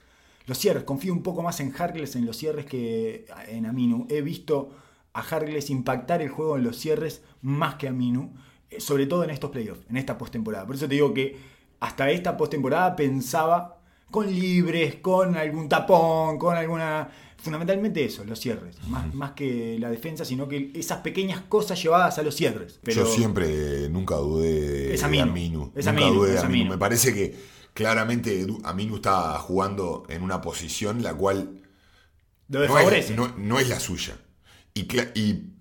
Los 0.46 0.58
cierres, 0.58 0.82
confío 0.82 1.12
un 1.12 1.22
poco 1.22 1.42
más 1.42 1.60
en 1.60 1.72
Harkless 1.72 2.16
en 2.16 2.26
los 2.26 2.36
cierres 2.36 2.66
que 2.66 3.26
en 3.46 3.66
Aminu. 3.66 4.06
He 4.08 4.22
visto 4.22 4.70
a 5.12 5.20
Harkless 5.20 5.70
impactar 5.70 6.20
el 6.20 6.30
juego 6.30 6.56
en 6.56 6.64
los 6.64 6.78
cierres 6.78 7.22
más 7.42 7.76
que 7.76 7.86
a 7.86 7.90
Aminu, 7.90 8.32
eh, 8.70 8.80
sobre 8.80 9.06
todo 9.06 9.22
en 9.22 9.30
estos 9.30 9.50
playoffs, 9.50 9.84
en 9.88 9.98
esta 9.98 10.18
postemporada. 10.18 10.66
Por 10.66 10.74
eso 10.74 10.88
te 10.88 10.94
digo 10.94 11.14
que 11.14 11.36
hasta 11.80 12.10
esta 12.10 12.36
postemporada 12.36 12.96
pensaba 12.96 13.77
con 14.10 14.26
libres, 14.32 14.96
con 14.96 15.36
algún 15.36 15.68
tapón, 15.68 16.38
con 16.38 16.56
alguna. 16.56 17.10
Fundamentalmente 17.40 18.04
eso, 18.04 18.24
los 18.24 18.40
cierres. 18.40 18.76
Más, 18.88 19.14
más 19.14 19.30
que 19.32 19.78
la 19.78 19.90
defensa, 19.90 20.24
sino 20.24 20.48
que 20.48 20.72
esas 20.74 20.98
pequeñas 21.02 21.42
cosas 21.48 21.80
llevadas 21.80 22.18
a 22.18 22.22
los 22.24 22.34
cierres. 22.34 22.80
Pero 22.82 23.04
Yo 23.04 23.06
siempre 23.06 23.88
nunca 23.88 24.16
dudé 24.16 24.60
de 24.88 24.94
Es 24.94 25.00
de 25.00 25.06
Aminu. 25.06 25.22
Aminu. 25.30 25.72
Es 25.76 25.86
Nunca 25.86 26.00
Aminu, 26.02 26.14
dudé 26.20 26.32
de 26.32 26.38
Aminu. 26.40 26.54
Aminu. 26.54 26.70
Me 26.72 26.78
parece 26.78 27.14
que 27.14 27.36
claramente 27.74 28.44
Aminu 28.64 28.96
está 28.96 29.38
jugando 29.38 30.04
en 30.08 30.22
una 30.22 30.40
posición 30.40 31.02
la 31.04 31.14
cual 31.14 31.62
lo 32.48 32.66
no 32.66 32.90
es, 32.90 33.10
no- 33.12 33.32
no 33.36 33.60
es 33.60 33.68
la 33.68 33.78
suya. 33.78 34.18
Y- 34.74 34.86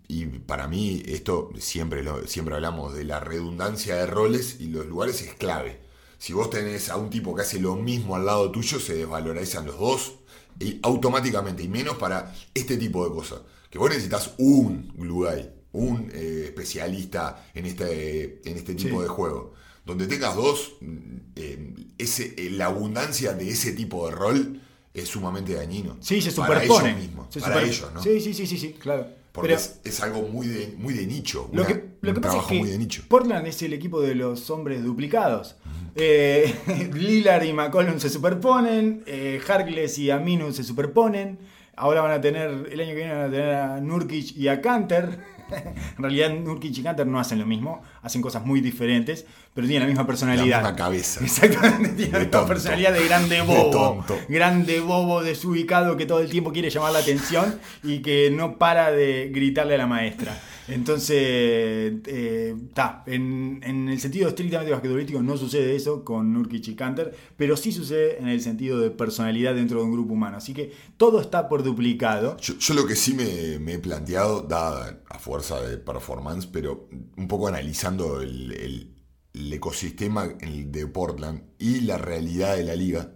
y 0.09 0.25
para 0.25 0.67
mí 0.67 1.03
esto 1.05 1.51
siempre, 1.59 2.01
lo- 2.01 2.25
siempre 2.25 2.55
hablamos 2.55 2.95
de 2.95 3.03
la 3.03 3.19
redundancia 3.19 3.95
de 3.97 4.07
roles 4.07 4.57
y 4.59 4.67
los 4.69 4.87
lugares 4.87 5.21
es 5.21 5.33
clave. 5.35 5.79
Si 6.17 6.33
vos 6.33 6.49
tenés 6.49 6.89
a 6.89 6.97
un 6.97 7.09
tipo 7.09 7.35
que 7.35 7.41
hace 7.43 7.59
lo 7.59 7.75
mismo 7.75 8.15
al 8.15 8.25
lado 8.25 8.49
tuyo, 8.51 8.79
se 8.79 8.95
desvalorizan 8.95 9.65
los 9.65 9.77
dos 9.79 10.13
y 10.59 10.79
automáticamente, 10.81 11.63
y 11.63 11.67
menos 11.67 11.97
para 11.97 12.33
este 12.53 12.77
tipo 12.77 13.07
de 13.07 13.13
cosas. 13.13 13.41
Que 13.69 13.77
vos 13.77 13.89
necesitas 13.89 14.33
un 14.39 14.91
glue 14.97 15.29
guy, 15.29 15.49
un 15.73 16.09
eh, 16.13 16.43
especialista 16.45 17.45
en 17.53 17.65
este, 17.65 18.41
en 18.49 18.57
este 18.57 18.73
tipo 18.75 18.97
Sí. 18.97 19.03
de 19.03 19.07
juego. 19.07 19.53
Donde 19.85 20.07
tengas 20.07 20.35
dos, 20.35 20.73
mm, 20.81 21.17
eh, 21.35 21.73
ese, 21.97 22.33
eh, 22.37 22.49
la 22.51 22.65
abundancia 22.65 23.33
de 23.33 23.49
ese 23.49 23.73
tipo 23.73 24.09
de 24.09 24.15
rol 24.15 24.61
es 24.93 25.07
sumamente 25.07 25.53
dañino. 25.53 25.97
Sí, 26.01 26.21
se 26.21 26.31
Para 26.31 26.61
superpone. 26.61 26.89
ellos 26.89 27.01
mismos, 27.03 27.27
Se 27.33 27.39
para 27.39 27.53
super- 27.55 27.69
ellos, 27.69 27.93
¿no? 27.93 28.01
Sí, 28.03 28.19
sí, 28.19 28.33
sí, 28.33 28.47
sí, 28.47 28.57
sí, 28.57 28.73
claro. 28.73 29.07
Porque 29.31 29.49
Pero 29.49 29.59
es, 29.59 29.79
es 29.83 29.99
algo 30.01 30.23
muy 30.23 30.47
de, 30.47 30.73
muy 30.79 30.95
de 30.95 31.05
nicho. 31.05 31.47
lo 31.53 31.61
una- 31.61 31.67
que, 31.67 31.73
lo 32.01 32.09
un 32.09 32.15
que 32.15 32.21
pasa 32.21 32.21
es 32.21 32.21
trabajo 32.21 32.49
que 32.49 32.55
muy 32.59 32.69
de 32.69 32.77
nicho. 32.79 33.03
Portland 33.07 33.45
es 33.45 33.61
el 33.61 33.73
equipo 33.73 34.01
de 34.01 34.15
los 34.15 34.49
hombres 34.49 34.83
duplicados. 34.83 35.55
Eh, 35.99 36.53
Lillard 36.93 37.43
y 37.43 37.53
McCollum 37.53 37.99
se 37.99 38.09
superponen, 38.09 39.03
eh, 39.07 39.39
Harkless 39.47 39.97
y 39.97 40.11
Aminu 40.11 40.51
se 40.53 40.63
superponen. 40.63 41.39
Ahora 41.75 42.01
van 42.01 42.11
a 42.11 42.21
tener, 42.21 42.69
el 42.71 42.79
año 42.79 42.89
que 42.89 42.95
viene 42.95 43.13
van 43.13 43.25
a 43.25 43.29
tener 43.31 43.53
a 43.55 43.79
Nurkic 43.81 44.35
y 44.37 44.47
a 44.47 44.61
Canter. 44.61 45.19
en 45.97 46.03
realidad 46.03 46.29
Nurkic 46.31 46.77
y 46.77 46.83
Canter 46.83 47.05
no 47.07 47.19
hacen 47.19 47.39
lo 47.39 47.45
mismo, 47.45 47.81
hacen 48.01 48.21
cosas 48.21 48.43
muy 48.45 48.61
diferentes, 48.61 49.25
pero 49.53 49.65
tienen 49.67 49.83
la 49.83 49.87
misma 49.87 50.05
personalidad. 50.07 50.61
La 50.61 50.69
misma 50.69 50.75
cabeza. 50.75 51.19
Exactamente, 51.23 51.89
tiene 51.89 52.11
la 52.11 52.17
De 52.19 52.25
misma 52.25 52.31
tonto. 52.39 52.47
personalidad 52.47 52.93
de 52.93 53.05
grande 53.05 53.35
De 53.35 53.41
bobo. 53.41 53.69
tonto. 53.71 54.17
Grande 54.27 54.79
bobo 54.81 55.23
desubicado 55.23 55.97
que 55.97 56.05
todo 56.05 56.19
el 56.19 56.29
tiempo 56.29 56.51
quiere 56.51 56.69
llamar 56.69 56.93
la 56.93 56.99
atención 56.99 57.59
y 57.83 57.99
que 58.01 58.29
no 58.31 58.57
para 58.57 58.91
de 58.91 59.29
gritarle 59.33 59.75
a 59.75 59.77
la 59.79 59.87
maestra. 59.87 60.37
Entonces, 60.67 61.93
está, 62.07 63.03
en, 63.07 63.61
en 63.63 63.89
el 63.89 63.99
sentido 63.99 64.27
estrictamente 64.29 64.71
basquetbolístico 64.71 65.21
no 65.21 65.37
sucede 65.37 65.75
eso 65.75 66.03
con 66.03 66.33
Nurkic 66.33 66.67
y 66.67 66.75
Canter, 66.75 67.15
pero 67.37 67.55
sí 67.57 67.71
sucede 67.71 68.17
en 68.19 68.27
el 68.27 68.41
sentido 68.41 68.79
de 68.79 68.89
personalidad 68.91 69.55
dentro 69.55 69.79
de 69.79 69.85
un 69.85 69.93
grupo 69.93 70.13
humano. 70.13 70.37
Así 70.37 70.53
que 70.53 70.71
todo 70.97 71.21
está 71.21 71.47
por 71.47 71.63
duplicado. 71.63 72.37
Yo, 72.37 72.57
yo 72.57 72.73
lo 72.73 72.85
que 72.85 72.95
sí 72.95 73.13
me, 73.13 73.59
me 73.59 73.73
he 73.75 73.79
planteado, 73.79 74.41
dada 74.41 75.01
a 75.09 75.19
fuerza 75.19 75.61
de 75.61 75.77
performance, 75.77 76.45
pero 76.47 76.89
un 77.15 77.27
poco 77.27 77.47
analizando 77.47 78.21
el, 78.21 78.51
el- 78.53 78.93
el 79.33 79.53
ecosistema 79.53 80.27
de 80.27 80.87
Portland 80.87 81.43
y 81.59 81.81
la 81.81 81.99
realidad 81.99 82.55
de 82.57 82.63
la 82.63 82.73
liga, 82.75 83.11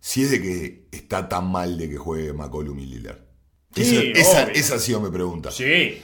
si 0.00 0.22
es 0.24 0.30
de 0.32 0.42
que 0.42 0.88
está 0.90 1.28
tan 1.28 1.48
mal 1.52 1.78
de 1.78 1.88
que 1.88 1.96
juegue 1.96 2.32
McCollum 2.32 2.76
y 2.80 2.86
Lillard. 2.86 3.18
Sí, 3.72 3.82
esa, 4.14 4.42
esa, 4.42 4.52
esa 4.52 4.74
ha 4.74 4.78
sido 4.80 5.00
mi 5.00 5.10
pregunta. 5.10 5.52
Sí, 5.52 5.98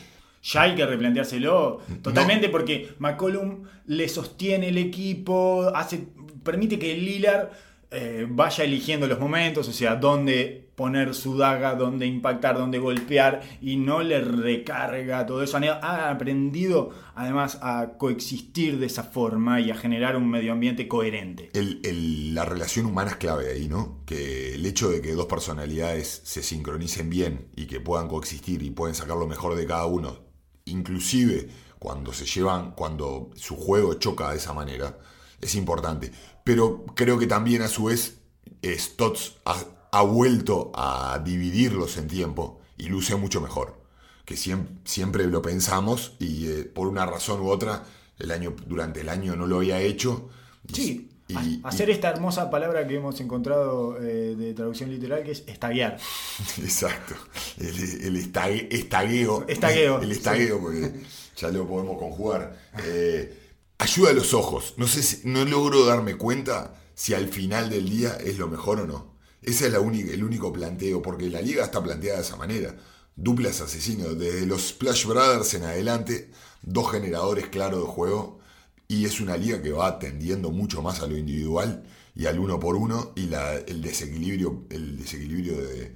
ya 0.52 0.62
hay 0.62 0.74
que 0.74 0.86
replanteárselo 0.86 1.80
totalmente 2.02 2.48
porque 2.48 2.90
McCollum 2.98 3.64
le 3.86 4.08
sostiene 4.08 4.68
el 4.68 4.78
equipo, 4.78 5.70
hace, 5.74 6.06
permite 6.44 6.78
que 6.78 6.94
Lillard 6.96 7.48
eh, 7.90 8.26
vaya 8.28 8.64
eligiendo 8.64 9.06
los 9.06 9.18
momentos, 9.20 9.68
o 9.68 9.72
sea, 9.72 9.94
dónde 9.96 10.64
poner 10.74 11.14
su 11.14 11.38
daga, 11.38 11.74
dónde 11.74 12.04
impactar, 12.06 12.58
dónde 12.58 12.78
golpear 12.78 13.40
y 13.62 13.76
no 13.76 14.02
le 14.02 14.20
recarga 14.20 15.24
todo 15.24 15.42
eso. 15.42 15.56
Han- 15.56 15.64
Ha 15.64 16.10
aprendido 16.10 16.90
además 17.14 17.58
a 17.62 17.92
coexistir 17.96 18.78
de 18.78 18.86
esa 18.86 19.04
forma 19.04 19.60
y 19.60 19.70
a 19.70 19.74
generar 19.76 20.16
un 20.16 20.28
medio 20.28 20.52
ambiente 20.52 20.86
coherente. 20.88 21.48
El- 21.54 21.80
el- 21.84 22.34
la 22.34 22.44
relación 22.44 22.86
humana 22.86 23.12
es 23.12 23.16
clave 23.16 23.52
ahí, 23.52 23.68
¿no? 23.68 24.00
Que 24.04 24.54
el 24.54 24.66
hecho 24.66 24.90
de 24.90 25.00
que 25.00 25.12
dos 25.12 25.26
personalidades 25.26 26.20
se 26.24 26.42
sincronicen 26.42 27.08
bien 27.08 27.46
y 27.56 27.66
que 27.66 27.80
puedan 27.80 28.08
coexistir 28.08 28.62
y 28.62 28.70
pueden 28.70 28.94
sacar 28.94 29.16
lo 29.16 29.26
mejor 29.26 29.54
de 29.56 29.64
cada 29.64 29.86
uno, 29.86 30.25
inclusive 30.66 31.48
cuando 31.78 32.12
se 32.12 32.26
llevan, 32.26 32.72
cuando 32.72 33.30
su 33.34 33.56
juego 33.56 33.94
choca 33.94 34.30
de 34.30 34.36
esa 34.36 34.52
manera, 34.52 34.98
es 35.40 35.54
importante. 35.54 36.12
Pero 36.44 36.84
creo 36.94 37.18
que 37.18 37.26
también 37.26 37.62
a 37.62 37.68
su 37.68 37.84
vez 37.84 38.18
Stotts 38.62 39.36
ha, 39.44 40.02
vuelto 40.02 40.72
a 40.74 41.20
dividirlos 41.24 41.96
en 41.96 42.08
tiempo 42.08 42.60
y 42.76 42.88
luce 42.88 43.16
mucho 43.16 43.40
mejor. 43.40 43.80
Que 44.24 44.36
siempre, 44.36 44.76
siempre 44.84 45.26
lo 45.26 45.40
pensamos 45.40 46.16
y 46.18 46.48
eh, 46.48 46.64
por 46.64 46.88
una 46.88 47.06
razón 47.06 47.40
u 47.40 47.48
otra 47.48 47.84
el 48.18 48.30
año, 48.30 48.54
durante 48.66 49.00
el 49.00 49.08
año 49.08 49.36
no 49.36 49.46
lo 49.46 49.56
había 49.56 49.80
hecho. 49.80 50.28
Sí, 50.72 51.15
y- 51.28 51.60
hacer 51.64 51.90
esta 51.90 52.10
hermosa 52.10 52.50
palabra 52.50 52.86
que 52.86 52.96
hemos 52.96 53.20
encontrado 53.20 53.98
eh, 54.00 54.34
de 54.36 54.54
traducción 54.54 54.90
literal 54.90 55.22
que 55.24 55.32
es 55.32 55.42
estaguear. 55.46 55.98
Exacto. 56.62 57.14
El, 57.58 57.66
el 58.04 58.16
estague- 58.16 58.68
estagueo. 58.70 59.44
Estagueo, 59.48 60.00
El 60.00 60.12
estagueo, 60.12 60.60
porque 60.60 60.92
ya 61.36 61.48
lo 61.50 61.66
podemos 61.66 61.98
conjugar. 61.98 62.56
Eh, 62.84 63.36
ayuda 63.78 64.10
a 64.10 64.14
los 64.14 64.34
ojos. 64.34 64.74
No 64.76 64.86
sé 64.86 65.02
si, 65.02 65.20
no 65.28 65.44
logro 65.44 65.84
darme 65.84 66.16
cuenta 66.16 66.74
si 66.94 67.12
al 67.14 67.28
final 67.28 67.68
del 67.70 67.88
día 67.90 68.16
es 68.24 68.38
lo 68.38 68.48
mejor 68.48 68.80
o 68.80 68.86
no. 68.86 69.14
Ese 69.42 69.66
es 69.66 69.72
la 69.72 69.80
única, 69.80 70.12
el 70.12 70.24
único 70.24 70.52
planteo, 70.52 71.02
porque 71.02 71.28
la 71.28 71.40
liga 71.40 71.64
está 71.64 71.82
planteada 71.82 72.18
de 72.18 72.24
esa 72.24 72.36
manera. 72.36 72.74
Duplas 73.14 73.60
asesinos, 73.60 74.18
desde 74.18 74.44
los 74.46 74.68
Splash 74.68 75.06
Brothers 75.06 75.54
en 75.54 75.64
adelante, 75.64 76.30
dos 76.62 76.90
generadores 76.90 77.46
claros 77.48 77.80
de 77.80 77.86
juego, 77.86 78.40
y 78.88 79.04
es 79.04 79.20
una 79.20 79.36
liga 79.36 79.60
que 79.62 79.72
va 79.72 79.98
tendiendo 79.98 80.50
mucho 80.50 80.82
más 80.82 81.00
a 81.02 81.06
lo 81.06 81.16
individual 81.16 81.82
y 82.14 82.26
al 82.26 82.38
uno 82.38 82.58
por 82.60 82.76
uno, 82.76 83.12
y 83.16 83.26
la- 83.26 83.54
el 83.56 83.82
desequilibrio, 83.82 84.64
el 84.70 84.96
desequilibrio 84.98 85.56
de. 85.56 85.94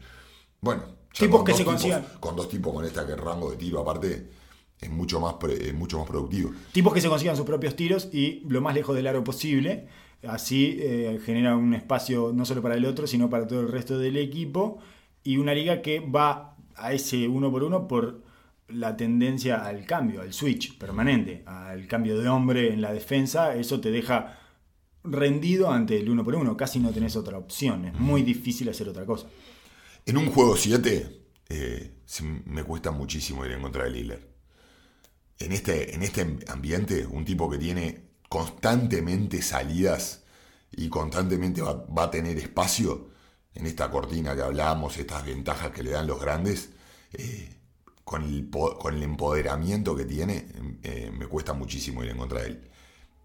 Bueno, 0.60 0.82
Tipos 1.12 1.38
con 1.38 1.44
que 1.46 1.52
dos 1.52 1.58
se 1.58 1.64
tipos- 1.64 1.72
consigan. 1.74 2.06
Con 2.20 2.36
dos 2.36 2.48
tipos 2.48 2.72
con 2.74 2.84
esta 2.84 3.06
que 3.06 3.16
rango 3.16 3.50
de 3.50 3.56
tiro 3.56 3.80
aparte 3.80 4.28
es 4.80 4.90
mucho 4.90 5.18
más, 5.20 5.34
es 5.60 5.74
mucho 5.74 5.98
más 5.98 6.06
productivo. 6.08 6.50
Tipos 6.72 6.92
que 6.94 7.00
se 7.00 7.08
consigan 7.08 7.36
sus 7.36 7.46
propios 7.46 7.74
tiros 7.76 8.08
y 8.12 8.42
lo 8.48 8.60
más 8.60 8.74
lejos 8.74 8.94
del 8.96 9.06
aro 9.06 9.24
posible. 9.24 9.88
Así 10.22 10.76
eh, 10.80 11.18
genera 11.24 11.56
un 11.56 11.72
espacio 11.74 12.30
no 12.34 12.44
solo 12.44 12.60
para 12.62 12.74
el 12.76 12.84
otro, 12.84 13.06
sino 13.06 13.30
para 13.30 13.46
todo 13.46 13.60
el 13.60 13.68
resto 13.68 13.98
del 13.98 14.16
equipo. 14.18 14.78
Y 15.24 15.38
una 15.38 15.54
liga 15.54 15.80
que 15.82 16.00
va 16.00 16.56
a 16.76 16.92
ese 16.92 17.26
uno 17.28 17.50
por 17.50 17.62
uno 17.64 17.88
por 17.88 18.22
la 18.72 18.96
tendencia 18.96 19.64
al 19.64 19.84
cambio, 19.84 20.20
al 20.22 20.32
switch 20.32 20.78
permanente, 20.78 21.42
al 21.46 21.86
cambio 21.86 22.18
de 22.18 22.28
hombre 22.28 22.72
en 22.72 22.80
la 22.80 22.92
defensa. 22.92 23.54
Eso 23.54 23.80
te 23.80 23.90
deja 23.90 24.38
rendido 25.04 25.70
ante 25.70 25.98
el 25.98 26.08
uno 26.08 26.24
por 26.24 26.34
uno. 26.34 26.56
Casi 26.56 26.78
no 26.78 26.90
tenés 26.90 27.16
otra 27.16 27.38
opción. 27.38 27.84
Es 27.86 27.94
muy 27.94 28.22
difícil 28.22 28.68
hacer 28.68 28.88
otra 28.88 29.04
cosa. 29.04 29.26
En 30.06 30.16
un 30.16 30.26
juego 30.26 30.56
7 30.56 31.20
me 32.46 32.64
cuesta 32.64 32.90
muchísimo 32.90 33.44
ir 33.44 33.52
en 33.52 33.62
contra 33.62 33.84
de 33.84 33.90
Lillard. 33.90 34.20
En 35.38 35.52
este, 35.52 35.94
en 35.94 36.02
este 36.02 36.38
ambiente, 36.48 37.06
un 37.06 37.24
tipo 37.24 37.50
que 37.50 37.58
tiene 37.58 38.10
constantemente 38.28 39.42
salidas 39.42 40.24
y 40.70 40.88
constantemente 40.88 41.62
va, 41.62 41.84
va 41.86 42.04
a 42.04 42.10
tener 42.10 42.36
espacio 42.38 43.10
en 43.54 43.66
esta 43.66 43.90
cortina 43.90 44.34
que 44.34 44.42
hablábamos, 44.42 44.96
estas 44.98 45.24
ventajas 45.24 45.70
que 45.70 45.82
le 45.82 45.90
dan 45.90 46.06
los 46.06 46.20
grandes, 46.20 46.70
eh, 47.12 47.59
con, 48.10 48.24
el, 48.24 48.50
con 48.50 48.92
el 48.92 49.04
empoderamiento 49.04 49.94
que 49.94 50.04
tiene, 50.04 50.48
eh, 50.82 51.12
me 51.16 51.28
cuesta 51.28 51.52
muchísimo 51.52 52.02
ir 52.02 52.10
en 52.10 52.16
contra 52.16 52.40
de 52.40 52.48
él. 52.48 52.70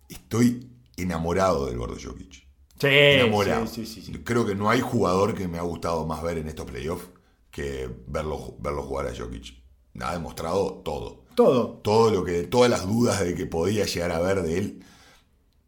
Estoy 0.07 0.69
enamorado 0.95 1.65
del 1.65 1.79
gordo 1.79 1.95
Jokic. 1.99 2.47
Sí, 2.79 2.87
enamorado. 2.87 3.65
sí, 3.65 3.87
sí, 3.87 4.03
sí, 4.03 4.13
sí. 4.13 4.23
Creo 4.23 4.45
que 4.45 4.53
no 4.53 4.69
hay 4.69 4.81
jugador 4.81 5.33
que 5.33 5.47
me 5.47 5.57
ha 5.57 5.63
gustado 5.63 6.05
más 6.05 6.21
ver 6.21 6.37
en 6.37 6.47
estos 6.47 6.67
playoffs 6.69 7.07
que 7.49 7.89
verlo, 8.05 8.57
verlo 8.59 8.83
jugar 8.83 9.07
a 9.07 9.15
Jokic. 9.17 9.55
Ha 10.01 10.13
demostrado 10.13 10.83
todo. 10.85 11.25
Todo. 11.33 11.79
Todo 11.79 12.11
lo 12.11 12.23
que, 12.23 12.43
todas 12.43 12.69
las 12.69 12.85
dudas 12.85 13.21
de 13.21 13.33
que 13.33 13.47
podía 13.47 13.85
llegar 13.85 14.11
a 14.11 14.19
ver 14.19 14.43
de 14.43 14.59
él. 14.59 14.83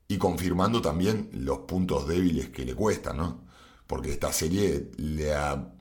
Y 0.07 0.20
confirmando 0.20 0.80
también 0.80 1.32
los 1.34 1.61
puntos 1.61 2.07
débiles 2.07 2.49
que 2.49 2.65
le 2.65 2.76
cuestan, 2.76 3.18
¿no? 3.18 3.47
Porque 3.88 4.11
esta 4.11 4.32
serie 4.32 4.91
le 4.97 5.34
ha, 5.34 5.74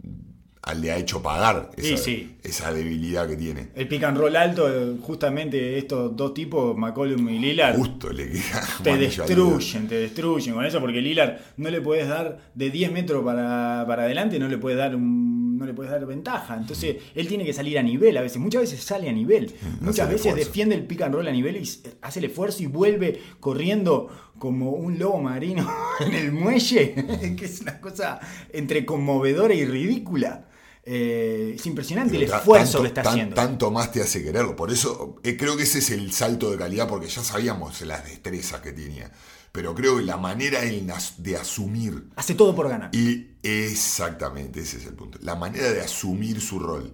le 0.74 0.90
ha 0.90 0.96
hecho 0.96 1.22
pagar 1.22 1.70
esa, 1.76 1.96
sí. 1.96 2.36
esa 2.42 2.72
debilidad 2.72 3.28
que 3.28 3.36
tiene. 3.36 3.68
El 3.74 3.88
pick 3.88 4.02
and 4.04 4.18
roll 4.18 4.34
alto, 4.36 4.96
justamente 5.00 5.78
estos 5.78 6.16
dos 6.16 6.34
tipos, 6.34 6.76
McCollum 6.76 7.28
y 7.28 7.38
Lillard, 7.38 7.76
Justo 7.76 8.10
le 8.12 8.30
queda 8.30 8.68
te 8.82 8.96
destruyen, 8.98 9.88
te 9.88 9.96
destruyen 9.96 10.54
con 10.54 10.64
eso, 10.64 10.80
porque 10.80 11.00
Lillard 11.00 11.38
no 11.56 11.70
le 11.70 11.80
puedes 11.80 12.08
dar 12.08 12.50
de 12.54 12.70
10 12.70 12.92
metros 12.92 13.24
para, 13.24 13.84
para 13.86 14.04
adelante, 14.04 14.38
no 14.38 14.48
le 14.48 14.58
puedes 14.58 14.78
dar 14.78 14.96
un 14.96 15.36
no 15.56 15.66
le 15.66 15.74
puedes 15.74 15.90
dar 15.90 16.04
ventaja. 16.06 16.56
Entonces, 16.56 16.96
él 17.14 17.26
tiene 17.26 17.44
que 17.44 17.52
salir 17.52 17.78
a 17.78 17.82
nivel 17.82 18.16
a 18.16 18.20
veces. 18.20 18.38
Muchas 18.38 18.62
veces 18.62 18.82
sale 18.82 19.08
a 19.08 19.12
nivel. 19.12 19.54
Muchas 19.80 20.08
veces 20.08 20.26
esfuerzo. 20.26 20.48
defiende 20.48 20.74
el 20.74 20.84
pick 20.84 21.02
and 21.02 21.14
roll 21.14 21.26
a 21.26 21.32
nivel 21.32 21.56
y 21.56 21.68
hace 22.02 22.18
el 22.18 22.26
esfuerzo 22.26 22.62
y 22.62 22.66
vuelve 22.66 23.20
corriendo 23.40 24.08
como 24.38 24.72
un 24.72 24.98
lobo 24.98 25.20
marino 25.20 25.68
en 26.00 26.14
el 26.14 26.32
muelle, 26.32 26.94
que 27.36 27.44
es 27.44 27.60
una 27.60 27.80
cosa 27.80 28.20
entre 28.52 28.84
conmovedora 28.84 29.54
y 29.54 29.64
ridícula. 29.64 30.46
Eh, 30.88 31.54
es 31.56 31.66
impresionante 31.66 32.16
el 32.16 32.22
esfuerzo 32.22 32.78
tanto, 32.78 32.82
que 32.82 32.88
está 32.88 33.02
tan- 33.02 33.12
haciendo. 33.12 33.34
Tanto 33.34 33.70
más 33.72 33.90
te 33.90 34.00
hace 34.02 34.22
quererlo. 34.22 34.54
Por 34.54 34.70
eso 34.70 35.16
eh, 35.24 35.36
creo 35.36 35.56
que 35.56 35.64
ese 35.64 35.80
es 35.80 35.90
el 35.90 36.12
salto 36.12 36.50
de 36.50 36.56
calidad, 36.56 36.88
porque 36.88 37.08
ya 37.08 37.24
sabíamos 37.24 37.80
las 37.82 38.04
destrezas 38.04 38.60
que 38.60 38.72
tenía. 38.72 39.10
Pero 39.50 39.74
creo 39.74 39.96
que 39.96 40.04
la 40.04 40.16
manera 40.16 40.60
de 40.60 41.36
asumir 41.36 42.08
Hace 42.14 42.34
todo 42.34 42.54
por 42.54 42.68
ganar. 42.68 42.94
Y 42.94 43.30
exactamente, 43.42 44.60
ese 44.60 44.76
es 44.76 44.86
el 44.86 44.94
punto. 44.94 45.18
La 45.22 45.34
manera 45.34 45.72
de 45.72 45.80
asumir 45.80 46.40
su 46.40 46.58
rol, 46.60 46.92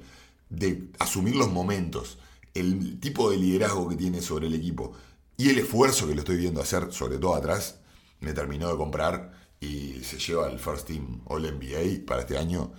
de 0.48 0.84
asumir 0.98 1.36
los 1.36 1.50
momentos, 1.50 2.18
el 2.54 2.98
tipo 3.00 3.30
de 3.30 3.36
liderazgo 3.36 3.88
que 3.88 3.96
tiene 3.96 4.22
sobre 4.22 4.46
el 4.46 4.54
equipo 4.54 4.92
y 5.36 5.50
el 5.50 5.58
esfuerzo 5.58 6.06
que 6.06 6.14
lo 6.14 6.20
estoy 6.20 6.36
viendo 6.36 6.60
hacer, 6.62 6.92
sobre 6.92 7.18
todo 7.18 7.34
atrás, 7.34 7.76
me 8.20 8.32
terminó 8.32 8.70
de 8.70 8.76
comprar 8.76 9.32
y 9.60 10.00
se 10.04 10.18
lleva 10.18 10.48
el 10.48 10.58
First 10.58 10.86
Team 10.86 11.20
All 11.26 11.42
NBA 11.42 12.06
para 12.06 12.22
este 12.22 12.38
año 12.38 12.72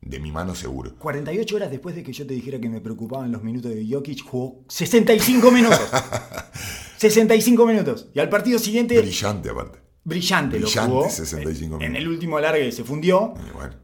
de 0.00 0.20
mi 0.20 0.30
mano 0.32 0.54
seguro. 0.54 0.94
48 0.98 1.56
horas 1.56 1.70
después 1.70 1.94
de 1.94 2.02
que 2.02 2.12
yo 2.12 2.26
te 2.26 2.34
dijera 2.34 2.58
que 2.60 2.68
me 2.68 2.80
preocupaban 2.80 3.30
los 3.32 3.42
minutos 3.42 3.74
de 3.74 3.86
Jokic, 3.90 4.22
jugó 4.24 4.64
65 4.68 5.50
minutos. 5.50 5.80
65 6.96 7.66
minutos. 7.66 8.08
Y 8.14 8.20
al 8.20 8.28
partido 8.28 8.58
siguiente, 8.58 8.98
Brillante 9.00 9.50
aparte. 9.50 9.78
brillante, 10.04 10.58
Brillante, 10.58 10.88
lo 10.90 10.94
jugó. 11.00 11.10
65 11.10 11.74
En 11.76 11.78
minutos. 11.80 11.98
el 12.02 12.08
último 12.08 12.36
alargue 12.38 12.72
se 12.72 12.84
fundió. 12.84 13.34
Y 13.48 13.52
bueno, 13.56 13.74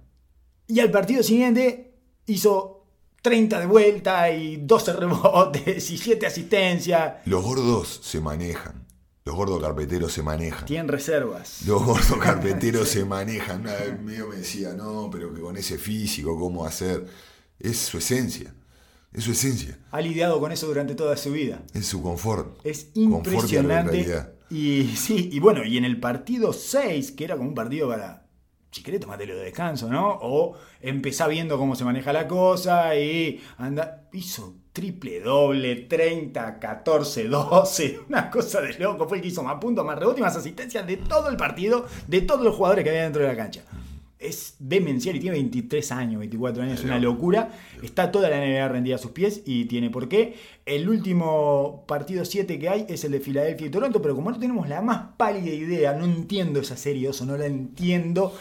Y 0.66 0.80
al 0.80 0.90
partido 0.90 1.22
siguiente 1.22 1.94
hizo 2.26 2.86
30 3.22 3.60
de 3.60 3.66
vuelta 3.66 4.30
y 4.30 4.56
12 4.58 4.92
rebotes 4.94 5.90
y 5.90 5.98
7 5.98 6.26
asistencias. 6.26 7.14
los 7.26 7.42
gordos 7.44 8.00
se 8.02 8.20
manejan. 8.20 8.83
Los 9.26 9.36
gordos 9.36 9.58
carpeteros 9.62 10.12
se 10.12 10.22
manejan. 10.22 10.66
Tienen 10.66 10.88
reservas. 10.88 11.62
Los 11.66 11.82
gordos 11.82 12.18
carpeteros 12.20 12.88
se 12.88 13.06
manejan. 13.06 13.62
Una 13.62 13.72
vez 13.72 13.98
medio 14.02 14.28
me 14.28 14.36
decía, 14.36 14.74
no, 14.74 15.08
pero 15.10 15.32
que 15.32 15.40
con 15.40 15.56
ese 15.56 15.78
físico, 15.78 16.38
¿cómo 16.38 16.66
hacer? 16.66 17.06
Es 17.58 17.78
su 17.78 17.96
esencia. 17.98 18.54
Es 19.14 19.24
su 19.24 19.32
esencia. 19.32 19.78
Ha 19.92 20.00
lidiado 20.02 20.38
con 20.40 20.52
eso 20.52 20.66
durante 20.66 20.94
toda 20.94 21.16
su 21.16 21.32
vida. 21.32 21.62
Es 21.72 21.86
su 21.86 22.02
confort. 22.02 22.58
Es 22.66 22.88
Confort 22.94 22.96
y 22.96 23.02
impresionante. 23.04 23.92
realidad. 23.92 24.32
Y 24.50 24.94
sí, 24.96 25.30
y 25.32 25.38
bueno, 25.40 25.64
y 25.64 25.78
en 25.78 25.86
el 25.86 25.98
partido 26.00 26.52
6, 26.52 27.12
que 27.12 27.24
era 27.24 27.36
como 27.38 27.48
un 27.48 27.54
partido 27.54 27.88
para, 27.88 28.26
si 28.72 28.82
querés, 28.82 29.00
tomatelo 29.00 29.36
de 29.36 29.44
descanso, 29.44 29.88
¿no? 29.88 30.18
O 30.20 30.54
empezá 30.82 31.28
viendo 31.28 31.56
cómo 31.56 31.76
se 31.76 31.84
maneja 31.84 32.12
la 32.12 32.28
cosa 32.28 32.94
y 32.94 33.40
anda, 33.56 34.06
hizo 34.12 34.56
triple 34.74 35.20
doble, 35.20 35.76
30, 35.76 36.58
14, 36.58 37.28
12, 37.28 38.00
una 38.08 38.28
cosa 38.28 38.60
de 38.60 38.76
loco. 38.76 39.08
Fue 39.08 39.18
el 39.18 39.22
que 39.22 39.28
hizo 39.28 39.42
más 39.44 39.60
puntos, 39.60 39.86
más 39.86 39.96
rebotes 39.96 40.18
y 40.18 40.22
más 40.22 40.36
asistencias 40.36 40.84
de 40.84 40.96
todo 40.96 41.30
el 41.30 41.36
partido, 41.36 41.86
de 42.08 42.20
todos 42.22 42.42
los 42.42 42.56
jugadores 42.56 42.82
que 42.82 42.90
había 42.90 43.04
dentro 43.04 43.22
de 43.22 43.28
la 43.28 43.36
cancha. 43.36 43.62
Es 44.18 44.56
demencial 44.58 45.14
y 45.14 45.20
tiene 45.20 45.36
23 45.36 45.92
años, 45.92 46.18
24 46.18 46.64
años, 46.64 46.80
es 46.80 46.84
una 46.84 46.98
locura. 46.98 47.50
Está 47.84 48.10
toda 48.10 48.28
la 48.28 48.38
NBA 48.38 48.66
rendida 48.66 48.96
a 48.96 48.98
sus 48.98 49.12
pies 49.12 49.42
y 49.46 49.66
tiene 49.66 49.90
por 49.90 50.08
qué. 50.08 50.34
El 50.66 50.88
último 50.88 51.84
partido 51.86 52.24
7 52.24 52.58
que 52.58 52.68
hay 52.68 52.86
es 52.88 53.04
el 53.04 53.12
de 53.12 53.20
Filadelfia 53.20 53.68
y 53.68 53.70
Toronto, 53.70 54.02
pero 54.02 54.16
como 54.16 54.32
no 54.32 54.40
tenemos 54.40 54.68
la 54.68 54.82
más 54.82 55.10
pálida 55.16 55.54
idea, 55.54 55.92
no 55.92 56.04
entiendo 56.04 56.58
esa 56.58 56.76
serie, 56.76 57.10
eso 57.10 57.24
no 57.24 57.36
la 57.36 57.46
entiendo. 57.46 58.34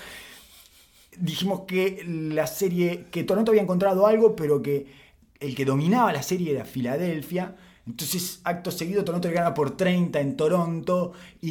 Dijimos 1.16 1.62
que 1.68 2.04
la 2.08 2.48
serie, 2.48 3.06
que 3.12 3.24
Toronto 3.24 3.52
había 3.52 3.62
encontrado 3.62 4.08
algo, 4.08 4.36
pero 4.36 4.64
que 4.64 5.03
el 5.44 5.56
que 5.56 5.66
dominaba 5.66 6.12
la 6.14 6.24
serie 6.24 6.52
era 6.54 6.66
Filadelfia. 6.66 7.56
Entonces, 7.86 8.40
acto 8.46 8.72
seguido, 8.72 9.04
Toronto 9.04 9.28
le 9.28 9.34
gana 9.34 9.54
por 9.54 9.76
30 9.76 10.20
en 10.22 10.38
Toronto 10.38 11.12
y, 11.42 11.50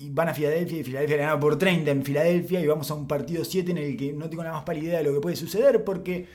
y 0.00 0.08
van 0.10 0.30
a 0.30 0.34
Filadelfia 0.34 0.78
y 0.80 0.84
Filadelfia 0.84 1.16
le 1.18 1.22
gana 1.24 1.38
por 1.38 1.58
30 1.58 1.90
en 1.90 2.02
Filadelfia 2.02 2.60
y 2.60 2.66
vamos 2.66 2.90
a 2.90 2.94
un 2.94 3.06
partido 3.06 3.44
7 3.44 3.70
en 3.72 3.78
el 3.78 3.96
que 3.96 4.12
no 4.14 4.30
tengo 4.30 4.42
la 4.42 4.52
más 4.52 4.64
pálida 4.64 4.84
idea 4.86 4.98
de 4.98 5.04
lo 5.04 5.12
que 5.12 5.20
puede 5.20 5.36
suceder 5.36 5.84
porque 5.84 6.26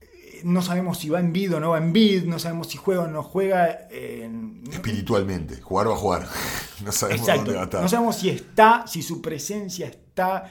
eh, 0.00 0.40
no 0.42 0.60
sabemos 0.60 0.98
si 0.98 1.08
va 1.08 1.20
en 1.20 1.32
bid 1.32 1.54
o 1.54 1.60
no 1.60 1.70
va 1.70 1.78
en 1.78 1.92
bid, 1.92 2.24
no 2.24 2.40
sabemos 2.40 2.66
si 2.68 2.78
juega 2.78 3.02
o 3.02 3.06
no 3.08 3.22
juega. 3.22 3.86
eh, 3.92 4.28
Espiritualmente. 4.72 5.60
Jugar 5.60 5.88
va 5.88 5.92
a 5.92 5.96
jugar. 5.96 6.28
No 6.84 6.90
sabemos 6.90 7.20
Exacto. 7.28 7.44
dónde 7.44 7.54
va 7.56 7.60
a 7.60 7.64
estar. 7.66 7.82
No 7.82 7.88
sabemos 7.88 8.16
si 8.16 8.28
está, 8.30 8.84
si 8.88 9.02
su 9.02 9.22
presencia 9.22 9.86
está 9.86 10.50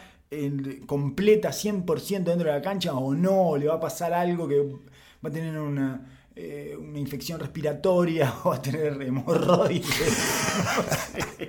completa 0.86 1.50
100% 1.50 2.24
dentro 2.24 2.48
de 2.48 2.54
la 2.54 2.62
cancha 2.62 2.94
o 2.94 3.14
no, 3.14 3.58
le 3.58 3.68
va 3.68 3.76
a 3.76 3.80
pasar 3.80 4.14
algo 4.14 4.48
que 4.48 4.62
va 4.62 5.30
a 5.30 5.32
tener 5.32 5.60
una, 5.60 6.30
eh, 6.36 6.76
una 6.80 7.00
infección 7.00 7.40
respiratoria 7.40 8.34
o 8.44 8.50
va 8.52 8.56
a 8.56 8.62
tener 8.62 9.02
hemorroides. 9.02 9.86
No 9.90 10.84
sé, 10.96 11.48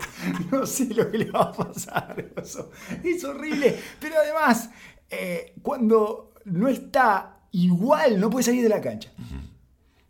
no 0.51 0.67
sé 0.67 0.95
lo 0.95 1.11
que 1.11 1.19
le 1.19 1.31
va 1.31 1.43
a 1.43 1.53
pasar. 1.53 2.33
Eso 2.37 2.71
es 3.05 3.25
horrible. 3.25 3.79
Pero 4.01 4.17
además, 4.19 4.71
eh, 5.09 5.55
cuando 5.63 6.35
no 6.47 6.69
está 6.69 7.41
igual, 7.53 8.19
no 8.19 8.31
puede 8.31 8.45
salir 8.45 8.63
de 8.63 8.69
la 8.69 8.81
cancha. 8.81 9.13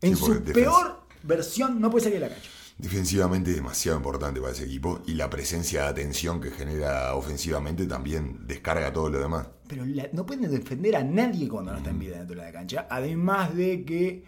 En 0.00 0.16
Sí, 0.16 0.24
su 0.24 0.42
peor 0.42 1.02
versión, 1.22 1.80
no 1.80 1.90
puede 1.90 2.04
salir 2.04 2.20
de 2.20 2.28
la 2.28 2.34
cancha. 2.34 2.50
Defensivamente 2.82 3.50
es 3.50 3.56
demasiado 3.56 3.96
importante 3.96 4.40
para 4.40 4.52
ese 4.52 4.64
equipo 4.64 5.00
y 5.06 5.14
la 5.14 5.30
presencia 5.30 5.82
de 5.82 5.88
atención 5.88 6.40
que 6.40 6.50
genera 6.50 7.14
ofensivamente 7.14 7.86
también 7.86 8.40
descarga 8.46 8.92
todo 8.92 9.08
lo 9.08 9.20
demás. 9.20 9.46
Pero 9.68 9.84
la- 9.86 10.08
no 10.12 10.26
pueden 10.26 10.50
defender 10.50 10.96
a 10.96 11.04
nadie 11.04 11.48
cuando 11.48 11.70
no 11.70 11.78
está 11.78 11.90
en 11.90 11.98
vida 12.00 12.18
dentro 12.18 12.36
de 12.36 12.42
la 12.44 12.50
cancha. 12.52 12.88
Además 12.90 13.54
de 13.54 13.84
que, 13.84 14.24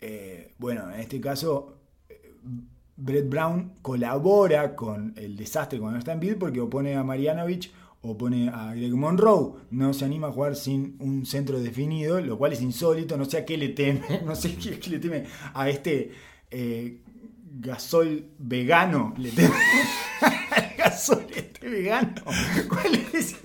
eh, 0.00 0.54
bueno, 0.58 0.90
en 0.90 1.00
este 1.00 1.20
caso, 1.20 1.76
eh, 2.08 2.34
Brett 2.96 3.28
Brown 3.28 3.74
colabora 3.82 4.74
con 4.74 5.12
el 5.16 5.36
desastre 5.36 5.78
cuando 5.78 5.92
no 5.96 5.98
está 5.98 6.12
en 6.14 6.20
bid 6.20 6.36
porque 6.36 6.60
opone 6.62 6.96
a 6.96 7.04
Marianovich, 7.04 7.70
opone 8.00 8.48
a 8.48 8.74
Greg 8.74 8.94
Monroe. 8.94 9.52
No 9.70 9.92
se 9.92 10.06
anima 10.06 10.28
a 10.28 10.32
jugar 10.32 10.56
sin 10.56 10.96
un 11.00 11.26
centro 11.26 11.60
definido, 11.60 12.20
lo 12.22 12.38
cual 12.38 12.54
es 12.54 12.62
insólito. 12.62 13.18
No 13.18 13.26
sé 13.26 13.36
a 13.36 13.44
qué 13.44 13.58
le 13.58 13.68
teme, 13.68 14.00
no 14.24 14.34
sé 14.34 14.54
qué, 14.56 14.80
qué 14.80 14.88
le 14.90 14.98
teme 14.98 15.24
a 15.52 15.68
este 15.68 16.10
eh, 16.50 17.02
gasol 17.58 18.24
vegano. 18.38 19.14
Le 19.16 19.30
al 20.50 20.74
gasol 20.76 21.26
vegano. 21.70 22.14
¿Cuál 22.68 22.94
es, 23.12 23.36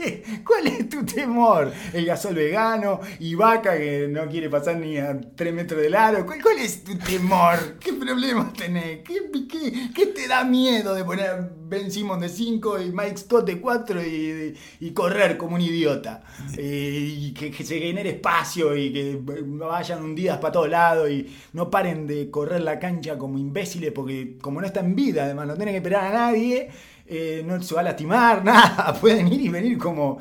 ¿Cuál 0.46 0.68
es 0.68 0.90
tu 0.90 1.06
temor? 1.06 1.72
El 1.94 2.06
gasol 2.06 2.36
vegano 2.36 3.00
y 3.20 3.36
vaca 3.36 3.78
que 3.78 4.08
no 4.10 4.28
quiere 4.28 4.50
pasar 4.50 4.78
ni 4.78 4.98
a 4.98 5.20
3 5.36 5.54
metros 5.54 5.82
del 5.82 5.96
aro. 5.96 6.26
¿Cuál, 6.26 6.42
cuál 6.42 6.60
es 6.60 6.84
tu 6.84 6.98
temor? 6.98 7.78
¿Qué 7.80 7.94
problemas 7.94 8.54
tenés? 8.54 9.00
¿Qué, 9.04 9.30
qué, 9.50 9.90
qué 9.94 10.06
te 10.08 10.28
da 10.28 10.44
miedo 10.44 10.94
de 10.94 11.04
poner 11.04 11.52
Ben 11.66 11.92
Simon 11.92 12.20
de 12.20 12.30
5 12.30 12.82
y 12.82 12.92
Mike 12.92 13.18
Scott 13.18 13.46
de 13.46 13.60
4 13.60 14.04
y, 14.04 14.58
y 14.80 14.92
correr 14.92 15.38
como 15.38 15.56
un 15.56 15.62
idiota? 15.62 16.24
Eh, 16.58 17.16
y 17.20 17.34
que, 17.34 17.52
que 17.52 17.64
se 17.64 17.80
genere 17.80 18.12
espacio 18.12 18.76
y 18.76 18.92
que 18.92 19.20
vayan 19.22 20.04
hundidas 20.04 20.38
para 20.38 20.52
todos 20.52 20.70
lados 20.70 21.10
y 21.10 21.28
no 21.54 21.70
paren 21.70 22.08
de 22.08 22.30
correr 22.30 22.62
la 22.62 22.80
cancha 22.80 23.18
como 23.18 23.38
imbéciles 23.38 23.92
porque 23.92 24.38
como 24.42 24.62
no 24.62 24.68
está 24.68 24.82
en 24.82 24.96
vida, 24.96 25.26
además 25.26 25.48
no 25.48 25.56
tienen 25.56 25.74
que 25.74 25.78
esperar 25.78 26.06
a 26.06 26.14
nadie, 26.14 26.70
eh, 27.06 27.44
no 27.46 27.62
se 27.62 27.76
va 27.76 27.82
a 27.82 27.84
lastimar, 27.84 28.44
nada, 28.46 28.94
pueden 29.00 29.28
ir 29.28 29.42
y 29.42 29.50
venir 29.50 29.78
como 29.78 30.20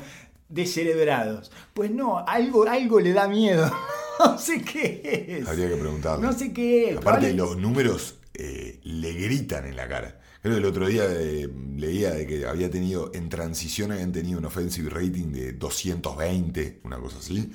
descerebrados. 0.49 1.51
Pues 1.73 1.91
no, 1.91 2.19
algo, 2.19 2.67
algo 2.67 2.99
le 2.99 3.13
da 3.13 3.27
miedo. 3.27 3.71
No 4.19 4.37
sé 4.37 4.61
qué 4.61 5.01
es. 5.27 5.47
Habría 5.47 5.69
que 5.69 5.75
preguntarle. 5.75 6.23
No 6.23 6.31
sé 6.33 6.53
qué 6.53 6.91
es. 6.91 6.97
Aparte, 6.97 7.33
los 7.33 7.57
números 7.57 8.19
eh, 8.35 8.79
le 8.83 9.11
gritan 9.13 9.65
en 9.65 9.75
la 9.75 9.87
cara. 9.87 10.19
Creo 10.43 10.53
que 10.53 10.59
el 10.59 10.65
otro 10.65 10.87
día 10.87 11.05
eh, 11.09 11.49
leía 11.77 12.11
de 12.11 12.27
que 12.27 12.45
había 12.45 12.69
tenido, 12.69 13.11
en 13.15 13.29
transición 13.29 13.91
habían 13.91 14.11
tenido 14.11 14.37
un 14.37 14.45
offensive 14.45 14.89
rating 14.89 15.31
de 15.31 15.53
220, 15.53 16.81
una 16.83 16.99
cosa 16.99 17.17
así. 17.17 17.51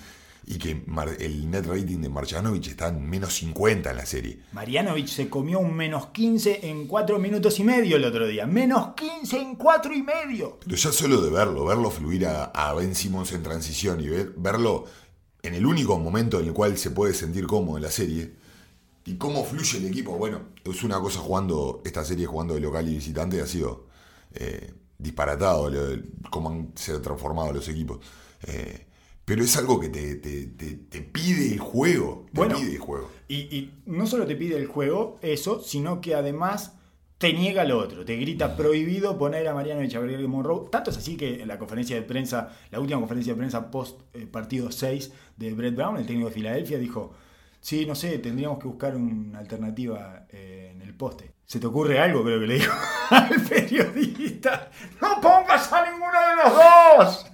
Y 0.51 0.57
que 0.59 0.83
el 1.21 1.51
net 1.51 1.67
rating 1.67 1.99
de 2.01 2.09
Marjanovic 2.09 2.69
está 2.69 2.89
en 2.89 3.07
menos 3.09 3.35
50 3.35 3.91
en 3.91 3.97
la 3.97 4.07
serie. 4.07 4.39
Marianovic 4.53 5.07
se 5.07 5.29
comió 5.29 5.59
un 5.61 5.75
menos 5.75 6.07
15 6.07 6.69
en 6.69 6.87
4 6.87 7.19
minutos 7.19 7.59
y 7.61 7.65
medio 7.65 7.97
el 7.97 8.05
otro 8.05 8.27
día. 8.27 8.47
Menos 8.47 8.95
15 8.95 9.39
en 9.39 9.57
4 9.57 9.95
y 9.95 10.03
medio. 10.03 10.59
Pero 10.65 10.77
ya 10.77 10.91
solo 10.91 11.21
de 11.21 11.31
verlo, 11.31 11.67
verlo 11.67 11.91
fluir 11.91 12.27
a, 12.27 12.45
a 12.47 12.73
Ben 12.73 12.95
Simmons 12.95 13.33
en 13.33 13.43
transición 13.43 14.01
y 14.01 14.09
ver- 14.09 14.33
verlo 14.39 14.87
en 15.43 15.53
el 15.55 15.67
único 15.67 15.99
momento 15.99 16.41
en 16.41 16.47
el 16.47 16.53
cual 16.55 16.79
se 16.79 16.91
puede 16.93 17.13
sentir 17.13 17.47
cómodo 17.47 17.77
en 17.77 17.83
la 17.83 17.91
serie. 17.91 18.33
Y 19.05 19.17
cómo 19.17 19.45
fluye 19.45 19.79
el 19.79 19.87
equipo. 19.87 20.17
Bueno, 20.17 20.41
es 20.65 20.83
una 20.83 20.99
cosa 21.01 21.21
jugando, 21.21 21.83
esta 21.85 22.05
serie 22.05 22.27
jugando 22.27 22.55
de 22.55 22.61
local 22.61 22.89
y 22.89 22.95
visitante 22.95 23.41
ha 23.43 23.47
sido 23.47 23.87
eh, 24.35 24.73
disparatado 24.99 25.69
lo- 25.69 26.03
cómo 26.31 26.49
han 26.51 26.73
se 26.75 26.93
han 26.93 27.03
transformado 27.03 27.53
los 27.53 27.69
equipos. 27.69 27.99
Eh, 28.47 28.87
pero 29.29 29.45
es 29.45 29.57
algo 29.57 29.79
que 29.79 29.89
te, 29.91 30.17
te- 30.17 30.47
te- 30.47 30.75
te 30.75 31.01
pide 31.03 31.53
el 31.53 31.61
juego. 31.61 32.25
Te 32.33 32.39
Bueno. 32.41 32.57
pide 32.59 32.73
el 32.73 32.79
juego. 32.79 33.11
Y, 33.29 33.37
y 33.57 33.75
no 33.87 34.07
solo 34.07 34.27
te 34.27 34.35
pide 34.35 34.57
el 34.57 34.67
juego, 34.67 35.19
eso, 35.23 35.63
sino 35.63 36.01
que 36.01 36.15
además 36.17 36.75
te 37.19 37.33
niega 37.33 37.65
lo 37.65 37.79
otro. 37.79 38.05
Te 38.05 38.17
grita 38.17 38.57
prohibido 38.57 39.19
poner 39.19 39.47
a 39.49 39.55
Mariano 39.55 39.83
Echavarría 39.83 40.19
Monroe. 40.27 40.69
Tanto 40.71 40.91
es 40.91 40.97
así 40.97 41.17
que 41.17 41.43
en 41.43 41.49
la 41.49 41.59
conferencia 41.59 41.95
de 41.97 42.03
prensa, 42.03 42.57
la 42.71 42.81
última 42.81 42.99
conferencia 43.01 43.35
de 43.35 43.39
prensa 43.39 43.71
post 43.71 44.01
eh, 44.15 44.27
partido 44.27 44.71
6 44.73 45.13
de 45.37 45.53
Brett 45.53 45.75
Brown, 45.77 45.97
el 45.99 46.07
técnico 46.07 46.29
de 46.29 46.35
Filadelfia, 46.35 46.79
dijo: 46.79 47.13
Sí, 47.61 47.85
no 47.87 47.95
sé, 47.97 48.19
tendríamos 48.19 48.59
que 48.61 48.69
buscar 48.69 48.97
una 48.97 49.41
alternativa 49.41 50.27
eh, 50.31 50.71
en 50.73 50.81
el 50.83 50.95
poste. 50.95 51.33
¿Se 51.45 51.59
te 51.59 51.67
ocurre 51.67 51.99
algo? 51.99 52.23
Creo 52.23 52.39
que 52.41 52.47
le 52.47 52.55
dijo 52.55 52.73
al 53.11 53.41
periodista. 53.43 54.71
¡No 55.03 55.21
pongas 55.21 55.73
a 55.73 55.91
ninguno 55.91 56.13
de 56.13 56.37
los 56.45 56.55
dos! 56.57 57.27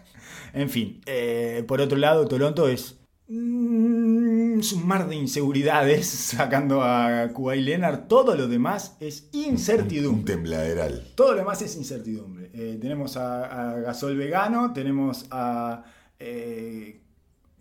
En 0.55 0.70
fin, 0.70 1.00
eh, 1.07 1.64
por 1.66 1.80
otro 1.80 1.98
lado, 1.98 2.26
Toronto 2.28 2.68
es 2.68 3.00
mm, 3.28 4.61
es 4.61 4.72
un 4.72 4.86
mar 4.86 5.09
de 5.09 5.16
inseguridades 5.16 6.07
sacando 6.36 6.82
a 6.82 7.30
Kawhi 7.34 7.61
Leonard. 7.61 8.07
Todo 8.07 8.36
lo 8.36 8.46
demás 8.46 8.96
es 9.00 9.28
Un 9.34 9.40
incertidumbre. 9.40 10.32
tembladeral. 10.32 11.09
Todo 11.16 11.32
lo 11.32 11.38
demás 11.38 11.61
es 11.62 11.76
incertidumbre. 11.76 12.50
Eh, 12.55 12.78
tenemos 12.80 13.16
a, 13.16 13.72
a 13.72 13.80
Gasol 13.80 14.16
vegano, 14.16 14.72
tenemos 14.72 15.26
a 15.30 15.84
eh, 16.18 17.00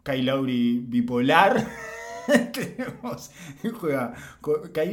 Kyle 0.03 0.25
Lowry 0.25 0.79
bipolar. 0.87 1.67
tenemos 2.53 3.31
juega 3.79 4.13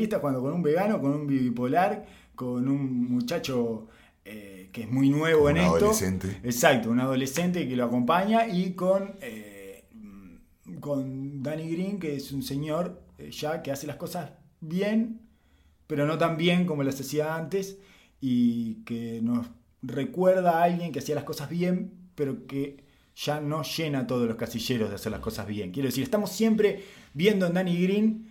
está 0.00 0.18
jugando 0.18 0.40
con 0.40 0.52
un 0.54 0.62
vegano, 0.62 1.00
con 1.00 1.12
un 1.12 1.26
bipolar, 1.26 2.06
con 2.34 2.66
un 2.66 3.10
muchacho 3.10 3.88
que 4.72 4.82
es 4.82 4.90
muy 4.90 5.10
nuevo 5.10 5.44
Un 5.44 5.50
en 5.52 5.56
esto. 5.58 5.76
adolescente. 5.76 6.40
Exacto, 6.42 6.90
un 6.90 7.00
adolescente 7.00 7.68
que 7.68 7.76
lo 7.76 7.84
acompaña 7.84 8.46
y 8.48 8.72
con, 8.74 9.14
eh, 9.20 9.84
con 10.80 11.42
Danny 11.42 11.70
Green, 11.70 11.98
que 11.98 12.16
es 12.16 12.32
un 12.32 12.42
señor 12.42 13.02
eh, 13.18 13.30
ya 13.30 13.62
que 13.62 13.70
hace 13.70 13.86
las 13.86 13.96
cosas 13.96 14.32
bien, 14.60 15.20
pero 15.86 16.06
no 16.06 16.18
tan 16.18 16.36
bien 16.36 16.66
como 16.66 16.82
las 16.82 17.00
hacía 17.00 17.34
antes 17.34 17.78
y 18.20 18.76
que 18.84 19.20
nos 19.22 19.46
recuerda 19.82 20.60
a 20.60 20.64
alguien 20.64 20.92
que 20.92 20.98
hacía 20.98 21.14
las 21.14 21.24
cosas 21.24 21.48
bien, 21.50 21.92
pero 22.14 22.46
que 22.46 22.84
ya 23.16 23.40
no 23.40 23.62
llena 23.62 24.06
todos 24.06 24.26
los 24.26 24.36
casilleros 24.36 24.88
de 24.88 24.94
hacer 24.94 25.12
las 25.12 25.20
cosas 25.20 25.46
bien. 25.46 25.72
Quiero 25.72 25.88
decir, 25.88 26.04
estamos 26.04 26.30
siempre 26.30 26.84
viendo 27.12 27.46
en 27.46 27.54
Danny 27.54 27.82
Green 27.82 28.28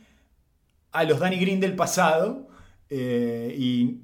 a 0.92 1.04
los 1.04 1.20
Danny 1.20 1.38
Green 1.38 1.60
del 1.60 1.76
pasado 1.76 2.48
eh, 2.90 3.56
y 3.58 4.00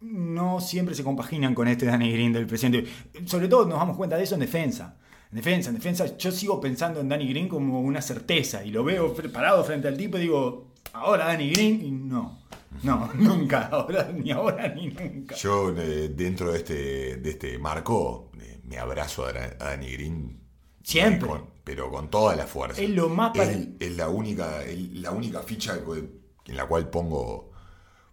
no 0.00 0.60
siempre 0.60 0.94
se 0.94 1.04
compaginan 1.04 1.54
con 1.54 1.68
este 1.68 1.86
Danny 1.86 2.12
Green 2.12 2.32
del 2.32 2.46
presente. 2.46 2.84
Sobre 3.26 3.48
todo 3.48 3.66
nos 3.66 3.78
damos 3.78 3.96
cuenta 3.96 4.16
de 4.16 4.24
eso 4.24 4.34
en 4.34 4.40
defensa. 4.40 4.96
En 5.30 5.36
defensa, 5.36 5.68
en 5.70 5.76
defensa, 5.76 6.16
yo 6.16 6.32
sigo 6.32 6.60
pensando 6.60 7.00
en 7.00 7.08
Danny 7.08 7.28
Green 7.28 7.48
como 7.48 7.80
una 7.80 8.02
certeza 8.02 8.64
y 8.64 8.70
lo 8.70 8.82
veo 8.82 9.14
parado 9.32 9.62
frente 9.62 9.86
al 9.86 9.96
tipo 9.96 10.18
y 10.18 10.22
digo, 10.22 10.72
ahora 10.92 11.26
Danny 11.26 11.50
Green 11.50 11.84
y 11.84 11.90
no, 11.92 12.40
no, 12.82 13.10
nunca, 13.14 13.66
ahora, 13.68 14.10
ni 14.12 14.32
ahora 14.32 14.68
ni 14.74 14.88
nunca. 14.88 15.36
Yo 15.36 15.70
eh, 15.78 16.08
dentro 16.08 16.50
de 16.50 16.58
este, 16.58 17.16
de 17.18 17.30
este 17.30 17.58
marco 17.58 18.32
eh, 18.40 18.60
me 18.64 18.78
abrazo 18.78 19.24
a, 19.26 19.32
Danny 19.32 19.92
Green. 19.92 20.40
Siempre. 20.82 21.28
Con- 21.28 21.50
pero 21.62 21.88
con 21.90 22.10
toda 22.10 22.34
la 22.34 22.46
fuerza. 22.48 22.82
Es 22.82 22.90
lo 22.90 23.08
más 23.08 23.30
pare- 23.36 23.52
Él 23.52 23.76
es 23.78 23.96
la 23.96 24.08
única, 24.08 24.64
el- 24.64 25.00
la 25.00 25.12
única 25.12 25.40
ficha 25.42 25.78
en 26.46 26.56
la 26.56 26.66
cual 26.66 26.88
pongo, 26.90 27.49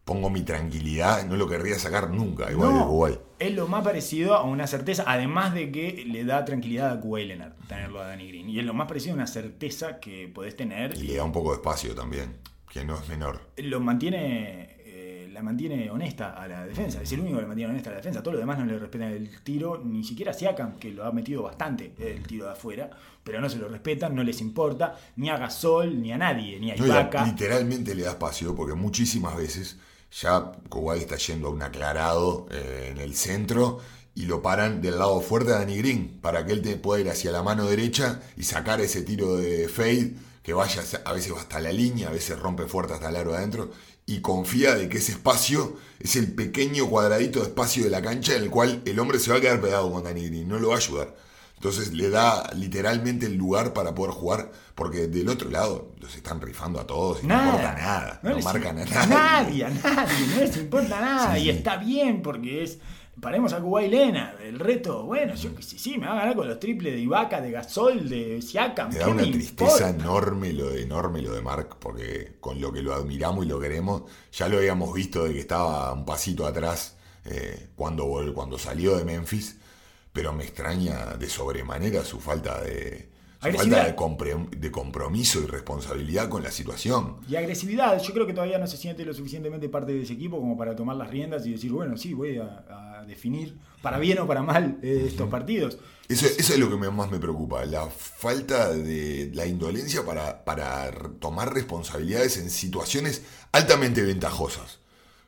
pongo 0.07 0.29
mi 0.31 0.41
tranquilidad. 0.41 1.23
No 1.27 1.35
lo 1.35 1.47
querría 1.47 1.77
sacar 1.77 2.09
nunca, 2.09 2.49
igual 2.49 2.69
No, 2.71 2.77
que 2.79 2.83
Uruguay. 2.85 3.19
es 3.37 3.53
lo 3.53 3.67
más 3.67 3.83
parecido 3.83 4.33
a 4.35 4.43
una 4.43 4.65
certeza, 4.65 5.03
además 5.05 5.53
de 5.53 5.71
que 5.71 6.03
le 6.07 6.23
da 6.23 6.43
tranquilidad 6.45 6.91
a 6.93 6.95
Leonard 7.17 7.53
tenerlo 7.67 7.99
a 8.01 8.07
Danny 8.07 8.27
Green. 8.29 8.49
Y 8.49 8.57
es 8.59 8.65
lo 8.65 8.73
más 8.73 8.87
parecido 8.87 9.11
a 9.13 9.15
una 9.17 9.27
certeza 9.27 9.99
que 9.99 10.29
podés 10.29 10.55
tener. 10.55 10.95
Y 10.97 11.03
le 11.03 11.15
da 11.17 11.23
un 11.25 11.33
poco 11.33 11.51
de 11.51 11.57
espacio 11.57 11.93
también, 11.93 12.37
que 12.71 12.83
no 12.85 12.95
es 12.97 13.07
menor. 13.09 13.41
Lo 13.57 13.81
mantiene, 13.81 14.77
eh, 14.85 15.29
la 15.33 15.43
mantiene 15.43 15.91
honesta 15.91 16.41
a 16.41 16.47
la 16.47 16.65
defensa. 16.65 17.01
Es 17.01 17.11
el 17.11 17.19
único 17.19 17.35
que 17.35 17.41
le 17.41 17.47
mantiene 17.49 17.71
honesta 17.71 17.89
a 17.89 17.93
la 17.93 17.97
defensa. 17.97 18.21
Todos 18.23 18.35
los 18.35 18.41
demás 18.41 18.57
no 18.59 18.65
le 18.65 18.79
respetan 18.79 19.11
el 19.11 19.29
tiro, 19.43 19.81
ni 19.83 20.05
siquiera 20.05 20.31
Siakam, 20.31 20.77
que 20.79 20.91
lo 20.91 21.03
ha 21.03 21.11
metido 21.11 21.43
bastante 21.43 21.93
el 21.99 22.25
tiro 22.25 22.45
de 22.45 22.51
afuera, 22.53 22.89
pero 23.25 23.41
no 23.41 23.49
se 23.49 23.57
lo 23.57 23.67
respetan, 23.67 24.15
no 24.15 24.23
les 24.23 24.39
importa, 24.39 24.95
ni 25.17 25.29
a 25.29 25.37
Gasol, 25.37 26.01
ni 26.01 26.13
a 26.13 26.17
nadie, 26.17 26.61
ni 26.61 26.71
a 26.71 26.77
No, 26.77 26.87
y 26.87 26.91
a- 26.91 27.01
Ibaka. 27.01 27.25
literalmente 27.25 27.93
le 27.93 28.03
da 28.03 28.11
espacio 28.11 28.55
porque 28.55 28.73
muchísimas 28.73 29.35
veces 29.35 29.77
ya 30.11 30.51
Kawhi 30.69 30.99
está 30.99 31.17
yendo 31.17 31.47
a 31.47 31.51
un 31.51 31.61
aclarado 31.61 32.47
eh, 32.51 32.89
en 32.91 32.97
el 32.99 33.15
centro 33.15 33.79
y 34.15 34.25
lo 34.25 34.41
paran 34.41 34.81
del 34.81 34.97
lado 34.97 35.21
fuerte 35.21 35.51
a 35.51 35.59
Danny 35.59 35.77
Green 35.77 36.19
para 36.21 36.45
que 36.45 36.53
él 36.53 36.61
te 36.61 36.75
pueda 36.75 37.01
ir 37.01 37.09
hacia 37.09 37.31
la 37.31 37.43
mano 37.43 37.65
derecha 37.65 38.21
y 38.35 38.43
sacar 38.43 38.81
ese 38.81 39.03
tiro 39.03 39.37
de 39.37 39.67
fade 39.69 40.15
que 40.41 40.53
vaya 40.53 40.81
a 41.05 41.13
veces 41.13 41.33
va 41.33 41.41
hasta 41.41 41.59
la 41.59 41.71
línea, 41.71 42.07
a 42.07 42.11
veces 42.11 42.39
rompe 42.39 42.65
fuerte 42.67 42.93
hasta 42.93 43.09
el 43.09 43.17
aro 43.17 43.35
adentro 43.35 43.69
y 44.05 44.21
confía 44.21 44.75
de 44.75 44.87
que 44.87 44.99
ese 44.99 45.11
espacio 45.11 45.75
es 45.99 46.15
el 46.15 46.33
pequeño 46.33 46.89
cuadradito 46.89 47.39
de 47.41 47.47
espacio 47.47 47.83
de 47.83 47.89
la 47.89 48.01
cancha 48.01 48.35
en 48.35 48.43
el 48.43 48.49
cual 48.49 48.81
el 48.85 48.97
hombre 48.99 49.19
se 49.19 49.29
va 49.29 49.37
a 49.37 49.41
quedar 49.41 49.59
pegado 49.59 49.91
con 49.91 50.03
Danny 50.03 50.27
Green, 50.29 50.47
no 50.47 50.57
lo 50.57 50.69
va 50.69 50.75
a 50.75 50.77
ayudar. 50.77 51.26
Entonces 51.57 51.91
le 51.91 52.09
da 52.11 52.51
literalmente 52.55 53.25
el 53.25 53.35
lugar 53.35 53.73
para 53.73 53.95
poder 53.95 54.13
jugar, 54.13 54.51
porque 54.75 55.07
del 55.07 55.27
otro 55.27 55.49
lado 55.49 55.91
los 55.99 56.15
están 56.15 56.39
rifando 56.39 56.79
a 56.79 56.85
todos 56.85 57.23
y 57.23 57.27
no 57.27 57.33
importa 57.33 57.73
nada, 57.73 58.19
no, 58.21 58.39
marcan 58.39 58.77
a 58.77 58.85
nadie. 58.85 59.07
nadie. 59.07 59.65
a 59.65 59.69
nadie, 59.69 60.27
no 60.27 60.35
les 60.39 60.55
importa 60.57 61.01
nada. 61.01 61.35
Sí, 61.35 61.41
y 61.41 61.43
sí. 61.45 61.49
está 61.49 61.77
bien 61.77 62.21
porque 62.21 62.63
es. 62.63 62.77
Paremos 63.19 63.51
a 63.53 63.59
Kuwait 63.59 63.89
Leonard. 63.89 64.39
El 64.41 64.59
reto, 64.59 65.03
bueno, 65.05 65.33
yo 65.33 65.55
que 65.55 65.63
sé, 65.63 65.79
sí, 65.79 65.97
me 65.97 66.05
va 66.05 66.11
a 66.13 66.15
ganar 66.17 66.35
con 66.35 66.47
los 66.47 66.59
triples 66.59 66.93
de 66.93 66.99
Ibaka, 66.99 67.41
de 67.41 67.49
Gasol, 67.49 68.07
de 68.07 68.39
Siakam. 68.43 68.89
Me 68.89 68.93
¿qué 68.93 68.99
da 68.99 69.07
una 69.07 69.23
me 69.23 69.31
tristeza 69.31 69.89
importa? 69.89 69.89
enorme 69.89 70.53
lo 70.53 70.69
de 70.69 70.83
enorme 70.83 71.23
lo 71.23 71.33
de 71.33 71.41
Mark, 71.41 71.77
porque 71.79 72.37
con 72.39 72.61
lo 72.61 72.71
que 72.71 72.83
lo 72.83 72.93
admiramos 72.93 73.43
y 73.43 73.49
lo 73.49 73.59
queremos, 73.59 74.03
ya 74.31 74.47
lo 74.47 74.57
habíamos 74.57 74.93
visto 74.93 75.23
de 75.23 75.33
que 75.33 75.39
estaba 75.39 75.91
un 75.93 76.05
pasito 76.05 76.45
atrás 76.45 76.95
eh, 77.25 77.69
cuando, 77.75 78.05
cuando 78.35 78.59
salió 78.59 78.95
de 78.95 79.03
Memphis, 79.03 79.56
pero 80.17 80.33
me 80.33 80.43
extraña 80.45 81.15
de 81.15 81.29
sobremanera 81.29 82.03
su 82.03 82.19
falta 82.19 82.59
de, 82.63 83.07
su 83.39 83.51
falta 83.51 83.83
de, 83.85 84.71
compromiso 84.71 85.39
y 85.43 85.45
responsabilidad 85.45 86.27
con 86.27 86.41
la 86.41 86.49
situación. 86.49 87.17
Y 87.29 87.35
agresividad, 87.35 88.01
yo 88.01 88.13
creo 88.15 88.25
que 88.25 88.33
todavía 88.33 88.57
no 88.57 88.65
se 88.65 88.77
siente 88.77 89.05
lo 89.05 89.13
suficientemente 89.13 89.69
parte 89.69 89.91
de 89.93 90.01
ese 90.01 90.13
equipo 90.13 90.39
como 90.39 90.57
para 90.57 90.75
tomar 90.75 90.95
las 90.95 91.11
riendas 91.11 91.45
y 91.45 91.51
decir, 91.51 91.71
bueno, 91.71 91.97
sí, 91.97 92.15
voy 92.15 92.39
a, 92.39 92.65
a 92.99 93.05
definir 93.05 93.59
para 93.83 93.99
bien 93.99 94.17
o 94.17 94.25
para 94.25 94.41
mal 94.41 94.79
eh, 94.81 95.03
estos 95.07 95.29
partidos. 95.29 95.77
Eso, 96.09 96.25
eso 96.25 96.53
es 96.53 96.57
lo 96.59 96.67
que 96.67 96.77
me- 96.77 96.89
más 96.89 97.11
me 97.11 97.19
preocupa, 97.19 97.63
la 97.65 97.85
falta 97.87 98.73
de 98.73 99.29
la 99.35 99.45
indolencia 99.45 100.03
para, 100.03 100.43
para 100.43 100.91
tomar 101.19 101.53
responsabilidades 101.53 102.37
en 102.37 102.49
situaciones 102.49 103.21
altamente 103.51 104.01
ventajosas. 104.01 104.79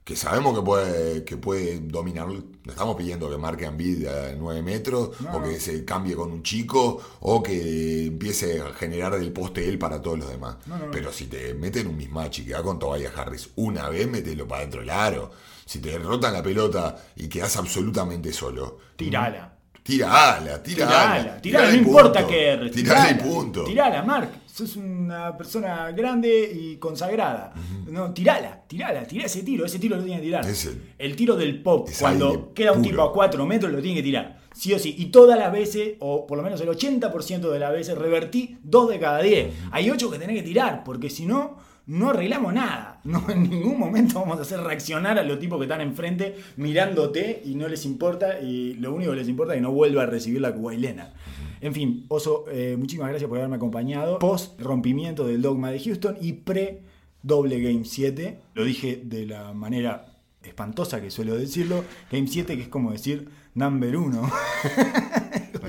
Que 0.10 0.16
sabemos 0.16 0.58
que 0.58 0.64
puede, 0.64 1.24
que 1.24 1.38
puede 1.38 1.82
dominar. 1.82 2.28
No 2.28 2.42
estamos 2.66 2.96
pidiendo 2.96 3.30
que 3.30 3.38
marque 3.38 3.68
a 3.68 3.72
9 3.72 4.64
metros, 4.64 5.12
No, 5.22 5.38
o 5.38 5.44
que 5.44 5.60
se 5.60 5.86
cambie 5.86 6.16
con 6.16 6.32
un 6.32 6.42
chico, 6.42 7.00
o 7.20 7.44
que 7.44 8.08
empiece 8.08 8.60
a 8.60 8.74
generar 8.74 9.16
del 9.20 9.32
poste 9.32 9.70
él 9.70 9.78
para 9.78 10.02
todos 10.02 10.18
los 10.18 10.28
demás. 10.28 10.58
No, 10.66 10.80
no, 10.80 10.86
no. 10.88 10.92
Pero 10.92 11.14
si 11.14 11.28
te 11.28 11.54
meten 11.54 11.86
un 11.86 11.96
mismatch 11.96 12.40
y 12.40 12.46
queda 12.46 12.64
con 12.64 12.80
Tobias 12.80 13.16
Harris 13.16 13.52
una 13.58 13.88
vez, 13.88 14.10
mételo 14.10 14.48
para 14.48 14.62
dentro 14.62 14.80
del 14.80 14.90
aro. 14.90 15.30
Si 15.64 15.78
te 15.78 15.96
rotan 16.00 16.34
la 16.34 16.42
pelota 16.42 16.98
y 17.16 17.28
quedas 17.30 17.56
absolutamente 17.58 18.34
solo, 18.34 18.80
Tirala. 18.96 19.59
Tirala, 19.84 20.62
tirala. 20.62 20.64
Tirala, 20.64 21.22
tirala, 21.24 21.42
tirala 21.42 21.70
no 21.72 21.76
importa 21.76 22.20
punto. 22.20 22.28
qué 22.28 22.48
erres. 22.48 22.72
Tirala 22.72 23.12
y 23.12 23.14
punto. 23.16 23.64
Tirala, 23.64 24.04
Mark. 24.04 24.30
Sos 24.46 24.76
una 24.76 25.36
persona 25.38 25.90
grande 25.92 26.52
y 26.54 26.76
consagrada. 26.78 27.54
No, 27.88 28.12
tirala, 28.14 28.62
tirala, 28.68 29.04
tirá 29.06 29.26
ese 29.26 29.42
tiro. 29.44 29.66
Ese 29.66 29.80
tiro 29.80 29.96
lo 29.96 30.04
tiene 30.04 30.20
que 30.20 30.26
tirar. 30.28 30.46
Es 30.46 30.66
el- 30.66 30.82
el 30.98 31.16
tiro 31.16 31.36
del 31.36 31.62
pop. 31.64 31.88
Cuando 32.00 32.54
queda 32.54 32.72
un 32.74 32.80
puro. 32.80 32.90
tipo 32.90 33.02
a 33.04 33.14
4 33.14 33.46
metros, 33.46 33.72
lo 33.72 33.82
tiene 33.82 33.98
que 33.98 34.04
tirar. 34.04 34.40
Sí 34.54 34.74
o 34.74 34.80
sí. 34.80 34.96
Y 34.98 35.06
todas 35.08 35.40
las 35.40 35.52
veces, 35.52 35.94
o 36.00 36.28
por 36.28 36.38
lo 36.38 36.44
menos 36.44 36.60
el 36.60 36.68
80% 36.70 37.50
de 37.52 37.60
las 37.60 37.72
veces, 37.72 37.98
revertí 37.98 38.58
2 38.64 38.90
de 38.90 39.00
cada 39.00 39.22
10. 39.22 39.54
Hay 39.72 39.90
8 39.90 40.12
que 40.12 40.20
tenés 40.20 40.36
que 40.36 40.44
tirar, 40.44 40.84
porque 40.84 41.10
si 41.10 41.26
no, 41.26 41.58
no 41.90 42.12
arreglamos 42.12 42.54
nada. 42.54 43.02
No, 43.04 43.26
en 43.30 43.50
ningún 43.50 43.80
momento 43.80 44.20
vamos 44.20 44.38
a 44.38 44.44
hacer 44.44 44.62
reaccionar 44.62 45.18
a 45.18 45.24
los 45.24 45.40
tipos 45.40 45.58
que 45.58 45.66
están 45.66 45.82
enfrente 45.82 46.36
mirándote 46.56 47.42
y 47.44 47.56
no 47.56 47.68
les 47.68 47.84
importa. 47.86 48.40
Y 48.40 48.76
lo 48.76 48.94
único 48.94 49.12
que 49.12 49.18
les 49.18 49.28
importa 49.28 49.54
es 49.54 49.58
que 49.58 49.62
no 49.62 49.72
vuelva 49.72 50.04
a 50.04 50.06
recibir 50.06 50.40
la 50.40 50.54
cubailena. 50.54 51.14
En 51.62 51.74
fin, 51.74 52.06
Oso, 52.08 52.46
eh, 52.52 52.76
muchísimas 52.78 53.10
gracias 53.10 53.28
por 53.28 53.40
haberme 53.40 53.56
acompañado. 53.56 54.20
Post 54.20 54.62
rompimiento 54.62 55.26
del 55.26 55.42
dogma 55.42 55.72
de 55.72 55.80
Houston 55.80 56.16
y 56.22 56.34
pre 56.34 56.82
doble 57.24 57.60
Game 57.60 57.84
7. 57.84 58.40
Lo 58.54 58.64
dije 58.64 59.02
de 59.04 59.26
la 59.26 59.54
manera 59.54 60.06
espantosa 60.44 61.02
que 61.02 61.10
suelo 61.10 61.36
decirlo. 61.36 61.84
Game 62.12 62.28
7 62.28 62.56
que 62.56 62.64
es 62.64 62.70
como 62.70 62.92
decir 62.92 63.30
number 63.60 63.96
1. 63.96 64.32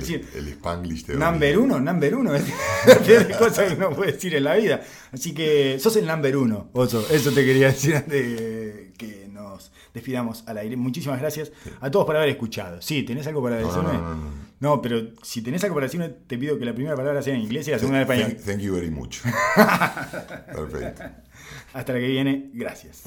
El, 0.01 0.27
el 0.35 0.49
Spanglish 0.49 1.05
de 1.05 1.15
Number 1.15 1.59
uno, 1.59 1.79
number 1.79 2.15
uno. 2.15 2.35
Es 2.35 2.45
cosa 3.39 3.67
que 3.67 3.75
uno 3.75 3.91
puede 3.91 4.13
decir 4.13 4.35
en 4.35 4.45
la 4.45 4.55
vida. 4.55 4.81
Así 5.13 5.35
que 5.35 5.79
sos 5.79 5.95
el 5.97 6.07
number 6.07 6.37
uno, 6.39 6.71
Oso. 6.73 7.07
Eso 7.11 7.31
te 7.33 7.45
quería 7.45 7.67
decir 7.67 7.97
antes 7.97 8.11
de 8.11 8.93
que 8.97 9.29
nos 9.31 9.71
despidamos 9.93 10.43
al 10.47 10.57
aire. 10.57 10.75
Muchísimas 10.77 11.21
gracias 11.21 11.53
a 11.81 11.91
todos 11.91 12.07
por 12.07 12.17
haber 12.17 12.31
escuchado. 12.31 12.81
Sí, 12.81 13.03
¿tenés 13.03 13.27
algo 13.27 13.43
para 13.43 13.57
decirme? 13.57 13.93
no, 13.93 14.01
no, 14.01 14.15
no. 14.15 14.51
No, 14.61 14.83
pero 14.83 15.01
si 15.23 15.43
tenés 15.43 15.63
algo 15.65 15.75
para 15.75 15.87
decirme, 15.87 16.09
te 16.09 16.39
pido 16.39 16.59
que 16.59 16.65
la 16.65 16.75
primera 16.75 16.97
palabra 16.97 17.23
sea 17.23 17.35
en 17.35 17.41
inglés 17.43 17.69
y 17.69 17.71
la 17.71 17.79
segunda 17.79 17.99
en 17.99 18.03
español. 18.03 18.37
Thank, 18.37 18.45
thank 18.45 18.61
you 18.61 18.75
very 18.75 18.91
much. 18.91 19.19
Perfecto. 20.55 21.03
Hasta 21.73 21.93
la 21.93 21.99
que 21.99 22.07
viene, 22.09 22.51
gracias. 22.53 23.05